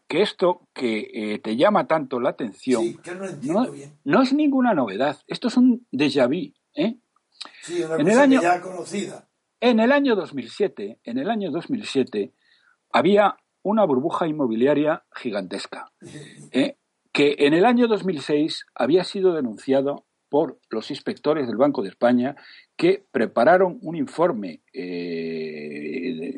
que 0.08 0.22
esto 0.22 0.68
que 0.72 1.10
eh, 1.12 1.38
te 1.40 1.56
llama 1.56 1.86
tanto 1.86 2.18
la 2.20 2.30
atención 2.30 2.82
Sí, 2.82 2.98
que 3.02 3.14
no 3.14 3.26
entiendo 3.26 3.64
no, 3.64 3.70
bien. 3.72 3.98
no 4.04 4.22
es 4.22 4.32
ninguna 4.32 4.72
novedad. 4.74 5.18
Esto 5.26 5.48
es 5.48 5.56
un 5.58 5.86
déjà 5.92 6.26
vu. 6.28 6.54
¿eh? 6.74 6.96
Sí, 7.62 7.82
una 7.82 7.96
en 7.96 8.00
el 8.00 8.06
cosa 8.08 8.22
año- 8.22 8.40
que 8.40 8.46
ya 8.46 8.60
conocida. 8.62 9.25
En 9.66 9.80
el 9.80 9.90
año 9.90 10.14
2007, 10.14 11.00
en 11.02 11.18
el 11.18 11.28
año 11.28 11.50
2007, 11.50 12.32
había 12.92 13.36
una 13.64 13.84
burbuja 13.84 14.28
inmobiliaria 14.28 15.02
gigantesca, 15.12 15.90
¿eh? 16.52 16.76
que 17.10 17.34
en 17.40 17.52
el 17.52 17.64
año 17.64 17.88
2006 17.88 18.64
había 18.76 19.02
sido 19.02 19.34
denunciado 19.34 20.06
por 20.28 20.60
los 20.70 20.92
inspectores 20.92 21.48
del 21.48 21.56
Banco 21.56 21.82
de 21.82 21.88
España 21.88 22.36
que 22.76 23.04
prepararon 23.10 23.80
un 23.82 23.96
informe 23.96 24.60
eh, 24.72 26.30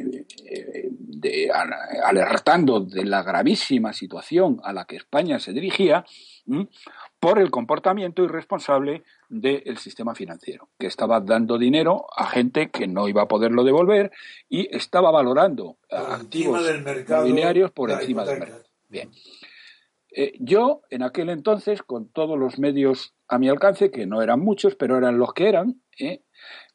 alertando 2.03 2.81
de 2.81 3.05
la 3.05 3.23
gravísima 3.23 3.93
situación 3.93 4.59
a 4.65 4.73
la 4.73 4.87
que 4.87 4.97
España 4.97 5.39
se 5.39 5.53
dirigía 5.53 6.07
por 7.21 7.39
el 7.39 7.51
comportamiento 7.51 8.23
irresponsable 8.23 9.03
del 9.29 9.79
sistema 9.79 10.15
financiero, 10.15 10.69
que 10.79 10.87
estaba 10.87 11.21
dando 11.21 11.59
dinero 11.59 12.07
a 12.17 12.27
gente 12.27 12.71
que 12.71 12.87
no 12.87 13.09
iba 13.09 13.23
a 13.23 13.29
poderlo 13.29 13.65
devolver 13.65 14.13
y 14.49 14.75
estaba 14.75 15.11
valorando 15.11 15.79
activos 15.91 16.63
inmobiliarios 17.09 17.71
por 17.73 17.91
encima 17.91 18.25
del 18.25 18.41
mercado. 18.41 18.65
Bien. 18.89 19.11
Eh, 20.11 20.33
yo, 20.39 20.83
en 20.91 21.03
aquel 21.03 21.29
entonces, 21.29 21.83
con 21.83 22.09
todos 22.09 22.39
los 22.39 22.59
medios 22.59 23.15
a 23.27 23.39
mi 23.39 23.49
alcance, 23.49 23.91
que 23.91 24.07
no 24.07 24.23
eran 24.23 24.41
muchos, 24.41 24.75
pero 24.75 24.97
eran 24.97 25.19
los 25.19 25.33
que 25.35 25.49
eran, 25.49 25.83
¿eh? 25.99 26.23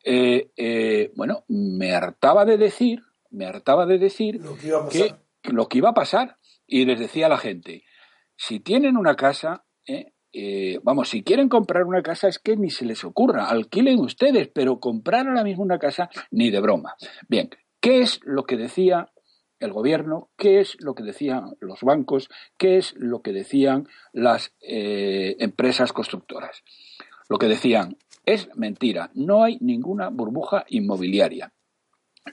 Eh, 0.05 1.11
bueno, 1.15 1.45
me 1.47 1.93
hartaba 1.93 2.45
de 2.45 2.57
decir, 2.57 3.01
me 3.31 3.45
hartaba 3.45 3.85
de 3.85 3.97
decir 3.97 4.39
que, 4.91 5.15
lo 5.51 5.67
que 5.67 5.77
iba 5.77 5.89
a 5.89 5.93
pasar. 5.93 6.37
Y 6.67 6.85
les 6.85 6.99
decía 6.99 7.25
a 7.25 7.29
la 7.29 7.37
gente, 7.37 7.83
si 8.35 8.59
tienen 8.59 8.97
una 8.97 9.15
casa, 9.15 9.65
vamos, 10.83 11.09
si 11.09 11.23
quieren 11.23 11.49
comprar 11.49 11.83
una 11.83 12.01
casa 12.01 12.27
es 12.27 12.39
que 12.39 12.57
ni 12.57 12.69
se 12.69 12.85
les 12.85 13.03
ocurra, 13.03 13.49
alquilen 13.49 13.99
ustedes, 13.99 14.49
pero 14.53 14.79
comprar 14.79 15.27
ahora 15.27 15.43
mismo 15.43 15.63
una 15.63 15.79
casa 15.79 16.09
ni 16.31 16.49
de 16.49 16.59
broma. 16.59 16.95
Bien, 17.27 17.49
¿qué 17.79 18.01
es 18.01 18.19
lo 18.23 18.45
que 18.45 18.57
decía 18.57 19.13
el 19.63 19.71
gobierno, 19.71 20.29
qué 20.37 20.59
es 20.59 20.75
lo 20.79 20.93
que 20.93 21.03
decían 21.03 21.55
los 21.59 21.81
bancos, 21.81 22.29
qué 22.57 22.77
es 22.77 22.93
lo 22.97 23.21
que 23.21 23.31
decían 23.31 23.87
las 24.11 24.53
eh, 24.61 25.37
empresas 25.39 25.93
constructoras. 25.93 26.63
Lo 27.29 27.37
que 27.37 27.47
decían 27.47 27.97
es 28.25 28.49
mentira, 28.55 29.09
no 29.13 29.43
hay 29.43 29.57
ninguna 29.61 30.09
burbuja 30.09 30.65
inmobiliaria. 30.67 31.53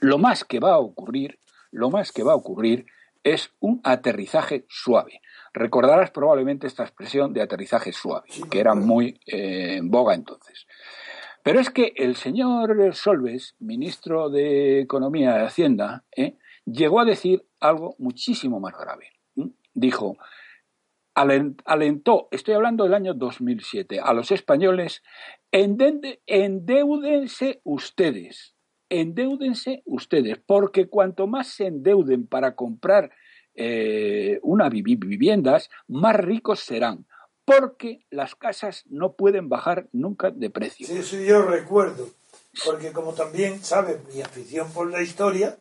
Lo 0.01 0.17
más 0.17 0.43
que 0.43 0.59
va 0.59 0.73
a 0.73 0.79
ocurrir, 0.79 1.39
lo 1.71 1.89
más 1.89 2.11
que 2.11 2.23
va 2.23 2.33
a 2.33 2.37
ocurrir 2.37 2.85
es 3.23 3.51
un 3.59 3.81
aterrizaje 3.83 4.65
suave. 4.67 5.21
Recordarás 5.53 6.11
probablemente 6.11 6.67
esta 6.67 6.83
expresión 6.83 7.33
de 7.33 7.41
aterrizaje 7.41 7.91
suave, 7.91 8.27
que 8.49 8.59
era 8.59 8.73
muy 8.73 9.19
eh, 9.25 9.75
en 9.77 9.91
boga 9.91 10.13
entonces. 10.13 10.65
Pero 11.43 11.59
es 11.59 11.69
que 11.69 11.93
el 11.95 12.15
señor 12.15 12.93
Solves, 12.93 13.55
ministro 13.59 14.29
de 14.29 14.81
Economía 14.81 15.41
y 15.41 15.45
Hacienda, 15.45 16.05
¿eh? 16.15 16.37
llegó 16.65 16.99
a 16.99 17.05
decir 17.05 17.45
algo 17.59 17.95
muchísimo 17.97 18.59
más 18.59 18.73
grave. 18.77 19.11
Dijo, 19.73 20.17
alentó, 21.13 22.27
estoy 22.31 22.53
hablando 22.53 22.83
del 22.83 22.93
año 22.93 23.13
2007, 23.13 23.99
a 23.99 24.13
los 24.13 24.31
españoles, 24.31 25.03
endeudense 25.51 27.61
ustedes, 27.63 28.55
endeudense 28.89 29.81
ustedes, 29.85 30.39
porque 30.45 30.87
cuanto 30.87 31.27
más 31.27 31.47
se 31.47 31.67
endeuden 31.67 32.27
para 32.27 32.55
comprar 32.55 33.11
eh, 33.55 34.39
una 34.43 34.69
viviendas, 34.69 35.69
más 35.87 36.15
ricos 36.15 36.61
serán, 36.61 37.05
porque 37.45 38.05
las 38.09 38.35
casas 38.35 38.83
no 38.89 39.13
pueden 39.13 39.49
bajar 39.49 39.87
nunca 39.91 40.31
de 40.31 40.49
precio. 40.49 40.87
Sí, 40.87 40.97
eso 40.97 41.17
yo 41.17 41.41
recuerdo, 41.43 42.07
porque 42.65 42.91
como 42.91 43.13
también 43.13 43.63
sabes 43.63 43.97
mi 44.13 44.21
afición 44.21 44.71
por 44.71 44.89
la 44.89 45.01
historia, 45.01 45.57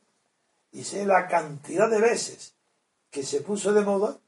y 0.73 0.85
sé 0.85 1.05
la 1.05 1.27
cantidad 1.27 1.91
de 1.91 2.01
veces 2.01 2.57
que 3.11 3.23
se 3.23 3.41
puso 3.41 3.73
de 3.73 3.83
moda 3.83 4.19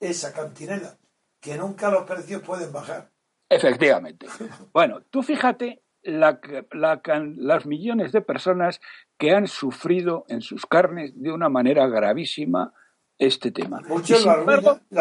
esa 0.00 0.32
cantinela, 0.32 0.98
que 1.40 1.56
nunca 1.56 1.90
los 1.90 2.04
precios 2.04 2.42
pueden 2.42 2.72
bajar. 2.72 3.10
Efectivamente. 3.48 4.26
Bueno, 4.72 5.02
tú 5.10 5.22
fíjate 5.22 5.82
la, 6.02 6.40
las 6.72 7.66
millones 7.66 8.12
de 8.12 8.20
personas 8.20 8.80
que 9.18 9.30
han 9.30 9.46
sufrido 9.46 10.24
en 10.28 10.40
sus 10.40 10.66
carnes 10.66 11.12
de 11.14 11.32
una 11.32 11.48
manera 11.48 11.86
gravísima 11.86 12.74
este 13.18 13.50
tema. 13.50 13.82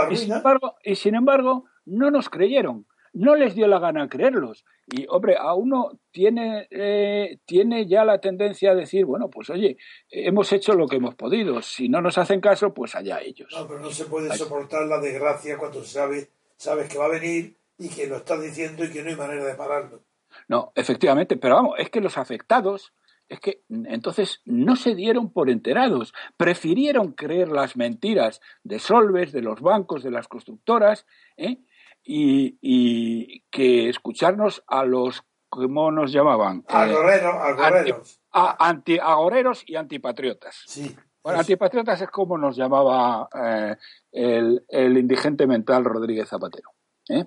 Y, 0.10 0.16
sin 0.16 0.34
embargo, 0.34 0.76
y 0.84 0.96
sin 0.96 1.16
embargo, 1.16 1.66
no 1.86 2.12
nos 2.12 2.30
creyeron 2.30 2.86
no 3.16 3.36
les 3.36 3.56
dio 3.56 3.68
la 3.68 3.80
gana 3.80 4.10
creerlos. 4.10 4.66
Y, 4.88 5.08
hombre, 5.10 5.38
a 5.40 5.54
uno 5.54 6.00
tiene, 6.12 6.68
eh, 6.70 7.40
tiene 7.46 7.88
ya 7.88 8.04
la 8.04 8.20
tendencia 8.20 8.72
a 8.72 8.76
decir, 8.76 9.06
bueno, 9.06 9.30
pues 9.30 9.50
oye, 9.50 9.78
hemos 10.10 10.52
hecho 10.52 10.74
lo 10.74 10.86
que 10.86 10.98
hemos 10.98 11.16
podido. 11.16 11.62
Si 11.62 11.88
no 11.88 12.02
nos 12.02 12.18
hacen 12.18 12.42
caso, 12.42 12.74
pues 12.74 12.94
allá 12.94 13.22
ellos. 13.22 13.48
No, 13.56 13.68
pero 13.68 13.80
no 13.80 13.90
se 13.90 14.06
puede 14.06 14.36
soportar 14.36 14.86
la 14.86 15.00
desgracia 15.00 15.58
cuando 15.58 15.82
sabe, 15.84 16.30
sabes 16.58 16.90
que 16.90 16.98
va 16.98 17.06
a 17.06 17.10
venir 17.10 17.56
y 17.78 17.88
que 17.88 18.06
lo 18.06 18.18
estás 18.18 18.42
diciendo 18.42 18.84
y 18.84 18.92
que 18.92 19.02
no 19.02 19.10
hay 19.10 19.16
manera 19.16 19.46
de 19.46 19.56
pararlo. 19.56 20.04
No, 20.50 20.74
efectivamente, 20.76 21.38
pero 21.38 21.56
vamos, 21.56 21.76
es 21.80 21.90
que 21.90 22.02
los 22.02 22.18
afectados, 22.18 22.94
es 23.28 23.40
que 23.40 23.62
entonces 23.70 24.42
no 24.46 24.76
se 24.76 24.96
dieron 24.96 25.32
por 25.32 25.50
enterados, 25.50 26.14
prefirieron 26.38 27.14
creer 27.14 27.50
las 27.50 27.76
mentiras 27.76 28.42
de 28.64 28.80
Solves, 28.80 29.32
de 29.32 29.42
los 29.42 29.62
bancos, 29.62 30.04
de 30.04 30.12
las 30.12 30.28
constructoras, 30.28 31.06
¿eh? 31.38 31.60
y, 32.04 33.42
que 33.50 33.90
escucharnos 33.90 34.64
a 34.68 34.86
los, 34.86 35.24
¿cómo 35.50 35.92
nos 35.92 36.12
llamaban? 36.12 36.64
agoreros. 36.68 38.22
Anti, 38.32 39.00
agoreros 39.00 39.64
y 39.66 39.76
antipatriotas. 39.76 40.64
Sí. 40.68 40.96
Bueno, 41.24 41.40
antipatriotas 41.40 42.02
es 42.02 42.10
como 42.10 42.38
nos 42.38 42.56
llamaba 42.56 43.28
eh, 43.34 43.76
el, 44.12 44.98
indigente 44.98 45.48
mental 45.48 45.84
Rodríguez 45.84 46.30
Zapatero. 46.30 46.70
¿eh? 47.10 47.26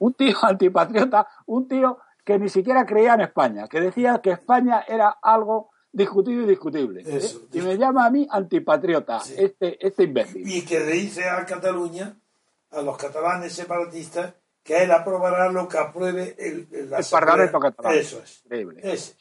Un 0.00 0.14
tío 0.14 0.36
antipatriota, 0.42 1.28
un 1.46 1.68
tío 1.68 1.98
que 2.26 2.40
ni 2.40 2.48
siquiera 2.48 2.84
creía 2.84 3.14
en 3.14 3.20
España, 3.20 3.68
que 3.68 3.80
decía 3.80 4.20
que 4.20 4.32
España 4.32 4.84
era 4.88 5.16
algo 5.22 5.70
discutido 5.92 6.42
y 6.42 6.46
discutible. 6.46 7.04
¿eh? 7.06 7.20
Y 7.52 7.60
me 7.60 7.78
llama 7.78 8.04
a 8.04 8.10
mí 8.10 8.26
antipatriota, 8.28 9.20
este, 9.36 9.78
este 9.86 10.02
imbécil. 10.02 10.42
Y 10.44 10.64
que 10.64 10.80
le 10.80 10.90
dice 10.90 11.28
a 11.28 11.46
Cataluña 11.46 12.16
a 12.72 12.82
los 12.82 12.98
catalanes 12.98 13.52
separatistas 13.52 14.34
que 14.64 14.82
él 14.82 14.90
aprobará 14.90 15.50
lo 15.52 15.68
que 15.68 15.78
apruebe 15.78 16.34
el, 16.36 16.66
el, 16.72 16.90
Parlamento 17.08 17.60
catalán. 17.60 17.94
Eso 17.94 18.20
es. 18.20 19.16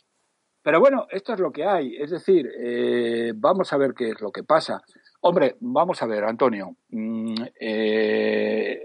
Pero 0.63 0.79
bueno, 0.79 1.05
esto 1.11 1.33
es 1.33 1.39
lo 1.39 1.51
que 1.51 1.63
hay. 1.63 1.95
Es 1.97 2.09
decir, 2.09 2.49
eh, 2.57 3.33
vamos 3.35 3.71
a 3.71 3.77
ver 3.77 3.93
qué 3.93 4.09
es 4.09 4.19
lo 4.19 4.31
que 4.31 4.41
pasa. 4.41 4.81
Hombre, 5.21 5.57
vamos 5.59 6.01
a 6.01 6.07
ver, 6.07 6.23
Antonio. 6.23 6.75
Mm, 6.89 7.35
eh, 7.59 8.81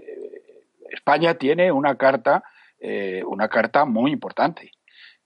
España 0.91 1.33
tiene 1.33 1.71
una 1.71 1.97
carta, 1.97 2.43
eh, 2.81 3.23
una 3.25 3.47
carta 3.47 3.85
muy 3.85 4.11
importante. 4.11 4.71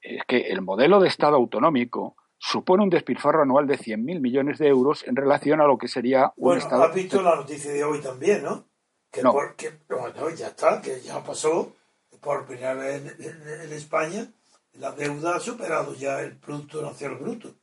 Es 0.02 0.24
que 0.28 0.50
el 0.50 0.62
modelo 0.62 1.00
de 1.00 1.08
Estado 1.08 1.38
autonómico 1.38 2.16
supone 2.38 2.84
un 2.84 2.90
despilfarro 2.90 3.42
anual 3.42 3.66
de 3.66 3.78
100.000 3.78 4.20
millones 4.20 4.60
de 4.60 4.68
euros 4.68 5.04
en 5.08 5.16
relación 5.16 5.62
a 5.62 5.66
lo 5.66 5.78
que 5.78 5.88
sería 5.88 6.34
un 6.36 6.44
bueno, 6.50 6.62
Estado. 6.62 6.84
Has 6.84 6.94
visto 6.94 7.22
la 7.22 7.36
noticia 7.36 7.72
de 7.72 7.84
hoy 7.84 8.02
también, 8.02 8.44
¿no? 8.44 8.68
Que 9.10 9.24
no. 9.24 9.32
porque, 9.32 9.72
bueno, 9.88 10.30
ya 10.36 10.48
está, 10.48 10.82
que 10.82 11.00
ya 11.00 11.24
pasó 11.24 11.74
por 12.20 12.46
primera 12.46 12.74
vez 12.74 13.02
en, 13.20 13.72
España, 13.72 14.28
la 14.74 14.92
deuda 14.92 15.38
ha 15.38 15.40
superado 15.40 15.94
ya 15.94 16.20
el 16.22 16.38
Producto 16.38 16.82
Nacional 16.82 17.20
Bruto. 17.20 17.56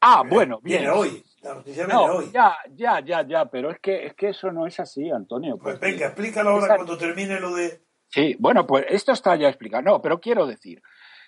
Ah, 0.00 0.22
bueno, 0.28 0.60
bien. 0.62 0.82
Viene 0.82 0.94
hoy, 0.94 1.24
la 1.42 1.54
noticia 1.54 1.86
viene 1.86 2.00
hoy. 2.00 2.30
Ya, 2.32 2.56
ya, 2.74 3.00
ya, 3.04 3.26
ya, 3.26 3.46
pero 3.46 3.70
es 3.70 3.80
que, 3.80 4.06
es 4.06 4.14
que 4.14 4.28
eso 4.28 4.52
no 4.52 4.66
es 4.66 4.78
así, 4.78 5.10
Antonio. 5.10 5.58
Pues 5.58 5.80
venga, 5.80 6.06
explícalo 6.06 6.50
ahora 6.50 6.76
cuando 6.76 6.96
termine 6.96 7.40
lo 7.40 7.54
de... 7.54 7.87
Sí, 8.08 8.36
bueno, 8.38 8.66
pues 8.66 8.86
esto 8.88 9.12
está 9.12 9.36
ya 9.36 9.48
explicado. 9.48 9.82
No, 9.82 10.02
pero 10.02 10.20
quiero 10.20 10.46
decir 10.46 10.82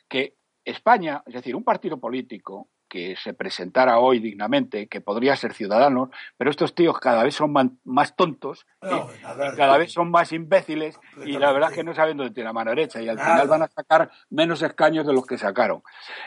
que 0.09 0.37
España, 0.65 1.23
es 1.27 1.35
decir, 1.35 1.55
un 1.57 1.65
partido 1.65 1.99
político 1.99 2.69
que 2.89 3.15
se 3.17 3.35
presentara 3.35 4.01
hoy 4.01 4.19
dignamente, 4.19 4.89
que 4.89 5.01
podría 5.01 5.37
ser 5.37 5.55
ciudadano, 5.55 6.11
pero 6.37 6.51
estos 6.51 6.75
tíos 6.75 6.99
cada 6.99 7.23
vez 7.23 7.37
son 7.37 7.79
más 7.85 8.17
tontos, 8.17 8.67
cada 8.81 9.79
vez 9.79 9.93
son 9.93 10.11
más 10.11 10.33
imbéciles 10.33 10.99
y 11.25 11.39
la 11.39 11.53
verdad 11.53 11.71
es 11.71 11.77
que 11.77 11.85
no 11.85 11.95
saben 11.95 12.17
dónde 12.17 12.35
tiene 12.35 12.49
la 12.49 12.53
mano 12.53 12.71
derecha 12.71 13.01
y 13.01 13.09
al 13.09 13.19
final 13.19 13.47
van 13.47 13.63
a 13.63 13.69
sacar 13.69 14.11
menos 14.31 14.61
escaños 14.63 15.07
de 15.07 15.13
los 15.13 15.25
que 15.25 15.39
sacaron. 15.39 15.83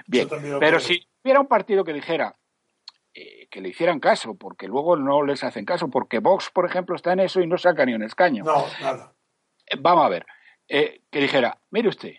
Bien, 0.07 0.29
pero 0.59 0.79
si 0.79 1.05
hubiera 1.21 1.41
un 1.41 1.47
partido 1.47 1.83
que 1.83 1.91
dijera 1.91 2.33
eh, 3.13 3.47
que 3.51 3.59
le 3.59 3.69
hicieran 3.69 3.99
caso, 3.99 4.35
porque 4.35 4.67
luego 4.67 4.95
no 4.95 5.21
les 5.21 5.43
hacen 5.43 5.65
caso, 5.65 5.89
porque 5.89 6.19
Vox, 6.19 6.49
por 6.49 6.65
ejemplo, 6.65 6.95
está 6.95 7.11
en 7.11 7.19
eso 7.19 7.41
y 7.41 7.47
no 7.47 7.57
saca 7.57 7.85
ni 7.85 7.93
un 7.93 8.03
escaño. 8.03 8.45
No, 8.45 8.65
nada. 8.81 9.13
Eh, 9.67 9.75
vamos 9.79 10.05
a 10.05 10.09
ver, 10.09 10.25
eh, 10.67 11.01
que 11.09 11.19
dijera, 11.19 11.59
mire 11.71 11.89
usted, 11.89 12.13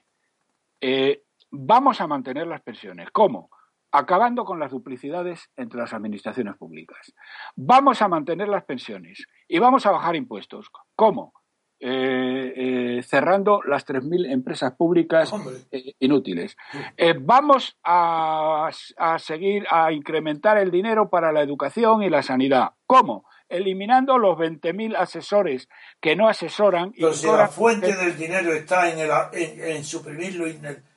vamos 1.51 2.01
a 2.01 2.07
mantener 2.07 2.47
las 2.47 2.63
pensiones. 2.63 3.11
¿Cómo? 3.11 3.51
acabando 3.95 4.45
con 4.45 4.59
las 4.59 4.73
duplicidades 4.73 5.53
entre 5.57 5.79
las 5.79 5.95
administraciones 5.95 6.57
públicas. 6.57 7.15
Vamos 7.55 8.03
a 8.03 8.09
mantener 8.09 8.49
las 8.49 8.65
pensiones 8.65 9.25
y 9.47 9.61
vamos 9.61 9.87
a 9.87 9.93
bajar 9.93 10.17
impuestos. 10.17 10.69
¿Cómo? 10.97 11.33
Eh, 11.79 12.53
eh, 12.57 13.03
cerrando 13.03 13.61
las 13.63 13.87
3.000 13.87 14.33
empresas 14.33 14.75
públicas 14.75 15.33
eh, 15.71 15.93
inútiles. 15.99 16.57
vamos 17.21 17.79
a, 17.85 18.71
a, 18.97 19.19
seguir 19.19 19.67
a 19.71 19.93
incrementar 19.93 20.57
el 20.59 20.71
dinero 20.71 21.11
para 21.11 21.31
la 21.31 21.43
educación 21.43 22.03
y 22.03 22.11
la 22.11 22.23
sanidad. 22.23 22.71
¿Cómo? 22.87 23.27
Eliminando 23.49 24.19
los 24.19 24.37
20.000 24.39 24.97
asesores 24.97 25.69
que 26.01 26.17
no 26.17 26.29
asesoran. 26.29 26.93
Pero 26.93 27.13
si 27.13 27.27
la 27.27 27.49
fuente 27.49 27.95
del 27.95 28.17
dinero 28.17 28.53
está 28.53 28.91
en, 28.91 28.99
en, 29.33 29.85
suprimirlo 29.85 30.47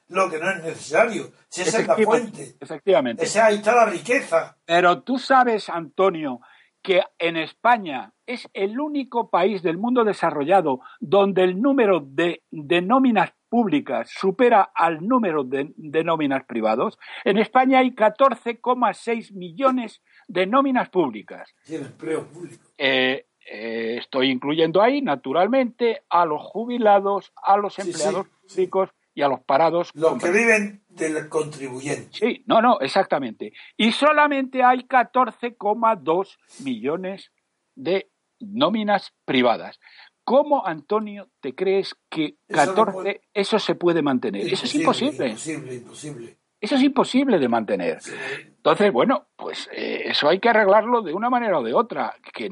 lo 0.10 0.30
que 0.30 0.40
no 0.40 0.50
es 0.50 0.64
necesario. 0.64 1.32
Si 1.50 1.62
esa 1.62 1.82
es 1.82 1.88
la 1.88 1.96
fuente. 1.96 2.56
Efectivamente. 2.60 3.26
Esa, 3.26 3.48
ahí 3.48 3.56
está 3.56 3.76
la 3.76 3.86
riqueza. 3.86 4.58
Pero 4.66 5.02
tú 5.02 5.20
sabes, 5.20 5.70
Antonio, 5.70 6.40
que 6.82 7.02
en 7.20 7.36
España 7.36 8.14
es 8.26 8.48
el 8.54 8.80
único 8.80 9.30
país 9.30 9.62
del 9.62 9.78
mundo 9.78 10.06
desarrollado 10.06 10.80
donde 11.00 11.44
el 11.44 11.62
número 11.62 12.00
de, 12.00 12.44
de 12.52 12.82
nóminas 12.82 13.34
públicas 13.50 14.10
supera 14.12 14.72
al 14.76 15.06
número 15.08 15.44
de, 15.44 15.74
nóminas 16.04 16.46
privados. 16.46 16.98
En 17.24 17.38
España 17.38 17.80
hay 17.80 17.92
14,6 17.92 19.34
millones 19.34 20.02
de 20.02 20.17
nóminas 20.28 20.90
públicas. 20.90 21.50
empleo 21.68 22.28
público. 22.28 22.64
Eh, 22.78 23.26
eh, 23.50 23.98
estoy 24.00 24.30
incluyendo 24.30 24.82
ahí, 24.82 25.02
naturalmente, 25.02 26.04
a 26.10 26.26
los 26.26 26.42
jubilados, 26.42 27.32
a 27.42 27.58
los 27.58 27.80
empleados 27.80 28.28
públicos 28.28 28.90
y 29.14 29.22
a 29.22 29.30
los 29.30 29.40
parados. 29.42 29.92
Los 29.94 30.22
que 30.22 30.32
viven 30.32 30.82
del 30.90 31.30
contribuyente. 31.30 32.10
Sí, 32.12 32.44
no, 32.46 32.62
no, 32.62 32.80
exactamente. 32.82 33.54
Y 33.78 33.92
solamente 33.92 34.64
hay 34.64 34.80
14,2 34.80 36.38
millones 36.64 37.32
de 37.76 38.10
nóminas 38.40 39.14
privadas. 39.26 39.80
¿Cómo, 40.24 40.66
Antonio, 40.66 41.30
te 41.40 41.56
crees 41.56 41.96
que 42.10 42.36
14, 42.50 43.22
eso, 43.34 43.60
se 43.60 43.76
puede 43.76 44.02
mantener? 44.02 44.46
eso 44.46 44.66
es 44.66 44.76
imposible. 44.76 45.30
Imposible, 45.30 45.76
imposible. 45.76 46.38
Eso 46.60 46.76
es 46.76 46.84
imposible 46.84 47.40
de 47.40 47.48
mantener. 47.48 48.00
Entonces, 48.68 48.92
bueno, 48.92 49.30
pues 49.38 49.70
eh, 49.72 50.02
eso 50.08 50.28
hay 50.28 50.40
que 50.42 50.50
arreglarlo 50.50 51.02
de 51.02 51.14
una 51.14 51.30
manera 51.30 51.58
o 51.58 51.64
de 51.64 51.74
otra, 51.74 52.14
que, 52.34 52.50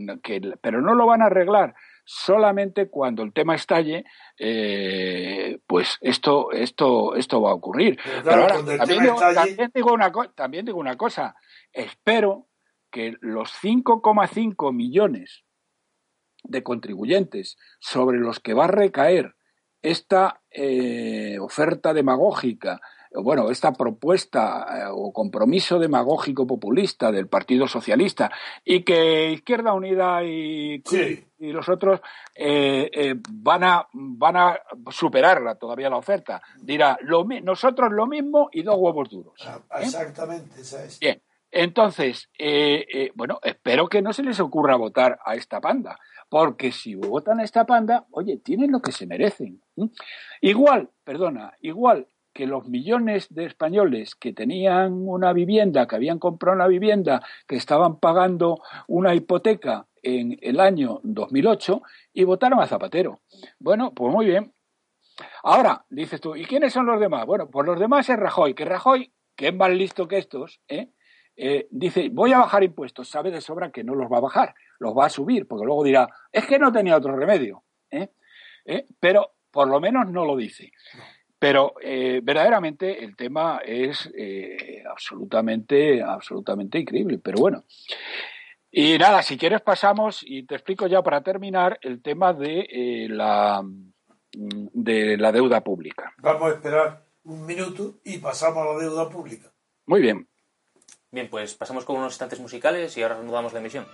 pero 0.61 0.79
no 0.79 0.95
lo 0.95 1.05
van 1.05 1.21
a 1.21 1.25
arreglar 1.25 1.75
solamente 2.05 2.87
cuando 2.87 3.21
el 3.21 3.33
tema 3.33 3.53
estalle, 3.53 4.05
eh, 4.39 5.59
pues 5.67 5.97
esto, 5.99 6.53
esto, 6.53 7.15
esto 7.15 7.41
va 7.41 7.51
a 7.51 7.55
ocurrir. 7.55 7.99
Pero, 8.23 8.43
ahora, 8.43 8.77
también, 8.77 9.03
digo, 9.03 9.19
también, 9.19 9.71
digo 9.75 9.93
una, 9.93 10.11
también 10.33 10.65
digo 10.65 10.79
una 10.79 10.95
cosa, 10.95 11.35
espero 11.73 12.47
que 12.91 13.17
los 13.19 13.51
5,5 13.61 14.73
millones 14.73 15.43
de 16.43 16.63
contribuyentes 16.63 17.57
sobre 17.81 18.19
los 18.19 18.39
que 18.39 18.53
va 18.53 18.63
a 18.63 18.69
recaer 18.69 19.35
esta 19.81 20.41
eh, 20.49 21.39
oferta 21.41 21.93
demagógica, 21.93 22.79
bueno, 23.21 23.49
esta 23.49 23.71
propuesta 23.73 24.65
eh, 24.69 24.89
o 24.91 25.11
compromiso 25.11 25.79
demagógico 25.79 26.45
populista 26.45 27.11
del 27.11 27.27
Partido 27.27 27.67
Socialista 27.67 28.31
y 28.63 28.83
que 28.83 29.31
Izquierda 29.31 29.73
Unida 29.73 30.23
y, 30.23 30.83
y 31.39 31.51
los 31.51 31.67
otros 31.69 32.01
eh, 32.35 33.15
van, 33.29 33.63
a, 33.63 33.87
van 33.93 34.37
a 34.37 34.59
superarla 34.89 35.55
todavía 35.55 35.89
la 35.89 35.97
oferta. 35.97 36.41
Dirá, 36.61 36.97
lo, 37.01 37.25
nosotros 37.43 37.91
lo 37.91 38.07
mismo 38.07 38.49
y 38.51 38.63
dos 38.63 38.75
huevos 38.77 39.09
duros. 39.09 39.35
Ah, 39.45 39.81
exactamente, 39.81 40.61
esa 40.61 40.83
es. 40.83 40.99
Bien, 40.99 41.21
entonces, 41.51 42.29
bueno, 43.15 43.39
espero 43.43 43.87
que 43.87 44.01
no 44.01 44.13
se 44.13 44.23
les 44.23 44.39
ocurra 44.39 44.75
votar 44.75 45.19
a 45.25 45.35
esta 45.35 45.61
panda 45.61 45.97
porque 46.29 46.71
si 46.71 46.95
votan 46.95 47.39
a 47.39 47.43
esta 47.43 47.65
panda, 47.65 48.05
oye, 48.11 48.37
tienen 48.37 48.71
lo 48.71 48.81
que 48.81 48.91
se 48.91 49.05
merecen. 49.05 49.61
Igual, 50.41 50.89
perdona, 51.03 51.53
igual 51.61 52.07
que 52.35 52.45
los 52.45 52.67
millones 52.67 53.33
de 53.33 53.45
españoles 53.45 54.13
que 54.13 54.33
tenían 54.33 54.91
una 55.07 55.31
vivienda, 55.31 55.87
que 55.87 55.95
habían 55.95 56.19
comprado 56.19 56.57
una 56.57 56.67
vivienda, 56.67 57.25
que 57.47 57.55
estaban 57.55 57.97
pagando 57.97 58.61
una 58.89 59.15
hipoteca 59.15 59.87
en 60.03 60.37
el 60.41 60.59
año 60.59 60.99
2008 61.03 61.81
y 62.11 62.25
votaron 62.25 62.59
a 62.59 62.67
Zapatero. 62.67 63.21
Bueno, 63.57 63.93
pues 63.93 64.13
muy 64.13 64.25
bien. 64.25 64.53
Ahora, 65.43 65.85
dices 65.89 66.19
tú, 66.19 66.35
¿y 66.35 66.43
quiénes 66.43 66.73
son 66.73 66.85
los 66.87 66.99
demás? 66.99 67.25
Bueno, 67.25 67.49
pues 67.49 67.65
los 67.65 67.79
demás 67.79 68.09
es 68.09 68.17
Rajoy, 68.17 68.53
que 68.53 68.65
Rajoy, 68.65 69.13
que 69.33 69.47
es 69.47 69.55
más 69.55 69.71
listo 69.71 70.09
que 70.09 70.17
estos, 70.17 70.59
¿eh? 70.67 70.89
Eh, 71.37 71.67
dice, 71.71 72.09
voy 72.11 72.33
a 72.33 72.39
bajar 72.39 72.63
impuestos, 72.63 73.09
sabe 73.09 73.31
de 73.31 73.39
sobra 73.39 73.71
que 73.71 73.83
no 73.83 73.95
los 73.95 74.11
va 74.11 74.17
a 74.17 74.21
bajar, 74.21 74.55
los 74.79 74.93
va 74.93 75.05
a 75.05 75.09
subir, 75.09 75.47
porque 75.47 75.65
luego 75.65 75.85
dirá, 75.85 76.09
es 76.31 76.45
que 76.45 76.59
no 76.59 76.71
tenía 76.71 76.97
otro 76.97 77.15
remedio. 77.15 77.63
¿eh? 77.91 78.09
¿Eh? 78.65 78.85
Pero 78.99 79.35
por 79.51 79.69
lo 79.69 79.79
menos 79.79 80.09
no 80.09 80.25
lo 80.25 80.35
dice. 80.35 80.73
Pero 81.37 81.73
verdaderamente 81.83 83.03
el 83.03 83.15
tema 83.15 83.61
es 83.63 84.11
absolutamente, 84.89 86.01
absolutamente 86.01 86.79
increíble. 86.79 87.19
Pero 87.21 87.37
bueno. 87.39 87.63
Y 88.71 88.97
nada, 88.97 89.21
si 89.21 89.37
quieres 89.37 89.61
pasamos 89.61 90.21
y 90.25 90.45
te 90.45 90.55
explico 90.55 90.87
ya 90.87 91.01
para 91.01 91.21
terminar 91.21 91.79
el 91.81 92.01
tema 92.01 92.33
de 92.33 93.07
la 93.09 93.63
de 94.33 95.17
la 95.17 95.31
deuda 95.31 95.61
pública. 95.61 96.13
Vamos 96.17 96.51
a 96.51 96.55
esperar 96.55 97.05
un 97.23 97.45
minuto 97.45 97.99
y 98.03 98.17
pasamos 98.17 98.67
a 98.67 98.73
la 98.73 98.79
deuda 98.79 99.09
pública. 99.09 99.49
Muy 99.85 100.01
bien. 100.01 100.27
Bien, 101.09 101.29
pues 101.29 101.55
pasamos 101.55 101.85
con 101.85 101.95
unos 101.95 102.13
instantes 102.13 102.39
musicales 102.41 102.97
y 102.97 103.03
ahora 103.03 103.15
reanudamos 103.15 103.53
la 103.53 103.59
emisión. 103.59 103.87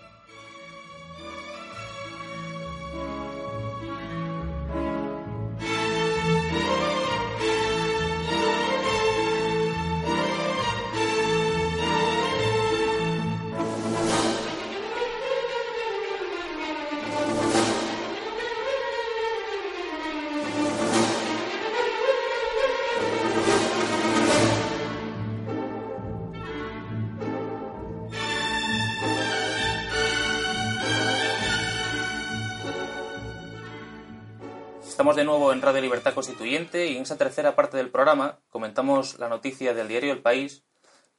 De 35.22 35.26
nuevo 35.26 35.54
en 35.54 35.62
Radio 35.62 35.82
Libertad 35.82 36.16
Constituyente 36.16 36.88
y 36.88 36.98
en 36.98 37.04
esa 37.04 37.16
tercera 37.16 37.56
parte 37.56 37.78
del 37.78 37.92
programa 37.92 38.40
comentamos 38.50 39.20
la 39.20 39.30
noticia 39.30 39.76
del 39.76 39.88
diario 39.88 40.14
El 40.14 40.24
País 40.24 40.64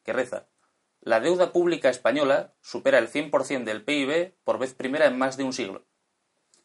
que 0.03 0.13
reza 0.13 0.49
La 1.01 1.21
deuda 1.21 1.53
pública 1.53 1.89
española 1.89 2.53
supera 2.61 2.99
el 2.99 3.09
100% 3.09 3.63
del 3.63 3.85
PIB 3.85 4.35
por 4.43 4.59
vez 4.59 4.75
primera 4.75 5.07
en 5.07 5.17
más 5.17 5.37
de 5.37 5.45
un 5.45 5.53
siglo. 5.53 5.85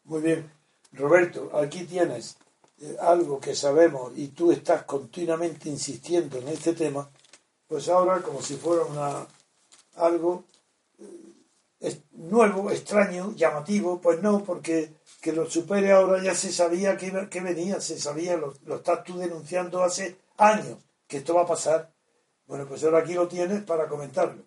Muy 0.04 0.24
bien. 0.24 0.52
Roberto, 0.94 1.52
aquí 1.56 1.84
tienes 1.84 2.40
eh, 2.82 2.98
algo 3.00 3.40
que 3.40 3.54
sabemos 3.54 4.14
y 4.16 4.30
tú 4.30 4.52
estás 4.52 4.82
continuamente 4.86 5.70
insistiendo 5.70 6.40
en 6.40 6.48
este 6.48 6.74
tema, 6.74 7.08
pues 7.68 7.88
ahora 7.88 8.24
como 8.24 8.42
si 8.42 8.56
fuera 8.56 8.84
una, 8.84 9.28
algo 9.98 10.46
eh, 11.82 12.02
nuevo, 12.14 12.72
extraño, 12.72 13.36
llamativo, 13.36 14.02
pues 14.02 14.24
no, 14.24 14.44
porque 14.44 14.90
que 15.22 15.34
lo 15.34 15.50
supere 15.50 15.92
ahora 15.92 16.22
ya 16.22 16.36
se 16.36 16.52
sabía 16.52 16.98
que, 16.98 17.12
que 17.30 17.42
venía, 17.42 17.82
se 17.82 18.00
sabía, 18.00 18.38
lo, 18.38 18.54
lo, 18.66 18.78
estás 18.78 19.04
tú 19.04 19.18
denunciando 19.18 19.84
hace 19.84 20.18
años 20.38 20.78
que 21.08 21.18
esto 21.18 21.34
va 21.34 21.44
a 21.44 21.48
pasar. 21.48 21.92
Bueno, 22.46 22.66
pues 22.66 22.84
ahora 22.84 23.00
aquí 23.00 23.14
lo 23.14 23.28
tienes 23.28 23.64
para 23.64 23.88
comentarlo. 23.88 24.46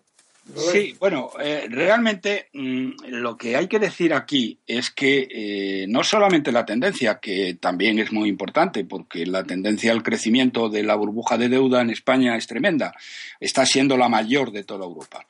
Sí, 0.55 0.95
bueno, 0.99 1.29
eh, 1.39 1.67
realmente 1.69 2.49
mm, 2.53 2.89
lo 3.09 3.37
que 3.37 3.55
hay 3.55 3.67
que 3.67 3.79
decir 3.79 4.13
aquí 4.13 4.59
es 4.65 4.89
que 4.89 5.27
eh, 5.29 5.85
no 5.87 6.03
solamente 6.03 6.51
la 6.51 6.65
tendencia, 6.65 7.19
que 7.19 7.57
también 7.59 7.99
es 7.99 8.11
muy 8.11 8.27
importante, 8.27 8.83
porque 8.83 9.25
la 9.25 9.43
tendencia 9.43 9.91
al 9.91 10.03
crecimiento 10.03 10.67
de 10.67 10.83
la 10.83 10.95
burbuja 10.95 11.37
de 11.37 11.47
deuda 11.47 11.81
en 11.81 11.91
España 11.91 12.35
es 12.35 12.47
tremenda, 12.47 12.93
está 13.39 13.65
siendo 13.65 13.97
la 13.97 14.09
mayor 14.09 14.51
de 14.51 14.63
toda 14.63 14.85
Europa. 14.85 15.25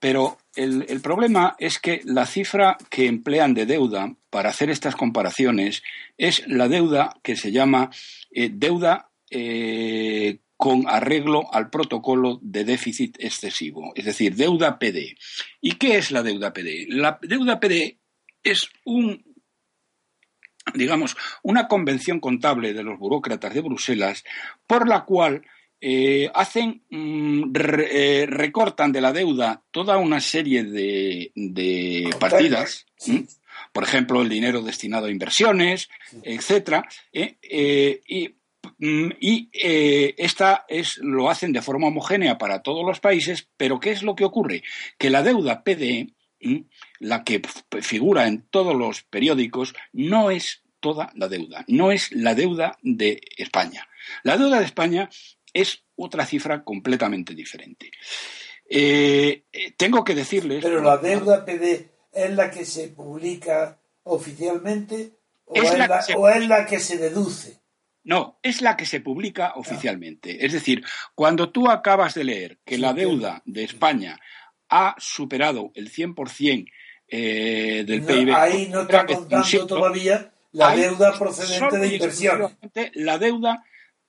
Pero 0.00 0.38
el, 0.54 1.00
problema 1.00 1.56
es 1.58 1.78
que 1.78 2.02
la 2.04 2.26
cifra 2.26 2.76
que 2.90 3.06
emplean 3.06 3.54
de 3.54 3.66
deuda 3.66 4.14
para 4.30 4.50
hacer 4.50 4.70
estas 4.70 4.96
comparaciones 4.96 5.82
es 6.18 6.46
la 6.46 6.68
deuda 6.68 7.16
que 7.22 7.36
se 7.36 7.52
llama 7.52 7.90
eh, 8.30 8.50
deuda 8.52 9.10
eh, 9.30 10.38
con 10.56 10.88
arreglo 10.88 11.52
al 11.52 11.70
protocolo 11.70 12.38
de 12.42 12.64
déficit 12.64 13.16
excesivo, 13.18 13.92
es 13.94 14.04
decir, 14.04 14.36
deuda 14.36 14.78
PD. 14.78 15.16
¿Y 15.60 15.72
qué 15.72 15.96
es 15.96 16.10
la 16.10 16.22
deuda 16.22 16.52
PD? 16.52 16.86
La 16.88 17.18
deuda 17.22 17.58
PD 17.58 17.98
es 18.42 18.68
un 18.84 19.24
digamos, 20.74 21.16
una 21.42 21.66
convención 21.66 22.20
contable 22.20 22.72
de 22.72 22.84
los 22.84 22.98
burócratas 22.98 23.52
de 23.52 23.62
Bruselas 23.62 24.24
por 24.66 24.88
la 24.88 25.04
cual 25.04 25.42
eh, 25.84 26.30
hacen, 26.32 26.84
mm, 26.90 27.52
eh, 27.56 28.24
recortan 28.28 28.92
de 28.92 29.00
la 29.00 29.12
deuda 29.12 29.64
toda 29.72 29.98
una 29.98 30.20
serie 30.20 30.62
de, 30.62 32.08
partidas, 32.20 32.86
por 33.72 33.82
ejemplo, 33.82 34.22
el 34.22 34.28
dinero 34.28 34.62
destinado 34.62 35.06
a 35.06 35.10
inversiones, 35.10 35.88
etcétera, 36.22 36.88
eh, 37.12 38.00
y, 38.06 38.32
mm, 38.78 39.10
y 39.20 39.48
esta 39.52 40.66
es, 40.68 40.98
lo 40.98 41.28
hacen 41.28 41.52
de 41.52 41.62
forma 41.62 41.88
homogénea 41.88 42.38
para 42.38 42.62
todos 42.62 42.86
los 42.86 43.00
países, 43.00 43.48
pero 43.56 43.80
¿qué 43.80 43.90
es 43.90 44.04
lo 44.04 44.14
que 44.14 44.24
ocurre? 44.24 44.62
Que 44.96 45.10
la 45.10 45.24
deuda 45.24 45.64
PDE 45.64 46.14
la 47.00 47.24
que 47.24 47.42
figura 47.80 48.28
en 48.28 48.42
todos 48.50 48.76
los 48.76 49.02
periódicos, 49.02 49.74
no 49.92 50.30
es 50.30 50.62
toda 50.78 51.12
la 51.14 51.26
deuda, 51.26 51.64
no 51.66 51.90
es 51.90 52.12
la 52.12 52.36
deuda 52.36 52.78
de 52.82 53.20
España. 53.36 53.88
La 54.22 54.36
deuda 54.36 54.58
de 54.58 54.66
España 54.66 55.08
es 55.52 55.84
otra 55.96 56.26
cifra 56.26 56.64
completamente 56.64 57.34
diferente. 57.34 57.90
Eh, 58.68 59.44
eh, 59.52 59.72
tengo 59.76 60.04
que 60.04 60.14
decirles. 60.14 60.62
Pero 60.62 60.80
la 60.80 60.96
deuda 60.96 61.44
PD 61.44 61.90
es 62.12 62.30
la 62.30 62.50
que 62.50 62.64
se 62.64 62.88
publica 62.88 63.78
oficialmente 64.04 65.12
o 65.44 65.56
es, 65.56 65.76
la, 66.48 66.66
que 66.66 66.80
se 66.80 66.96
deduce. 66.96 67.60
No, 68.04 68.38
es 68.42 68.62
la 68.62 68.76
que 68.76 68.86
se 68.86 69.00
publica 69.00 69.48
ah. 69.48 69.54
oficialmente. 69.56 70.44
Es 70.44 70.52
decir, 70.52 70.84
cuando 71.14 71.50
tú 71.50 71.68
acabas 71.68 72.14
de 72.14 72.24
leer 72.24 72.58
que 72.64 72.78
la 72.78 72.94
deuda 72.94 73.42
de 73.44 73.64
España 73.64 74.18
ha 74.68 74.96
superado 74.98 75.70
el 75.74 75.92
100% 75.92 76.66
eh, 77.08 77.84
del 77.86 78.02
PIB. 78.02 78.34
Ahí 78.34 78.68
no 78.68 78.82
está 78.82 79.04
contando 79.04 79.66
todavía 79.66 80.32
la 80.52 80.74
deuda 80.74 81.18
procedente 81.18 81.78
de 81.78 81.94
inversiones. 81.94 82.56
La 82.94 83.18
deuda 83.18 83.64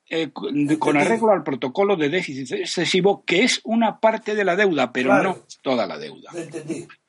eh, 0.08 0.30
con 0.32 0.96
arreglo 0.96 1.32
al 1.32 1.42
protocolo 1.42 1.96
de 1.96 2.08
déficit 2.08 2.52
excesivo, 2.52 3.24
que 3.24 3.42
es 3.42 3.60
una 3.64 4.00
parte 4.00 4.34
de 4.34 4.44
la 4.44 4.56
deuda, 4.56 4.92
pero 4.92 5.22
no 5.22 5.38
toda 5.62 5.86
la 5.86 5.98
deuda. 5.98 6.30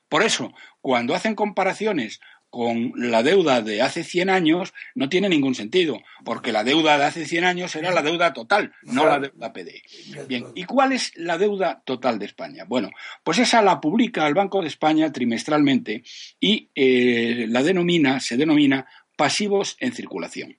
Por 0.07 0.23
eso, 0.23 0.53
cuando 0.81 1.15
hacen 1.15 1.35
comparaciones 1.35 2.21
con 2.55 2.93
la 2.95 3.21
deuda 3.21 3.61
de 3.61 3.81
hace 3.81 4.05
100 4.05 4.29
años, 4.29 4.73
no 4.93 5.09
tiene 5.09 5.27
ningún 5.27 5.55
sentido, 5.55 6.01
porque 6.23 6.53
la 6.53 6.63
deuda 6.63 6.97
de 6.97 7.03
hace 7.03 7.25
100 7.25 7.43
años 7.43 7.75
era 7.75 7.91
la 7.91 8.01
deuda 8.01 8.31
total, 8.31 8.71
no 8.83 9.05
la 9.05 9.19
deuda 9.19 9.51
PD. 9.51 9.81
Bien, 10.29 10.45
¿y 10.55 10.63
cuál 10.63 10.93
es 10.93 11.11
la 11.17 11.37
deuda 11.37 11.81
total 11.85 12.17
de 12.17 12.27
España? 12.27 12.63
Bueno, 12.65 12.91
pues 13.25 13.39
esa 13.39 13.61
la 13.61 13.81
publica 13.81 14.25
el 14.25 14.35
Banco 14.35 14.61
de 14.61 14.69
España 14.69 15.11
trimestralmente 15.11 16.03
y 16.39 16.69
eh, 16.75 17.45
la 17.49 17.61
denomina, 17.61 18.21
se 18.21 18.37
denomina 18.37 18.87
pasivos 19.17 19.75
en 19.81 19.91
circulación. 19.91 20.57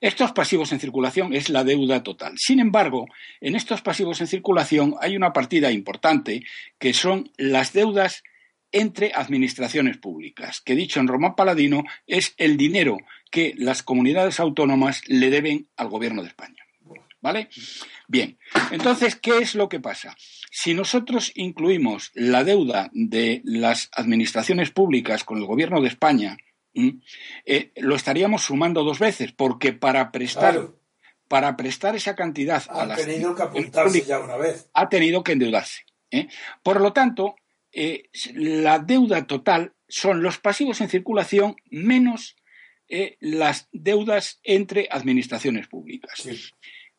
Estos 0.00 0.32
pasivos 0.32 0.72
en 0.72 0.80
circulación 0.80 1.34
es 1.34 1.48
la 1.48 1.64
deuda 1.64 2.02
total. 2.02 2.34
Sin 2.36 2.60
embargo, 2.60 3.06
en 3.40 3.54
estos 3.54 3.82
pasivos 3.82 4.20
en 4.20 4.26
circulación 4.26 4.94
hay 5.00 5.16
una 5.16 5.32
partida 5.32 5.70
importante 5.70 6.44
que 6.78 6.92
son 6.92 7.30
las 7.36 7.72
deudas 7.72 8.22
entre 8.72 9.12
administraciones 9.14 9.98
públicas, 9.98 10.60
que 10.60 10.76
dicho 10.76 11.00
en 11.00 11.08
Román 11.08 11.34
Paladino 11.34 11.84
es 12.06 12.34
el 12.36 12.56
dinero 12.56 12.98
que 13.30 13.54
las 13.56 13.82
comunidades 13.82 14.40
autónomas 14.40 15.02
le 15.06 15.30
deben 15.30 15.68
al 15.76 15.88
gobierno 15.88 16.22
de 16.22 16.28
España. 16.28 16.64
¿Vale? 17.22 17.50
Bien, 18.08 18.38
entonces, 18.70 19.14
¿qué 19.14 19.38
es 19.38 19.54
lo 19.54 19.68
que 19.68 19.78
pasa? 19.78 20.16
Si 20.50 20.72
nosotros 20.72 21.32
incluimos 21.34 22.10
la 22.14 22.44
deuda 22.44 22.90
de 22.94 23.42
las 23.44 23.90
administraciones 23.92 24.70
públicas 24.70 25.22
con 25.22 25.36
el 25.36 25.44
gobierno 25.44 25.82
de 25.82 25.88
España, 25.88 26.38
eh, 26.74 27.72
lo 27.76 27.96
estaríamos 27.96 28.42
sumando 28.42 28.84
dos 28.84 28.98
veces, 28.98 29.32
porque 29.32 29.72
para 29.72 30.12
prestar, 30.12 30.70
para 31.28 31.56
prestar 31.56 31.96
esa 31.96 32.14
cantidad 32.14 32.62
ha 32.68 32.82
a 32.82 32.96
tenido 32.96 33.34
que 33.34 33.42
apuntarse 33.42 34.02
ya 34.02 34.20
una 34.20 34.36
vez. 34.36 34.70
Ha 34.72 34.88
tenido 34.88 35.22
que 35.22 35.32
endeudarse. 35.32 35.82
¿eh? 36.10 36.28
Por 36.62 36.80
lo 36.80 36.92
tanto, 36.92 37.36
eh, 37.72 38.04
la 38.34 38.78
deuda 38.78 39.26
total 39.26 39.74
son 39.88 40.22
los 40.22 40.38
pasivos 40.38 40.80
en 40.80 40.88
circulación 40.88 41.56
menos 41.70 42.36
las 43.20 43.68
deudas 43.70 44.40
entre 44.42 44.88
administraciones 44.90 45.68
públicas. 45.68 46.28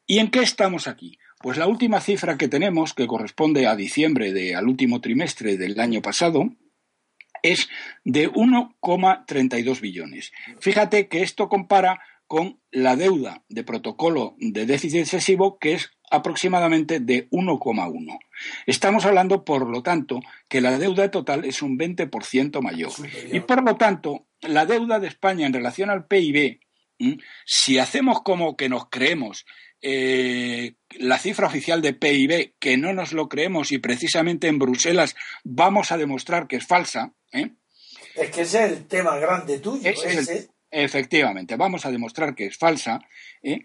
¿Y 0.07 0.19
en 0.19 0.32
qué 0.32 0.39
estamos 0.39 0.88
aquí? 0.88 1.17
Pues 1.41 1.57
la 1.57 1.67
última 1.67 1.99
cifra 1.99 2.38
que 2.38 2.47
tenemos, 2.47 2.93
que 2.93 3.07
corresponde 3.07 3.67
a 3.67 3.76
diciembre 3.76 4.32
de, 4.32 4.55
al 4.55 4.69
último 4.69 5.01
trimestre 5.01 5.57
del 5.57 5.78
año 5.80 6.01
pasado, 6.01 6.49
es 7.43 7.69
de 8.03 8.31
1,32 8.31 9.81
billones. 9.81 10.31
Fíjate 10.59 11.07
que 11.07 11.21
esto 11.21 11.49
compara 11.49 12.01
con 12.27 12.61
la 12.71 12.95
deuda 12.95 13.43
de 13.49 13.63
protocolo 13.63 14.35
de 14.39 14.65
déficit 14.65 15.01
excesivo, 15.01 15.59
que 15.59 15.73
es 15.73 15.91
aproximadamente 16.09 16.99
de 16.99 17.29
1,1. 17.29 18.19
Estamos 18.65 19.05
hablando, 19.05 19.43
por 19.43 19.69
lo 19.69 19.83
tanto, 19.83 20.21
que 20.47 20.61
la 20.61 20.77
deuda 20.77 21.11
total 21.11 21.45
es 21.45 21.61
un 21.61 21.77
20% 21.77 22.61
mayor. 22.61 22.91
Y 23.31 23.41
por 23.41 23.63
lo 23.63 23.75
tanto, 23.75 24.27
la 24.41 24.65
deuda 24.65 24.99
de 24.99 25.07
España 25.07 25.45
en 25.45 25.53
relación 25.53 25.89
al 25.89 26.05
PIB, 26.05 26.59
si 27.45 27.79
hacemos 27.79 28.21
como 28.21 28.55
que 28.55 28.69
nos 28.69 28.89
creemos 28.89 29.45
eh, 29.82 30.73
la 30.91 31.17
cifra 31.17 31.47
oficial 31.47 31.82
de 31.82 31.93
PIB, 31.93 32.53
que 32.59 32.77
no 32.77 32.93
nos 32.93 33.13
lo 33.13 33.27
creemos 33.27 33.71
y 33.71 33.79
precisamente 33.79 34.47
en 34.47 34.59
Bruselas 34.59 35.15
vamos 35.43 35.91
a 35.91 35.97
demostrar 35.97 36.47
que 36.47 36.57
es 36.57 36.67
falsa. 36.67 37.13
¿eh? 37.32 37.51
Es 38.15 38.29
que 38.29 38.41
ese 38.41 38.65
es 38.65 38.71
el 38.71 38.86
tema 38.86 39.17
grande 39.17 39.59
tuyo. 39.59 39.89
efectivamente, 40.69 41.55
vamos 41.55 41.86
a 41.86 41.91
demostrar 41.91 42.36
que 42.36 42.45
es 42.45 42.57
falsa. 42.57 42.99
¿eh? 43.41 43.61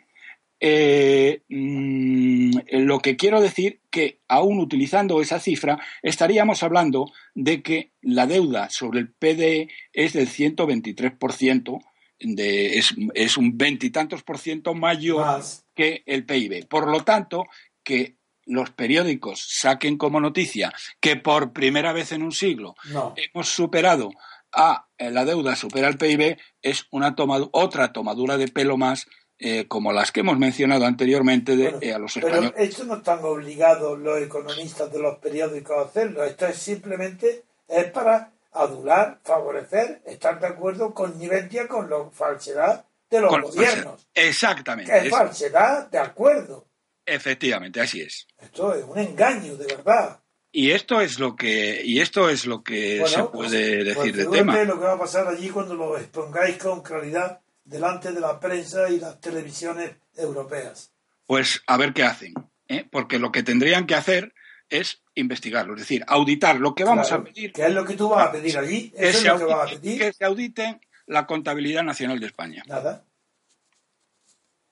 Mm, 1.48 2.58
lo 2.70 3.00
que 3.00 3.16
quiero 3.16 3.42
decir 3.42 3.80
que 3.90 4.20
aún 4.26 4.58
utilizando 4.58 5.20
esa 5.20 5.38
cifra 5.38 5.78
estaríamos 6.02 6.62
hablando 6.62 7.12
de 7.34 7.62
que 7.62 7.92
la 8.00 8.26
deuda 8.26 8.70
sobre 8.70 9.00
el 9.00 9.12
PDE 9.12 9.68
es 9.92 10.14
del 10.14 10.28
123%, 10.28 11.80
de, 12.20 12.78
es, 12.78 12.94
es 13.14 13.36
un 13.36 13.56
veintitantos 13.56 14.22
por 14.22 14.38
ciento 14.38 14.74
mayor 14.74 15.42
que 15.74 16.02
el 16.06 16.24
PIB. 16.24 16.66
Por 16.66 16.88
lo 16.90 17.04
tanto, 17.04 17.44
que 17.82 18.16
los 18.46 18.70
periódicos 18.70 19.44
saquen 19.48 19.98
como 19.98 20.20
noticia 20.20 20.72
que 21.00 21.16
por 21.16 21.52
primera 21.52 21.92
vez 21.92 22.12
en 22.12 22.22
un 22.22 22.32
siglo 22.32 22.76
hemos 23.16 23.48
superado 23.48 24.10
a 24.52 24.86
eh, 24.96 25.10
la 25.10 25.24
deuda 25.24 25.56
supera 25.56 25.88
el 25.88 25.98
PIB 25.98 26.38
es 26.62 26.86
una 26.90 27.14
otra 27.50 27.92
tomadura 27.92 28.36
de 28.36 28.48
pelo 28.48 28.76
más 28.76 29.06
eh, 29.38 29.66
como 29.68 29.92
las 29.92 30.12
que 30.12 30.20
hemos 30.20 30.38
mencionado 30.38 30.86
anteriormente 30.86 31.56
de, 31.56 31.76
eh, 31.82 31.92
a 31.92 31.98
los 31.98 32.16
españoles. 32.16 32.52
Pero 32.54 32.64
esto 32.64 32.84
no 32.84 32.94
están 32.94 33.22
obligados 33.22 33.98
los 33.98 34.18
economistas 34.22 34.90
de 34.90 34.98
los 34.98 35.18
periódicos 35.18 35.76
a 35.76 35.82
hacerlo. 35.82 36.24
Esto 36.24 36.46
es 36.46 36.56
simplemente 36.56 37.44
es 37.68 37.84
para 37.90 38.32
adular, 38.56 39.20
favorecer, 39.22 40.02
estar 40.06 40.40
de 40.40 40.46
acuerdo, 40.46 40.94
con 40.94 41.12
connivencia 41.12 41.68
con 41.68 41.88
la 41.88 42.10
falsedad 42.10 42.84
de 43.10 43.20
los 43.20 43.40
gobiernos. 43.40 44.08
Exactamente. 44.14 44.96
es 44.96 45.10
falsedad 45.10 45.88
de 45.90 45.98
acuerdo. 45.98 46.66
Efectivamente, 47.04 47.80
así 47.80 48.00
es. 48.00 48.26
Esto 48.38 48.74
es 48.74 48.84
un 48.84 48.98
engaño, 48.98 49.56
de 49.56 49.66
verdad. 49.66 50.20
Y 50.50 50.70
esto 50.70 51.00
es 51.00 51.18
lo 51.18 51.36
que 51.36 51.82
y 51.84 52.00
esto 52.00 52.30
es 52.30 52.46
lo 52.46 52.64
que 52.64 53.06
se 53.06 53.18
pues, 53.24 53.30
puede 53.30 53.84
decir 53.84 54.14
pues, 54.14 54.16
de 54.16 54.26
tema. 54.26 54.64
lo 54.64 54.78
que 54.78 54.86
va 54.86 54.94
a 54.94 54.98
pasar 54.98 55.28
allí 55.28 55.50
cuando 55.50 55.74
lo 55.74 55.98
expongáis 55.98 56.56
con 56.56 56.82
claridad 56.82 57.40
delante 57.62 58.12
de 58.12 58.20
la 58.20 58.40
prensa 58.40 58.88
y 58.88 58.98
las 58.98 59.20
televisiones 59.20 59.90
europeas. 60.16 60.92
Pues 61.26 61.62
a 61.66 61.76
ver 61.76 61.92
qué 61.92 62.04
hacen, 62.04 62.32
¿eh? 62.68 62.86
porque 62.90 63.18
lo 63.18 63.32
que 63.32 63.42
tendrían 63.42 63.86
que 63.86 63.96
hacer 63.96 64.32
es 64.68 65.02
investigarlo, 65.14 65.74
es 65.74 65.80
decir, 65.80 66.04
auditar 66.06 66.58
lo 66.60 66.74
que 66.74 66.84
vamos 66.84 67.10
a 67.12 67.22
pedir. 67.22 67.52
¿Qué 67.52 67.66
es 67.66 67.72
lo 67.72 67.84
que 67.84 67.94
tú 67.94 68.08
vas 68.08 68.28
a 68.28 68.32
pedir 68.32 68.58
allí? 68.58 68.92
Eso 68.96 69.18
es 69.18 69.24
lo 69.24 69.38
que 69.38 69.54
vas 69.54 69.72
a 69.72 69.74
pedir. 69.74 69.98
Que 69.98 70.12
se 70.12 70.24
auditen 70.24 70.80
la 71.06 71.26
contabilidad 71.26 71.82
nacional 71.82 72.20
de 72.20 72.26
España. 72.26 72.62
Nada. 72.66 73.04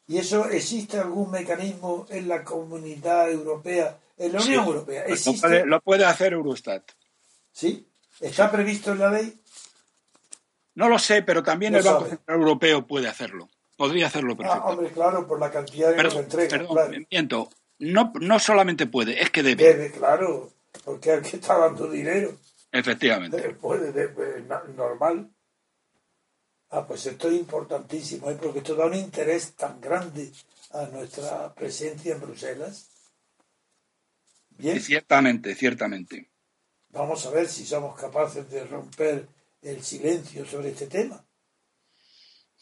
¿Y 0.07 0.19
eso 0.19 0.49
existe 0.51 0.99
algún 0.99 1.31
mecanismo 1.31 2.07
en 2.11 2.29
la 2.29 2.45
comunidad 2.45 3.31
europea, 3.31 3.99
en 4.19 4.33
la 4.33 4.43
Unión 4.43 4.65
Europea? 4.65 5.05
Pues 5.07 5.27
¿Existe? 5.27 5.65
Lo, 5.65 5.81
puede, 5.81 6.05
hacer 6.05 6.35
Eurostat. 6.35 6.83
¿Sí? 7.53 7.89
¿Está 8.21 8.51
previsto 8.51 8.93
en 8.93 8.99
la 8.99 9.11
ley? 9.11 9.41
No 10.75 10.89
lo 10.89 10.99
sé, 10.99 11.23
pero 11.23 11.43
también 11.43 11.75
el 11.75 11.83
Banco 11.83 12.07
Central 12.07 12.39
Europeo 12.39 12.87
puede 12.87 13.09
hacerlo. 13.09 13.49
Podría 13.77 14.09
hacerlo 14.09 14.37
perfectamente. 14.37 14.69
Ah, 14.69 14.73
hombre, 14.73 14.93
claro, 14.93 15.27
por 15.27 15.41
la 15.41 15.51
cantidad 15.51 15.91
de 15.91 15.97
perdón, 15.97 16.25
entrega. 16.25 16.59
Perdón, 16.59 17.07
miento. 17.11 17.49
No, 17.79 18.13
no 18.21 18.39
solamente 18.39 18.87
puede, 18.87 19.21
es 19.23 19.31
que 19.31 19.43
debe. 19.43 19.65
Debe, 19.65 19.91
claro, 19.91 20.53
porque 20.85 21.13
el 21.13 21.23
que 21.23 21.37
está 21.37 21.59
dando 21.59 21.91
dinero. 21.91 22.37
Efectivamente. 22.71 23.55
Puede, 23.55 23.93
debe, 23.93 24.45
normal. 24.75 25.31
Ah, 26.71 26.87
pues 26.87 27.07
esto 27.07 27.29
es 27.29 27.35
importantísimo, 27.35 28.31
¿eh? 28.31 28.39
porque 28.41 28.59
esto 28.59 28.75
da 28.75 28.87
un 28.87 28.95
interés 28.95 29.55
tan 29.55 29.81
grande 29.81 30.33
a 30.73 30.87
nuestra 30.87 31.55
presencia 31.55 32.15
en 32.15 32.21
Bruselas. 32.21 32.91
Bien. 34.51 34.81
ciertamente, 34.81 35.55
ciertamente. 35.55 36.31
Vamos 36.91 37.27
a 37.27 37.31
ver 37.31 37.49
si 37.49 37.65
somos 37.67 37.99
capaces 37.99 38.49
de 38.51 38.65
romper 38.65 39.29
el 39.63 39.83
silencio 39.83 40.45
sobre 40.45 40.71
este 40.71 40.87
tema. 40.87 41.25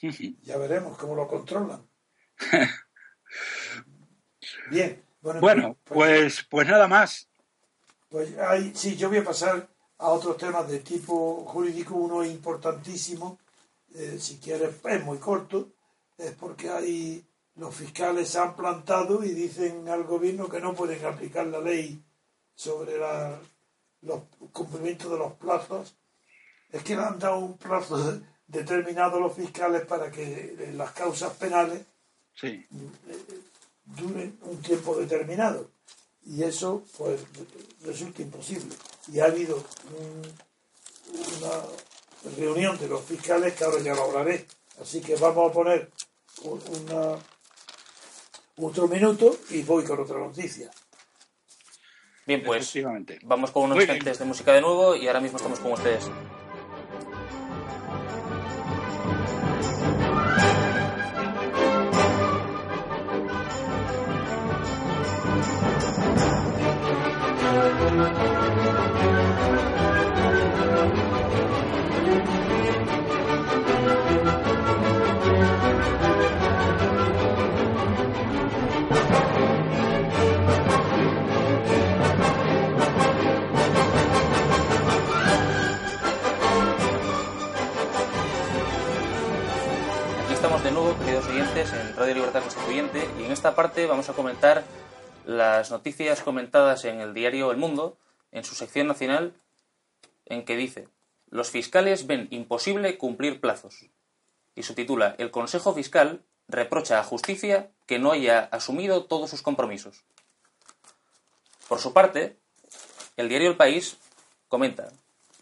ya 0.43 0.57
veremos 0.57 0.97
cómo 0.99 1.15
lo 1.15 1.29
controlan. 1.29 1.87
Bien. 4.73 5.03
Bueno, 5.21 5.77
pues, 5.85 5.99
pues, 5.99 6.47
pues, 6.49 6.67
nada 6.67 6.89
más. 6.89 7.29
Pues 8.09 8.37
hay, 8.39 8.73
sí, 8.75 8.97
yo 8.97 9.09
voy 9.09 9.19
a 9.19 9.25
pasar 9.25 9.69
a 9.99 10.09
otros 10.09 10.37
temas 10.37 10.67
de 10.69 10.81
tipo 10.81 11.45
jurídico, 11.45 11.95
uno 11.95 12.25
importantísimo, 12.25 13.39
eh, 13.95 14.17
si 14.19 14.39
quieres, 14.39 14.75
es 14.85 15.05
muy 15.05 15.19
corto, 15.19 15.69
es 16.19 16.33
porque 16.33 16.71
hay 16.71 17.25
los 17.57 17.75
fiscales 17.75 18.31
se 18.31 18.39
han 18.39 18.57
plantado 18.57 19.23
y 19.23 19.31
dicen 19.33 19.87
al 19.89 20.05
gobierno 20.05 20.49
que 20.49 20.61
no 20.61 20.73
pueden 20.73 21.05
aplicar 21.05 21.47
la 21.47 21.61
ley 21.61 22.03
sobre 22.55 22.99
la 22.99 23.39
los 24.01 24.23
cumplimientos 24.53 25.11
de 25.11 25.19
los 25.19 25.35
plazos. 25.35 25.95
Es 26.71 26.83
que 26.83 26.97
le 26.97 27.03
han 27.03 27.19
dado 27.19 27.39
un 27.39 27.59
plazo 27.59 28.21
determinado 28.47 29.19
a 29.19 29.21
los 29.21 29.35
fiscales 29.35 29.85
para 29.85 30.11
que 30.11 30.73
las 30.75 30.93
causas 30.93 31.35
penales 31.35 31.83
sí. 32.35 32.67
Duren 33.85 34.39
un 34.43 34.61
tiempo 34.63 34.97
determinado. 34.97 35.71
Y 36.25 36.43
eso, 36.43 36.85
pues, 36.97 37.21
resulta 37.83 38.23
imposible. 38.23 38.75
Y 39.13 39.21
ha 39.21 39.25
habido 39.25 39.63
una 41.41 42.37
reunión 42.37 42.79
de 42.79 42.89
los 42.89 43.03
fiscales 43.03 43.55
que 43.55 43.65
ahora 43.65 43.81
ya 43.81 43.95
lo 43.95 44.05
hablaré. 44.05 44.47
Así 44.81 45.01
que 45.01 45.17
vamos 45.17 45.51
a 45.51 45.53
poner 45.53 45.91
una, 46.45 47.19
otro 48.57 48.89
minuto 48.89 49.37
y 49.51 49.63
voy 49.63 49.85
con 49.85 50.01
otra 50.01 50.19
noticia. 50.19 50.71
Bien, 52.27 52.43
pues 52.45 52.73
vamos 53.25 53.51
con 53.51 53.65
unos 53.65 53.79
instantes 53.79 54.19
de 54.19 54.25
música 54.25 54.53
de 54.53 54.61
nuevo 54.61 54.95
y 54.95 55.09
ahora 55.09 55.21
mismo 55.21 55.39
estamos 55.39 55.59
con 55.59 55.73
ustedes. 55.73 56.09
En 91.43 91.97
Radio 91.97 92.15
Libertad 92.15 92.41
Constituyente 92.43 93.05
y 93.19 93.25
en 93.25 93.33
esta 93.33 93.57
parte 93.57 93.87
vamos 93.87 94.09
a 94.09 94.13
comentar 94.13 94.63
las 95.27 95.73
noticias 95.73 96.21
comentadas 96.21 96.85
en 96.85 97.01
el 97.01 97.15
diario 97.15 97.51
El 97.51 97.57
Mundo, 97.57 97.99
en 98.31 98.45
su 98.45 98.55
sección 98.55 98.87
nacional, 98.87 99.35
en 100.27 100.45
que 100.45 100.57
dice 100.57 100.87
Los 101.31 101.51
fiscales 101.51 102.07
ven 102.07 102.29
imposible 102.31 102.97
cumplir 102.97 103.41
plazos. 103.41 103.87
Y 104.55 104.63
su 104.63 104.75
titula 104.75 105.17
El 105.19 105.33
Consejo 105.33 105.75
Fiscal 105.75 106.23
reprocha 106.47 107.01
a 107.01 107.05
Justicia 107.05 107.71
que 107.87 107.99
no 107.99 108.13
haya 108.13 108.49
asumido 108.53 109.07
todos 109.07 109.29
sus 109.29 109.43
compromisos. 109.43 110.05
Por 111.69 111.81
su 111.81 111.93
parte, 111.93 112.37
el 113.17 113.29
diario 113.29 113.51
El 113.51 113.57
País 113.57 113.97
comenta 114.47 114.93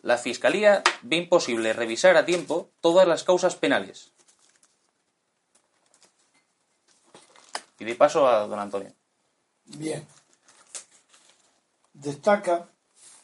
La 0.01 0.17
Fiscalía 0.17 0.83
ve 1.03 1.17
imposible 1.17 1.75
revisar 1.75 2.17
a 2.17 2.25
tiempo 2.25 2.71
todas 2.81 3.07
las 3.07 3.23
causas 3.23 3.55
penales 3.55 4.13
Y 7.81 7.85
de 7.87 7.95
paso 7.95 8.29
a 8.29 8.47
don 8.47 8.59
Antonio. 8.59 8.95
Bien. 9.65 10.07
Destaca 11.95 12.71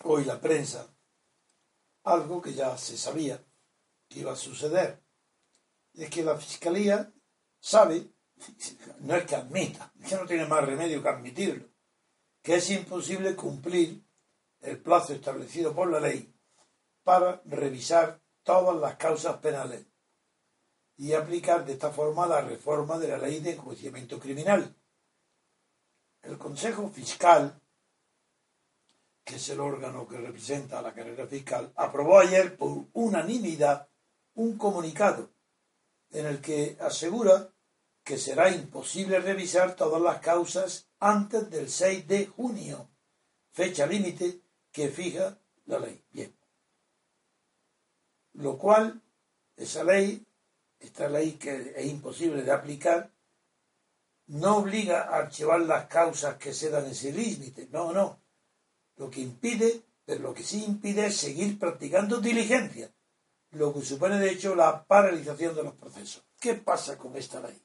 hoy 0.05 0.25
la 0.25 0.41
prensa 0.41 0.89
algo 2.05 2.41
que 2.41 2.55
ya 2.55 2.77
se 2.79 2.97
sabía 2.97 3.45
que 4.09 4.21
iba 4.21 4.33
a 4.33 4.37
suceder. 4.37 5.03
Es 5.93 6.09
que 6.09 6.25
la 6.25 6.37
Fiscalía 6.37 7.13
sabe, 7.61 8.09
no 9.01 9.15
es 9.15 9.27
que 9.27 9.37
admita, 9.37 9.93
es 10.01 10.09
que 10.09 10.17
no 10.17 10.27
tiene 10.27 10.47
más 10.47 10.65
remedio 10.65 11.03
que 11.03 11.09
admitirlo, 11.09 11.69
que 12.43 12.55
es 12.55 12.71
imposible 12.71 13.37
cumplir 13.37 14.03
el 14.61 14.81
plazo 14.81 15.13
establecido 15.13 15.75
por 15.75 15.91
la 15.91 16.01
ley 16.01 16.35
para 17.03 17.43
revisar 17.45 18.23
todas 18.43 18.77
las 18.81 18.97
causas 18.97 19.37
penales 19.39 19.87
y 20.99 21.13
aplicar 21.13 21.65
de 21.65 21.75
esta 21.75 21.91
forma 21.91 22.27
la 22.27 22.41
reforma 22.41 22.99
de 22.99 23.09
la 23.09 23.19
ley 23.19 23.41
de 23.41 23.53
enjuiciamiento 23.53 24.19
criminal. 24.19 24.75
El 26.23 26.39
Consejo 26.39 26.89
Fiscal, 26.89 27.61
que 29.25 29.37
es 29.37 29.49
el 29.51 29.61
órgano 29.61 30.09
que 30.09 30.17
representa 30.17 30.79
a 30.79 30.83
la 30.83 30.95
carrera 30.95 31.27
fiscal, 31.27 31.73
aprobó 31.77 32.19
ayer 32.19 32.57
por 32.57 32.87
unanimidad 32.93 33.89
un 34.35 34.57
comunicado 34.57 35.31
en 36.11 36.27
el 36.27 36.41
que 36.41 36.77
asegura 36.81 37.53
que 38.03 38.19
será 38.19 38.51
imposible 38.51 39.19
revisar 39.19 39.75
todas 39.75 40.01
las 40.01 40.21
causas 40.21 40.89
antes 41.01 41.51
del 41.51 41.69
6 41.69 42.07
de 42.07 42.27
junio, 42.27 42.89
fecha 43.51 43.87
límite 43.87 44.43
que 44.71 44.89
fija 44.89 45.41
la 45.67 45.81
ley. 45.81 46.05
Bien. 46.11 46.37
Lo 48.35 48.57
cual, 48.59 49.03
esa 49.57 49.83
ley 49.83 50.25
esta 50.79 51.09
ley 51.09 51.33
que 51.33 51.75
es 51.77 51.87
imposible 51.87 52.43
de 52.43 52.53
aplicar, 52.53 53.11
no 54.29 54.59
obliga 54.59 55.03
a 55.03 55.19
archivar 55.19 55.61
las 55.61 55.87
causas 55.87 56.37
que 56.37 56.53
se 56.53 56.71
dan 56.71 56.87
ese 56.87 57.13
límite. 57.13 57.69
No, 57.71 57.93
no. 57.93 58.21
Lo 58.97 59.11
que 59.11 59.21
impide, 59.21 59.83
pero 60.05 60.21
lo 60.23 60.35
que 60.35 60.43
sí 60.43 60.65
impide 60.65 61.07
es 61.07 61.17
seguir 61.17 61.59
practicando 61.59 62.21
diligencia, 62.21 62.93
lo 63.51 63.73
que 63.73 63.83
supone 63.83 64.19
de 64.19 64.31
hecho 64.31 64.55
la 64.55 64.85
paralización 64.85 65.55
de 65.55 65.63
los 65.63 65.75
procesos. 65.75 66.25
¿Qué 66.39 66.55
pasa 66.55 66.99
con 66.99 67.17
esta 67.17 67.41
ley? 67.41 67.61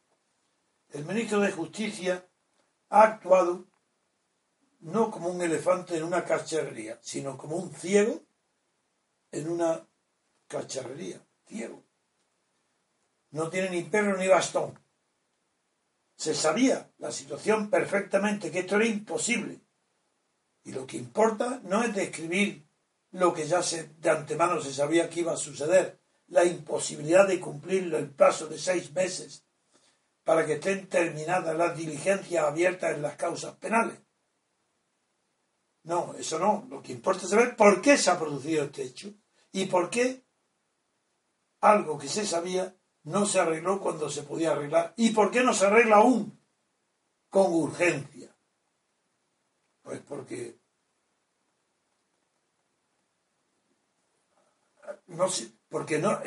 El 0.90 1.06
ministro 1.06 1.40
de 1.40 1.52
Justicia 1.52 2.28
ha 2.90 3.04
actuado 3.04 3.66
no 4.82 5.12
como 5.12 5.30
un 5.30 5.42
elefante 5.42 5.98
en 5.98 6.04
una 6.04 6.26
cacharrería, 6.26 7.00
sino 7.02 7.38
como 7.38 7.56
un 7.56 7.74
ciego 7.74 8.22
en 9.32 9.50
una 9.50 9.88
cacharrería. 10.48 11.26
Ciego 11.46 11.84
no 13.32 13.50
tiene 13.50 13.70
ni 13.70 13.84
perro 13.84 14.18
ni 14.18 14.28
bastón. 14.28 14.80
Se 16.16 16.36
sabía 16.36 16.92
la 16.98 17.12
situación 17.12 17.70
perfectamente, 17.70 18.52
que 18.52 18.60
esto 18.60 18.76
era 18.76 18.86
imposible. 18.86 19.60
Y 20.64 20.72
lo 20.72 20.86
que 20.86 20.98
importa 20.98 21.60
no 21.64 21.84
es 21.84 21.96
describir 21.96 22.68
lo 23.12 23.34
que 23.34 23.48
ya 23.48 23.62
se, 23.62 23.90
de 24.00 24.10
antemano 24.10 24.62
se 24.62 24.74
sabía 24.74 25.10
que 25.10 25.22
iba 25.22 25.34
a 25.34 25.38
suceder, 25.38 26.00
la 26.28 26.46
imposibilidad 26.46 27.28
de 27.28 27.40
cumplir 27.40 27.94
el 27.94 28.10
plazo 28.10 28.48
de 28.48 28.58
seis 28.58 28.94
meses 28.94 29.44
para 30.24 30.46
que 30.46 30.54
estén 30.54 30.88
terminadas 30.88 31.58
las 31.58 31.76
diligencias 31.76 32.46
abiertas 32.46 32.96
en 32.96 33.02
las 33.02 33.16
causas 33.16 33.56
penales. 33.56 34.00
No, 35.84 36.14
eso 36.14 36.40
no. 36.40 36.68
Lo 36.70 36.82
que 36.82 36.94
importa 36.94 37.24
es 37.24 37.32
saber 37.32 37.56
por 37.56 37.82
qué 37.82 37.98
se 37.98 38.12
ha 38.12 38.20
producido 38.20 38.66
este 38.66 38.84
hecho 38.84 39.14
y 39.52 39.66
por 39.66 39.90
qué 39.90 40.24
algo 41.60 41.98
que 41.98 42.08
se 42.08 42.26
sabía 42.26 42.76
no 43.04 43.26
se 43.26 43.40
arregló 43.40 43.80
cuando 43.80 44.10
se 44.10 44.24
podía 44.24 44.52
arreglar. 44.52 44.94
¿Y 44.98 45.12
por 45.12 45.32
qué 45.32 45.44
no 45.44 45.54
se 45.54 45.66
arregla 45.66 45.98
aún? 45.98 46.40
Con 47.30 47.54
urgencia. 47.54 48.36
Pues 49.82 50.02
porque 50.02 50.60
no 55.08 55.28
porque 55.70 56.00
no 56.00 56.20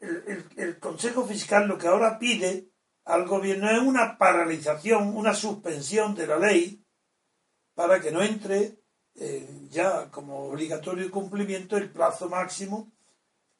el, 0.00 0.78
Consejo 0.80 1.24
Fiscal 1.24 1.68
lo 1.68 1.78
que 1.78 1.86
ahora 1.86 2.18
pide 2.18 2.70
al 3.04 3.26
gobierno 3.26 3.70
es 3.70 3.78
una 3.78 4.18
paralización, 4.18 5.16
una 5.16 5.34
suspensión 5.34 6.14
de 6.14 6.26
la 6.26 6.38
ley 6.38 6.84
para 7.74 8.00
que 8.00 8.10
no 8.10 8.22
entre 8.22 8.78
ya 9.68 10.10
como 10.10 10.48
obligatorio 10.48 11.10
cumplimiento 11.10 11.76
el 11.76 11.90
plazo 11.90 12.28
máximo 12.28 12.92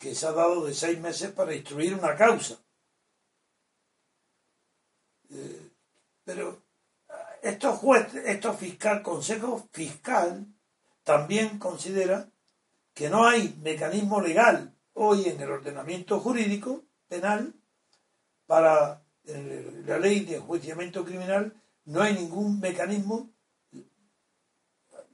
que 0.02 0.16
se 0.16 0.26
ha 0.26 0.32
dado 0.32 0.66
de 0.66 0.74
seis 0.74 0.98
meses 0.98 1.30
para 1.30 1.54
instruir 1.54 1.94
una 1.94 2.16
causa. 2.16 2.58
Eh, 5.30 5.70
pero 6.24 6.60
estos 7.40 7.78
jueces, 7.78 8.20
estos 8.26 8.56
fiscal, 8.56 9.00
Consejo 9.00 9.68
Fiscal, 9.70 10.44
también 11.04 11.60
considera 11.60 12.28
que 12.92 13.08
no 13.08 13.24
hay 13.24 13.56
mecanismo 13.62 14.20
legal 14.20 14.74
hoy 14.94 15.28
en 15.28 15.40
el 15.40 15.52
ordenamiento 15.52 16.18
jurídico 16.18 16.82
penal 17.06 17.54
para 18.46 19.04
la 19.24 19.98
ley 19.98 20.24
de 20.24 20.36
enjuiciamiento 20.36 21.04
criminal 21.04 21.54
no 21.84 22.02
hay 22.02 22.14
ningún 22.14 22.58
mecanismo 22.58 23.30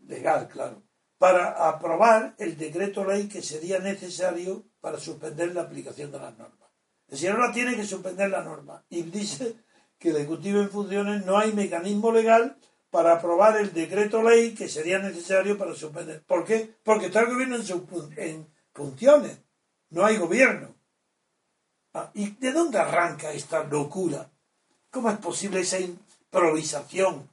legal, 0.06 0.48
claro, 0.48 0.82
para 1.18 1.68
aprobar 1.68 2.34
el 2.38 2.56
decreto 2.56 3.04
ley 3.04 3.28
que 3.28 3.42
sería 3.42 3.80
necesario 3.80 4.64
para 4.80 4.98
suspender 4.98 5.54
la 5.54 5.62
aplicación 5.62 6.10
de 6.10 6.18
las 6.18 6.36
normas. 6.36 6.70
El 7.08 7.18
señor 7.18 7.40
ahora 7.40 7.52
tiene 7.52 7.76
que 7.76 7.84
suspender 7.84 8.30
la 8.30 8.42
norma 8.42 8.84
y 8.88 9.02
dice 9.02 9.56
que 9.98 10.10
el 10.10 10.16
Ejecutivo 10.16 10.60
en 10.60 10.70
funciones 10.70 11.24
no 11.24 11.38
hay 11.38 11.52
mecanismo 11.52 12.12
legal 12.12 12.58
para 12.90 13.14
aprobar 13.14 13.56
el 13.56 13.72
decreto 13.72 14.22
ley 14.22 14.54
que 14.54 14.68
sería 14.68 14.98
necesario 14.98 15.58
para 15.58 15.74
suspender. 15.74 16.22
¿Por 16.24 16.44
qué? 16.44 16.74
Porque 16.82 17.06
está 17.06 17.20
el 17.20 17.32
gobierno 17.32 17.56
en, 18.16 18.48
funciones. 18.72 19.38
No 19.90 20.04
hay 20.04 20.16
gobierno. 20.16 20.74
Ah, 21.94 22.10
¿Y 22.14 22.30
de 22.30 22.52
dónde 22.52 22.78
arranca 22.78 23.32
esta 23.32 23.64
locura? 23.64 24.30
¿Cómo 24.90 25.10
es 25.10 25.18
posible 25.18 25.60
esa 25.60 25.80
improvisación, 25.80 27.28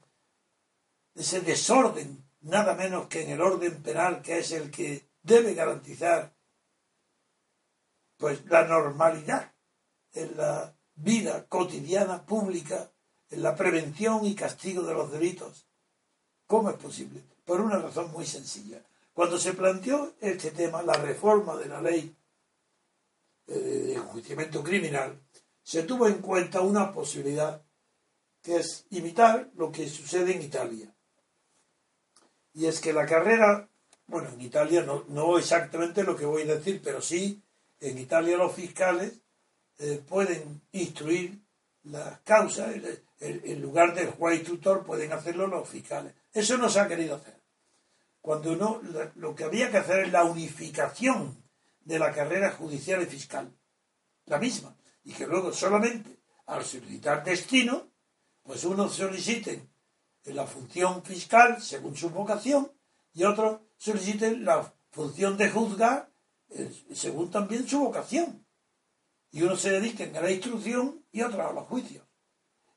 ese 1.14 1.40
desorden 1.40 2.26
nada 2.46 2.74
menos 2.74 3.08
que 3.08 3.22
en 3.22 3.30
el 3.30 3.40
orden 3.40 3.82
penal, 3.82 4.22
que 4.22 4.38
es 4.38 4.52
el 4.52 4.70
que 4.70 5.08
debe 5.22 5.54
garantizar 5.54 6.35
pues 8.16 8.44
la 8.46 8.66
normalidad 8.66 9.52
en 10.12 10.36
la 10.36 10.74
vida 10.94 11.46
cotidiana 11.46 12.24
pública, 12.24 12.90
en 13.30 13.42
la 13.42 13.54
prevención 13.54 14.24
y 14.24 14.34
castigo 14.34 14.82
de 14.82 14.94
los 14.94 15.12
delitos. 15.12 15.66
¿Cómo 16.46 16.70
es 16.70 16.76
posible? 16.76 17.22
Por 17.44 17.60
una 17.60 17.78
razón 17.78 18.10
muy 18.12 18.24
sencilla. 18.24 18.82
Cuando 19.12 19.38
se 19.38 19.52
planteó 19.52 20.14
este 20.20 20.50
tema, 20.50 20.82
la 20.82 20.94
reforma 20.94 21.56
de 21.56 21.68
la 21.68 21.80
ley 21.80 22.14
eh, 23.46 23.52
de 23.52 23.94
enjuiciamiento 23.94 24.62
criminal, 24.62 25.20
se 25.62 25.82
tuvo 25.82 26.06
en 26.06 26.18
cuenta 26.18 26.60
una 26.60 26.92
posibilidad 26.92 27.62
que 28.42 28.56
es 28.56 28.86
imitar 28.90 29.50
lo 29.56 29.72
que 29.72 29.88
sucede 29.88 30.34
en 30.34 30.42
Italia. 30.42 30.94
Y 32.54 32.66
es 32.66 32.80
que 32.80 32.92
la 32.92 33.04
carrera, 33.04 33.68
bueno, 34.06 34.28
en 34.30 34.40
Italia 34.40 34.82
no, 34.82 35.04
no 35.08 35.38
exactamente 35.38 36.04
lo 36.04 36.16
que 36.16 36.24
voy 36.24 36.42
a 36.42 36.54
decir, 36.54 36.80
pero 36.82 37.02
sí 37.02 37.42
en 37.80 37.98
Italia 37.98 38.36
los 38.36 38.54
fiscales 38.54 39.12
eh, 39.78 40.02
pueden 40.08 40.62
instruir 40.72 41.40
las 41.82 42.20
causas, 42.20 42.74
en 43.20 43.62
lugar 43.62 43.94
del 43.94 44.10
juez 44.10 44.42
tutor 44.42 44.84
pueden 44.84 45.12
hacerlo 45.12 45.46
los 45.46 45.68
fiscales. 45.68 46.14
Eso 46.32 46.58
no 46.58 46.68
se 46.68 46.80
ha 46.80 46.88
querido 46.88 47.16
hacer. 47.16 47.40
Cuando 48.20 48.56
no, 48.56 48.80
lo 49.14 49.34
que 49.36 49.44
había 49.44 49.70
que 49.70 49.78
hacer 49.78 50.06
es 50.06 50.12
la 50.12 50.24
unificación 50.24 51.44
de 51.80 51.98
la 51.98 52.12
carrera 52.12 52.50
judicial 52.50 53.02
y 53.02 53.06
fiscal, 53.06 53.56
la 54.24 54.38
misma, 54.38 54.76
y 55.04 55.12
que 55.12 55.26
luego 55.26 55.52
solamente 55.52 56.18
al 56.46 56.64
solicitar 56.64 57.22
destino, 57.22 57.88
pues 58.42 58.64
unos 58.64 58.94
soliciten 58.94 59.70
la 60.24 60.46
función 60.46 61.04
fiscal 61.04 61.62
según 61.62 61.96
su 61.96 62.10
vocación 62.10 62.72
y 63.12 63.24
otros 63.24 63.60
soliciten 63.76 64.44
la 64.44 64.72
función 64.90 65.36
de 65.36 65.50
juzgar 65.50 66.10
según 66.94 67.30
también 67.30 67.66
su 67.66 67.80
vocación. 67.80 68.46
Y 69.30 69.42
unos 69.42 69.60
se 69.60 69.70
dediquen 69.70 70.16
a 70.16 70.20
la 70.20 70.30
instrucción 70.30 71.04
y 71.12 71.22
otros 71.22 71.40
a 71.40 71.52
los 71.52 71.66
juicios. 71.66 72.04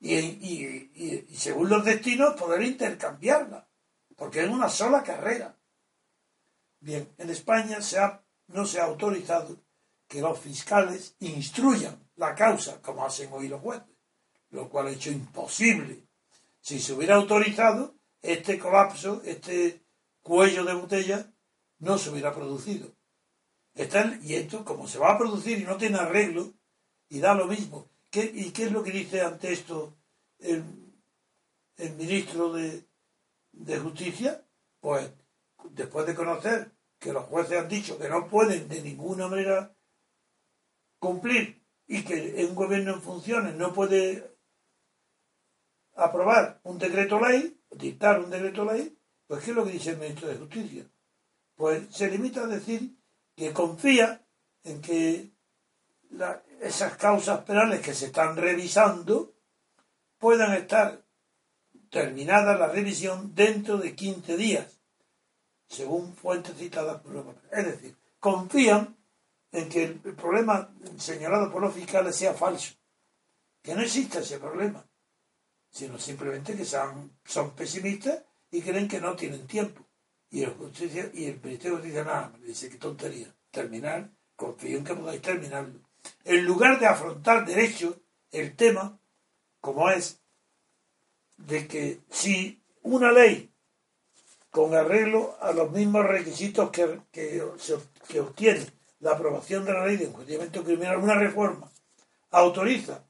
Y, 0.02 1.26
según 1.36 1.70
los 1.70 1.86
destinos 1.86 2.36
poder 2.36 2.64
intercambiarla, 2.64 3.70
porque 4.16 4.44
es 4.44 4.50
una 4.50 4.70
sola 4.70 5.04
carrera. 5.04 5.58
Bien, 6.80 7.14
en 7.18 7.30
España 7.30 7.82
se 7.82 8.00
ha, 8.00 8.24
no 8.48 8.66
se 8.66 8.80
ha 8.80 8.86
autorizado 8.86 9.62
que 10.08 10.22
los 10.22 10.40
fiscales 10.40 11.16
instruyan 11.20 12.10
la 12.16 12.34
causa 12.34 12.82
como 12.82 13.06
hacen 13.06 13.30
hoy 13.32 13.48
los 13.48 13.62
jueces, 13.62 13.96
lo 14.50 14.70
cual 14.70 14.88
ha 14.88 14.92
hecho 14.92 15.12
imposible. 15.12 16.08
Si 16.62 16.80
se 16.80 16.94
hubiera 16.94 17.16
autorizado, 17.16 17.96
este 18.22 18.60
colapso, 18.60 19.22
este 19.24 19.86
cuello 20.22 20.66
de 20.66 20.74
botella, 20.74 21.34
no 21.80 21.98
se 21.98 22.10
hubiera 22.10 22.34
producido 22.34 22.99
y 24.24 24.36
esto, 24.36 24.66
como 24.66 24.88
se 24.88 25.00
va 25.00 25.14
a 25.14 25.18
producir 25.18 25.58
y 25.58 25.64
no 25.64 25.78
tiene 25.78 25.98
arreglo, 25.98 26.52
y 27.08 27.20
da 27.20 27.34
lo 27.34 27.48
mismo. 27.48 27.90
¿Y 28.12 28.52
qué 28.52 28.64
es 28.66 28.72
lo 28.72 28.84
que 28.84 28.92
dice 28.92 29.22
ante 29.22 29.54
esto 29.54 29.96
el, 30.40 30.64
ministro 31.98 32.52
de, 32.52 32.84
Justicia? 33.80 34.46
Pues 34.82 35.10
después 35.72 36.06
de 36.06 36.16
conocer 36.16 36.72
que 37.00 37.14
los 37.14 37.26
jueces 37.26 37.58
han 37.58 37.70
dicho 37.70 37.98
que 37.98 38.10
no 38.10 38.28
pueden 38.28 38.68
de 38.68 38.82
ninguna 38.82 39.28
manera 39.28 39.74
cumplir 41.00 41.64
y 41.88 42.04
que 42.04 42.46
un 42.50 42.56
gobierno 42.56 42.96
en 42.96 43.02
funciones 43.02 43.56
no 43.56 43.72
puede 43.72 44.36
aprobar 45.96 46.60
un 46.64 46.78
decreto 46.78 47.20
ley, 47.20 47.62
dictar 47.72 48.20
un 48.20 48.30
decreto 48.30 48.66
ley, 48.66 48.98
pues 49.26 49.44
¿qué 49.44 49.52
es 49.52 49.56
lo 49.56 49.64
que 49.64 49.72
dice 49.72 49.92
el 49.92 50.00
ministro 50.00 50.28
de 50.28 50.36
Justicia? 50.36 50.86
Pues 51.56 51.96
se 51.96 52.10
limita 52.10 52.44
a 52.44 52.48
decir 52.48 52.99
que 53.40 53.54
confía 53.54 54.22
en 54.66 54.82
que 54.82 55.32
esas 56.60 56.98
causas 56.98 57.40
penales 57.46 57.80
que 57.80 57.94
se 57.94 58.08
están 58.08 58.36
revisando 58.36 59.34
puedan 60.18 60.54
estar 60.56 61.06
terminada 61.90 62.58
la 62.58 62.68
revisión 62.68 63.34
dentro 63.34 63.78
de 63.78 63.96
15 63.96 64.36
días, 64.36 64.82
según 65.70 66.14
fuentes 66.18 66.58
citadas 66.58 67.02
por 67.02 67.14
los 67.14 67.26
Es 67.50 67.66
decir, 67.66 67.96
confían 68.20 68.98
en 69.54 69.70
que 69.70 69.84
el 69.86 70.00
problema 70.16 70.76
señalado 70.98 71.50
por 71.50 71.62
los 71.62 71.74
fiscales 71.74 72.18
sea 72.18 72.34
falso, 72.34 72.74
que 73.62 73.74
no 73.74 73.82
exista 73.82 74.20
ese 74.20 74.38
problema, 74.38 74.86
sino 75.70 75.98
simplemente 75.98 76.58
que 76.58 76.66
son, 76.66 77.18
son 77.24 77.52
pesimistas 77.52 78.22
y 78.52 78.62
creen 78.62 78.90
que 78.90 79.00
no 79.00 79.16
tienen 79.16 79.48
tiempo. 79.48 79.89
Y 80.32 80.44
el, 80.44 80.52
justicia, 80.52 81.10
y 81.14 81.26
el 81.26 81.42
Ministerio 81.42 81.78
de 81.78 81.84
Justicia 81.84 82.04
nada 82.04 82.34
me 82.40 82.46
dice, 82.46 82.70
qué 82.70 82.78
tontería, 82.78 83.34
terminar, 83.52 84.12
confío 84.36 84.78
en 84.78 84.84
que 84.84 84.96
podáis 84.96 85.22
terminarlo. 85.22 85.80
En 86.24 86.46
lugar 86.46 86.80
de 86.80 86.86
afrontar 86.86 87.46
derecho 87.46 88.00
el 88.32 88.56
tema, 88.56 89.00
como 89.60 89.90
es 89.90 90.22
de 91.38 91.68
que 91.68 92.02
si 92.10 92.62
una 92.84 93.12
ley 93.12 93.52
con 94.52 94.74
arreglo 94.74 95.38
a 95.42 95.52
los 95.52 95.72
mismos 95.72 96.06
requisitos 96.06 96.70
que, 96.72 97.02
que, 97.12 97.44
que 98.08 98.20
obtiene 98.20 98.66
la 99.00 99.12
aprobación 99.12 99.66
de 99.66 99.74
la 99.74 99.86
ley 99.86 99.98
de 99.98 100.06
enjuiciamiento 100.06 100.64
criminal, 100.64 100.98
una 100.98 101.16
reforma, 101.16 101.72
autoriza 102.32 103.06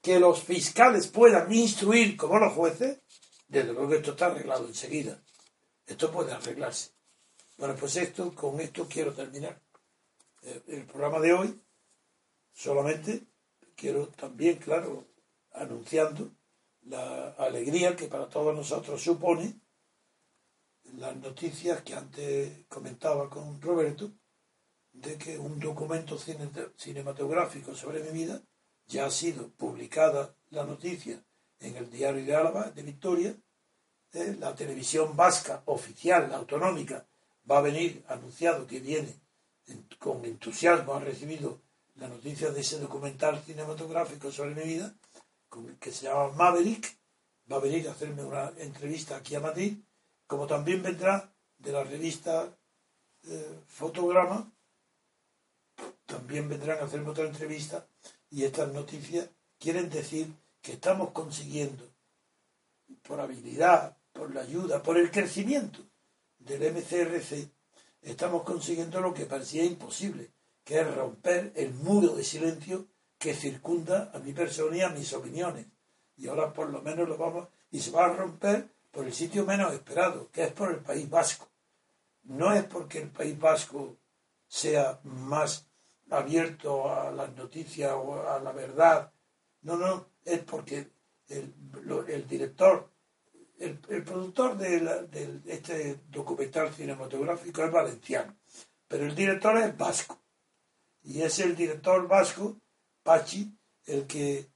que 0.00 0.20
los 0.20 0.42
fiscales 0.42 1.08
puedan 1.08 1.52
instruir 1.52 2.16
como 2.16 2.38
los 2.38 2.52
jueces, 2.52 3.00
desde 3.48 3.72
luego 3.72 3.90
que 3.90 3.96
esto 3.96 4.12
está 4.12 4.26
arreglado 4.26 4.66
enseguida. 4.66 5.20
Esto 5.86 6.10
puede 6.10 6.32
arreglarse. 6.32 6.90
Bueno, 7.58 7.74
pues 7.78 7.96
esto, 7.96 8.34
con 8.34 8.60
esto 8.60 8.86
quiero 8.88 9.14
terminar 9.14 9.60
eh, 10.42 10.62
el 10.68 10.84
programa 10.84 11.20
de 11.20 11.32
hoy. 11.32 11.60
Solamente 12.52 13.26
quiero 13.74 14.08
también, 14.08 14.56
claro, 14.56 15.06
anunciando 15.52 16.32
la 16.82 17.30
alegría 17.38 17.96
que 17.96 18.08
para 18.08 18.28
todos 18.28 18.54
nosotros 18.54 19.02
supone 19.02 19.60
las 20.94 21.16
noticias 21.16 21.82
que 21.82 21.94
antes 21.94 22.66
comentaba 22.68 23.28
con 23.28 23.60
Roberto, 23.60 24.12
de 24.92 25.18
que 25.18 25.38
un 25.38 25.58
documento 25.58 26.16
cinematográfico 26.18 27.74
sobre 27.74 28.02
mi 28.02 28.10
vida 28.10 28.42
ya 28.86 29.06
ha 29.06 29.10
sido 29.10 29.50
publicada 29.50 30.34
la 30.50 30.64
noticia 30.64 31.22
en 31.58 31.76
el 31.76 31.90
diario 31.90 32.24
de 32.24 32.34
Álava 32.34 32.70
de 32.70 32.82
Victoria 32.82 33.36
la 34.38 34.54
televisión 34.54 35.16
vasca 35.16 35.62
oficial, 35.66 36.32
autonómica, 36.32 37.06
va 37.50 37.58
a 37.58 37.62
venir, 37.62 38.04
anunciado 38.08 38.66
que 38.66 38.80
viene 38.80 39.14
con 39.98 40.24
entusiasmo, 40.24 40.94
ha 40.94 41.00
recibido 41.00 41.60
la 41.96 42.08
noticia 42.08 42.50
de 42.50 42.60
ese 42.60 42.78
documental 42.78 43.42
cinematográfico 43.44 44.30
sobre 44.30 44.54
mi 44.54 44.62
vida, 44.62 44.94
que 45.80 45.92
se 45.92 46.04
llama 46.06 46.32
Maverick, 46.32 46.98
va 47.50 47.56
a 47.56 47.60
venir 47.60 47.88
a 47.88 47.92
hacerme 47.92 48.24
una 48.24 48.52
entrevista 48.58 49.16
aquí 49.16 49.34
a 49.34 49.40
Madrid, 49.40 49.78
como 50.26 50.46
también 50.46 50.82
vendrá 50.82 51.32
de 51.58 51.72
la 51.72 51.84
revista 51.84 52.56
eh, 53.24 53.60
Fotograma, 53.66 54.52
también 56.04 56.48
vendrán 56.48 56.78
a 56.78 56.84
hacerme 56.84 57.10
otra 57.10 57.24
entrevista 57.24 57.86
y 58.30 58.44
estas 58.44 58.72
noticias 58.72 59.28
quieren 59.58 59.88
decir 59.90 60.32
que 60.60 60.72
estamos 60.72 61.10
consiguiendo 61.10 61.88
por 63.02 63.20
habilidad, 63.20 63.95
por 64.16 64.34
la 64.34 64.40
ayuda, 64.40 64.82
por 64.82 64.96
el 64.96 65.10
crecimiento 65.10 65.80
del 66.38 66.72
MCRC, 66.72 67.50
estamos 68.02 68.42
consiguiendo 68.42 69.00
lo 69.00 69.12
que 69.12 69.26
parecía 69.26 69.64
imposible, 69.64 70.30
que 70.64 70.80
es 70.80 70.94
romper 70.94 71.52
el 71.54 71.74
muro 71.74 72.14
de 72.14 72.24
silencio 72.24 72.86
que 73.18 73.34
circunda 73.34 74.10
a 74.14 74.18
mi 74.18 74.32
persona 74.32 74.76
y 74.76 74.80
a 74.80 74.88
mis 74.88 75.12
opiniones. 75.12 75.66
Y 76.16 76.28
ahora 76.28 76.52
por 76.52 76.70
lo 76.70 76.82
menos 76.82 77.08
lo 77.08 77.16
vamos, 77.16 77.48
y 77.70 77.80
se 77.80 77.90
va 77.90 78.06
a 78.06 78.12
romper 78.12 78.68
por 78.90 79.04
el 79.04 79.12
sitio 79.12 79.44
menos 79.44 79.72
esperado, 79.74 80.30
que 80.30 80.44
es 80.44 80.52
por 80.52 80.70
el 80.70 80.80
País 80.80 81.08
Vasco. 81.08 81.48
No 82.24 82.52
es 82.52 82.64
porque 82.64 82.98
el 83.00 83.10
País 83.10 83.38
Vasco 83.38 83.98
sea 84.48 85.00
más 85.04 85.66
abierto 86.10 86.90
a 86.90 87.10
las 87.10 87.34
noticias 87.34 87.92
o 87.92 88.26
a 88.26 88.38
la 88.38 88.52
verdad, 88.52 89.12
no, 89.62 89.76
no, 89.76 90.06
es 90.24 90.40
porque 90.40 90.88
el, 91.28 91.52
el 92.08 92.26
director 92.28 92.88
el, 93.58 94.04
productor 94.04 94.56
de, 94.56 95.42
este 95.46 96.00
documental 96.08 96.72
cinematográfico 96.74 97.64
es 97.64 97.72
valenciano, 97.72 98.36
pero 98.88 99.04
el 99.04 99.14
director 99.14 99.56
es 99.58 99.76
vasco. 99.76 100.18
Y 101.02 101.22
es 101.22 101.38
el 101.38 101.54
director 101.54 102.06
vasco, 102.08 102.56
Pachi, 103.02 103.56
el 103.86 104.06
que 104.06 104.48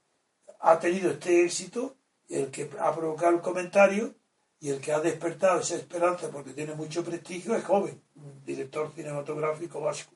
ha 0.61 0.79
tenido 0.79 1.13
este 1.13 1.45
éxito, 1.45 1.97
el 2.29 2.51
que 2.51 2.71
ha 2.79 2.95
provocado 2.95 3.35
el 3.35 3.41
comentario 3.41 4.15
y 4.59 4.71
el 4.71 4.81
que 4.81 4.93
ha 4.93 5.01
despertado 5.01 5.61
esa 5.61 5.77
esperanza 5.77 6.31
porque 6.31 6.53
tiene 6.53 6.75
mucho 6.75 7.03
prestigio 7.05 7.55
es 7.55 7.65
joven, 7.65 8.03
un 8.17 8.45
director 8.45 8.93
cinematográfico 8.93 9.81
vasco, 9.81 10.13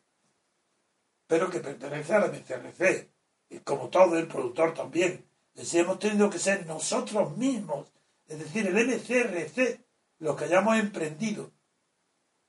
pero 1.27 1.49
que 1.49 1.61
pertenece 1.61 2.15
a 2.15 2.19
la 2.19 2.27
MCRC, 2.27 3.09
y 3.49 3.59
como 3.61 3.89
todo 3.89 4.19
el 4.19 4.27
productor 4.27 4.75
también. 4.75 5.25
Les 5.55 5.73
hemos 5.75 5.99
tenido 6.01 6.29
que 6.29 6.39
ser 6.39 6.67
nosotros 6.67 7.37
mismos 7.37 7.87
es 8.27 8.39
decir, 8.39 8.67
el 8.67 8.75
MCRC, 8.75 9.85
los 10.19 10.37
que 10.37 10.45
hayamos 10.45 10.79
emprendido 10.79 11.53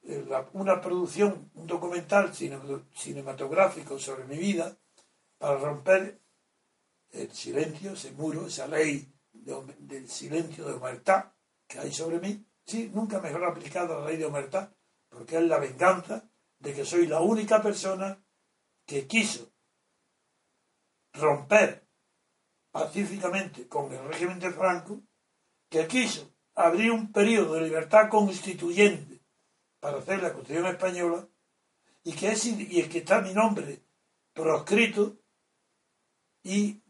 eh, 0.04 0.26
una 0.54 0.80
producción, 0.82 1.52
un 1.56 1.68
documental 1.68 2.34
cinematográfico 2.34 4.00
sobre 4.00 4.26
mi 4.26 4.38
vida, 4.38 4.78
para 5.38 5.58
romper 5.58 6.22
el 7.12 7.32
silencio, 7.32 7.94
ese 7.94 8.12
muro, 8.12 8.48
esa 8.48 8.68
ley 8.68 9.12
del 9.34 10.10
silencio 10.10 10.66
de 10.66 10.74
humertad 10.74 11.34
que 11.68 11.80
hay 11.80 11.92
sobre 11.92 12.20
mí, 12.20 12.46
sí, 12.66 12.92
nunca 12.94 13.20
mejor 13.20 13.44
aplicado 13.46 14.00
la 14.00 14.08
ley 14.08 14.18
de 14.18 14.26
humertad, 14.26 14.70
porque 15.10 15.38
es 15.38 15.44
la 15.44 15.60
venganza 15.60 16.30
de 16.60 16.74
que 16.74 16.86
soy 16.86 17.08
la 17.08 17.22
única 17.22 17.62
persona 17.62 18.24
que 18.86 19.08
quiso 19.08 19.52
romper 21.14 21.88
pacíficamente 22.72 23.68
con 23.68 23.92
el 23.92 24.06
régimen 24.08 24.40
de 24.40 24.52
Franco, 24.52 25.02
que 25.70 25.88
quiso 25.88 26.32
abrir 26.54 26.92
un 26.92 27.12
periodo 27.12 27.56
de 27.56 27.62
libertad 27.62 28.10
constituyente 28.10 29.22
para 29.80 29.98
hacer 29.98 30.22
la 30.22 30.34
Constitución 30.34 30.68
española 30.68 31.28
y 32.04 32.14
que 32.14 32.32
es 32.32 32.46
y 32.46 32.84
que 32.84 33.00
está 33.00 33.22
mi 33.22 33.34
nombre 33.34 33.82
proscrito 34.34 35.18
y 36.44 36.82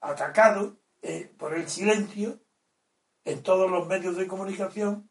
atacado 0.00 0.78
eh, 1.02 1.30
por 1.36 1.54
el 1.54 1.68
silencio 1.68 2.40
en 3.24 3.42
todos 3.42 3.70
los 3.70 3.86
medios 3.86 4.16
de 4.16 4.26
comunicación 4.26 5.10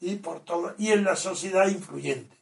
y 0.00 0.16
por 0.16 0.44
todo 0.44 0.74
y 0.78 0.92
en 0.92 1.04
la 1.04 1.16
sociedad 1.16 1.68
influyente. 1.68 2.36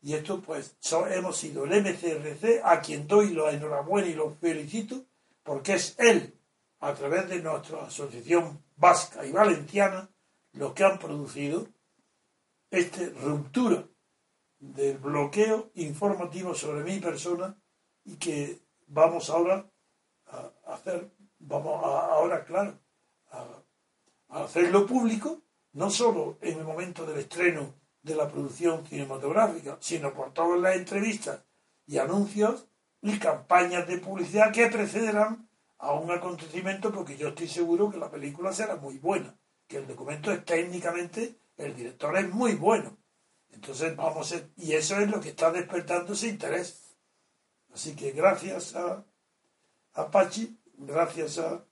Y 0.00 0.14
esto 0.14 0.40
pues 0.40 0.76
hemos 1.10 1.36
sido 1.36 1.64
el 1.64 1.82
MCRC 1.82 2.60
a 2.64 2.80
quien 2.80 3.06
doy 3.06 3.34
la 3.34 3.50
enhorabuena 3.50 4.08
y 4.08 4.14
lo 4.14 4.36
felicito 4.36 5.04
porque 5.42 5.74
es 5.74 5.96
él, 5.98 6.35
a 6.80 6.94
través 6.94 7.28
de 7.28 7.42
nuestra 7.42 7.86
asociación 7.86 8.62
vasca 8.76 9.24
y 9.24 9.32
valenciana, 9.32 10.10
los 10.52 10.72
que 10.72 10.84
han 10.84 10.98
producido 10.98 11.68
esta 12.70 13.08
ruptura 13.20 13.84
del 14.58 14.98
bloqueo 14.98 15.70
informativo 15.74 16.54
sobre 16.54 16.84
mi 16.84 16.98
persona 16.98 17.56
y 18.04 18.16
que 18.16 18.60
vamos 18.86 19.30
ahora 19.30 19.70
a 20.26 20.50
hacer, 20.74 21.10
vamos 21.38 21.82
ahora, 21.84 22.44
claro, 22.44 22.78
a 24.28 24.44
hacerlo 24.44 24.86
público, 24.86 25.42
no 25.72 25.90
solo 25.90 26.38
en 26.40 26.58
el 26.58 26.64
momento 26.64 27.04
del 27.06 27.18
estreno 27.18 27.74
de 28.02 28.14
la 28.14 28.28
producción 28.28 28.86
cinematográfica, 28.86 29.76
sino 29.80 30.12
por 30.14 30.32
todas 30.32 30.60
las 30.60 30.76
entrevistas 30.76 31.44
y 31.86 31.98
anuncios 31.98 32.66
y 33.02 33.18
campañas 33.18 33.86
de 33.86 33.98
publicidad 33.98 34.52
que 34.52 34.66
precederán 34.68 35.45
a 35.78 35.92
un 35.92 36.10
acontecimiento, 36.10 36.92
porque 36.92 37.16
yo 37.16 37.28
estoy 37.28 37.48
seguro 37.48 37.90
que 37.90 37.98
la 37.98 38.10
película 38.10 38.52
será 38.52 38.76
muy 38.76 38.98
buena, 38.98 39.36
que 39.66 39.78
el 39.78 39.86
documento 39.86 40.32
es 40.32 40.44
técnicamente, 40.44 41.38
el 41.56 41.74
director 41.74 42.16
es 42.16 42.28
muy 42.32 42.54
bueno. 42.54 42.96
Entonces 43.50 43.96
vamos 43.96 44.32
a, 44.32 44.40
y 44.56 44.72
eso 44.72 44.98
es 44.98 45.10
lo 45.10 45.20
que 45.20 45.30
está 45.30 45.50
despertando 45.50 46.12
ese 46.12 46.28
interés. 46.28 46.96
Así 47.72 47.94
que 47.94 48.12
gracias 48.12 48.74
a, 48.74 49.04
a 49.94 50.10
Pachi, 50.10 50.58
gracias 50.74 51.38
a, 51.38 51.64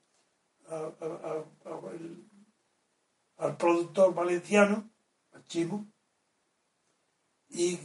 al 3.37 3.57
productor 3.57 4.13
valenciano, 4.13 4.89
a 5.33 5.43
Chimo, 5.43 5.87
y 7.49 7.79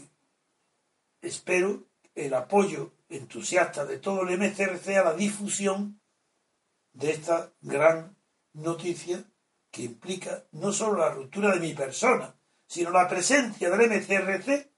espero 1.21 1.85
el 2.15 2.35
apoyo 2.35 2.93
entusiasta 3.09 3.85
de 3.85 3.99
todo 3.99 4.23
el 4.23 4.39
MCRC 4.39 4.89
a 4.97 5.05
la 5.05 5.15
difusión 5.15 6.00
de 6.93 7.11
esta 7.11 7.53
gran 7.61 8.17
noticia 8.53 9.25
que 9.71 9.83
implica 9.83 10.45
no 10.53 10.73
solo 10.73 10.99
la 10.99 11.11
ruptura 11.11 11.53
de 11.53 11.61
mi 11.61 11.75
persona, 11.75 12.35
sino 12.67 12.91
la 12.91 13.09
presencia 13.09 13.71
del 13.71 13.89
MCRC 13.89 14.69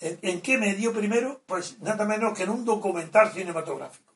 en, 0.00 0.40
qué 0.40 0.58
medio 0.58 0.92
primero, 0.92 1.42
pues 1.46 1.78
nada 1.80 2.04
menos 2.04 2.36
que 2.36 2.42
en 2.42 2.50
un 2.50 2.64
documental 2.64 3.32
cinematográfico. 3.32 4.12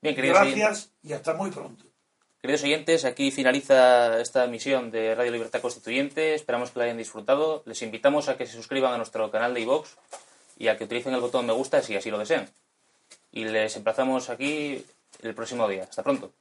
Bien, 0.00 0.14
Gracias 0.14 0.92
y 1.02 1.12
hasta 1.12 1.34
muy 1.34 1.50
pronto. 1.50 1.84
Queridos 2.40 2.62
oyentes, 2.62 3.04
aquí 3.04 3.30
finaliza 3.30 4.20
esta 4.20 4.44
emisión 4.44 4.90
de 4.90 5.14
Radio 5.14 5.32
Libertad 5.32 5.60
Constituyente. 5.60 6.34
Esperamos 6.34 6.70
que 6.70 6.78
la 6.78 6.84
hayan 6.84 6.96
disfrutado. 6.96 7.62
Les 7.66 7.82
invitamos 7.82 8.28
a 8.28 8.36
que 8.36 8.46
se 8.46 8.52
suscriban 8.52 8.94
a 8.94 8.96
nuestro 8.96 9.30
canal 9.30 9.52
de 9.54 9.60
iVox 9.62 9.96
y 10.56 10.68
a 10.68 10.78
que 10.78 10.84
utilicen 10.84 11.14
el 11.14 11.20
botón 11.20 11.46
me 11.46 11.52
gusta 11.52 11.82
si 11.82 11.96
así 11.96 12.10
lo 12.10 12.18
desean. 12.18 12.48
Y 13.32 13.44
les 13.44 13.76
emplazamos 13.76 14.30
aquí 14.30 14.84
el 15.20 15.34
próximo 15.34 15.68
día. 15.68 15.84
Hasta 15.84 16.02
pronto. 16.02 16.34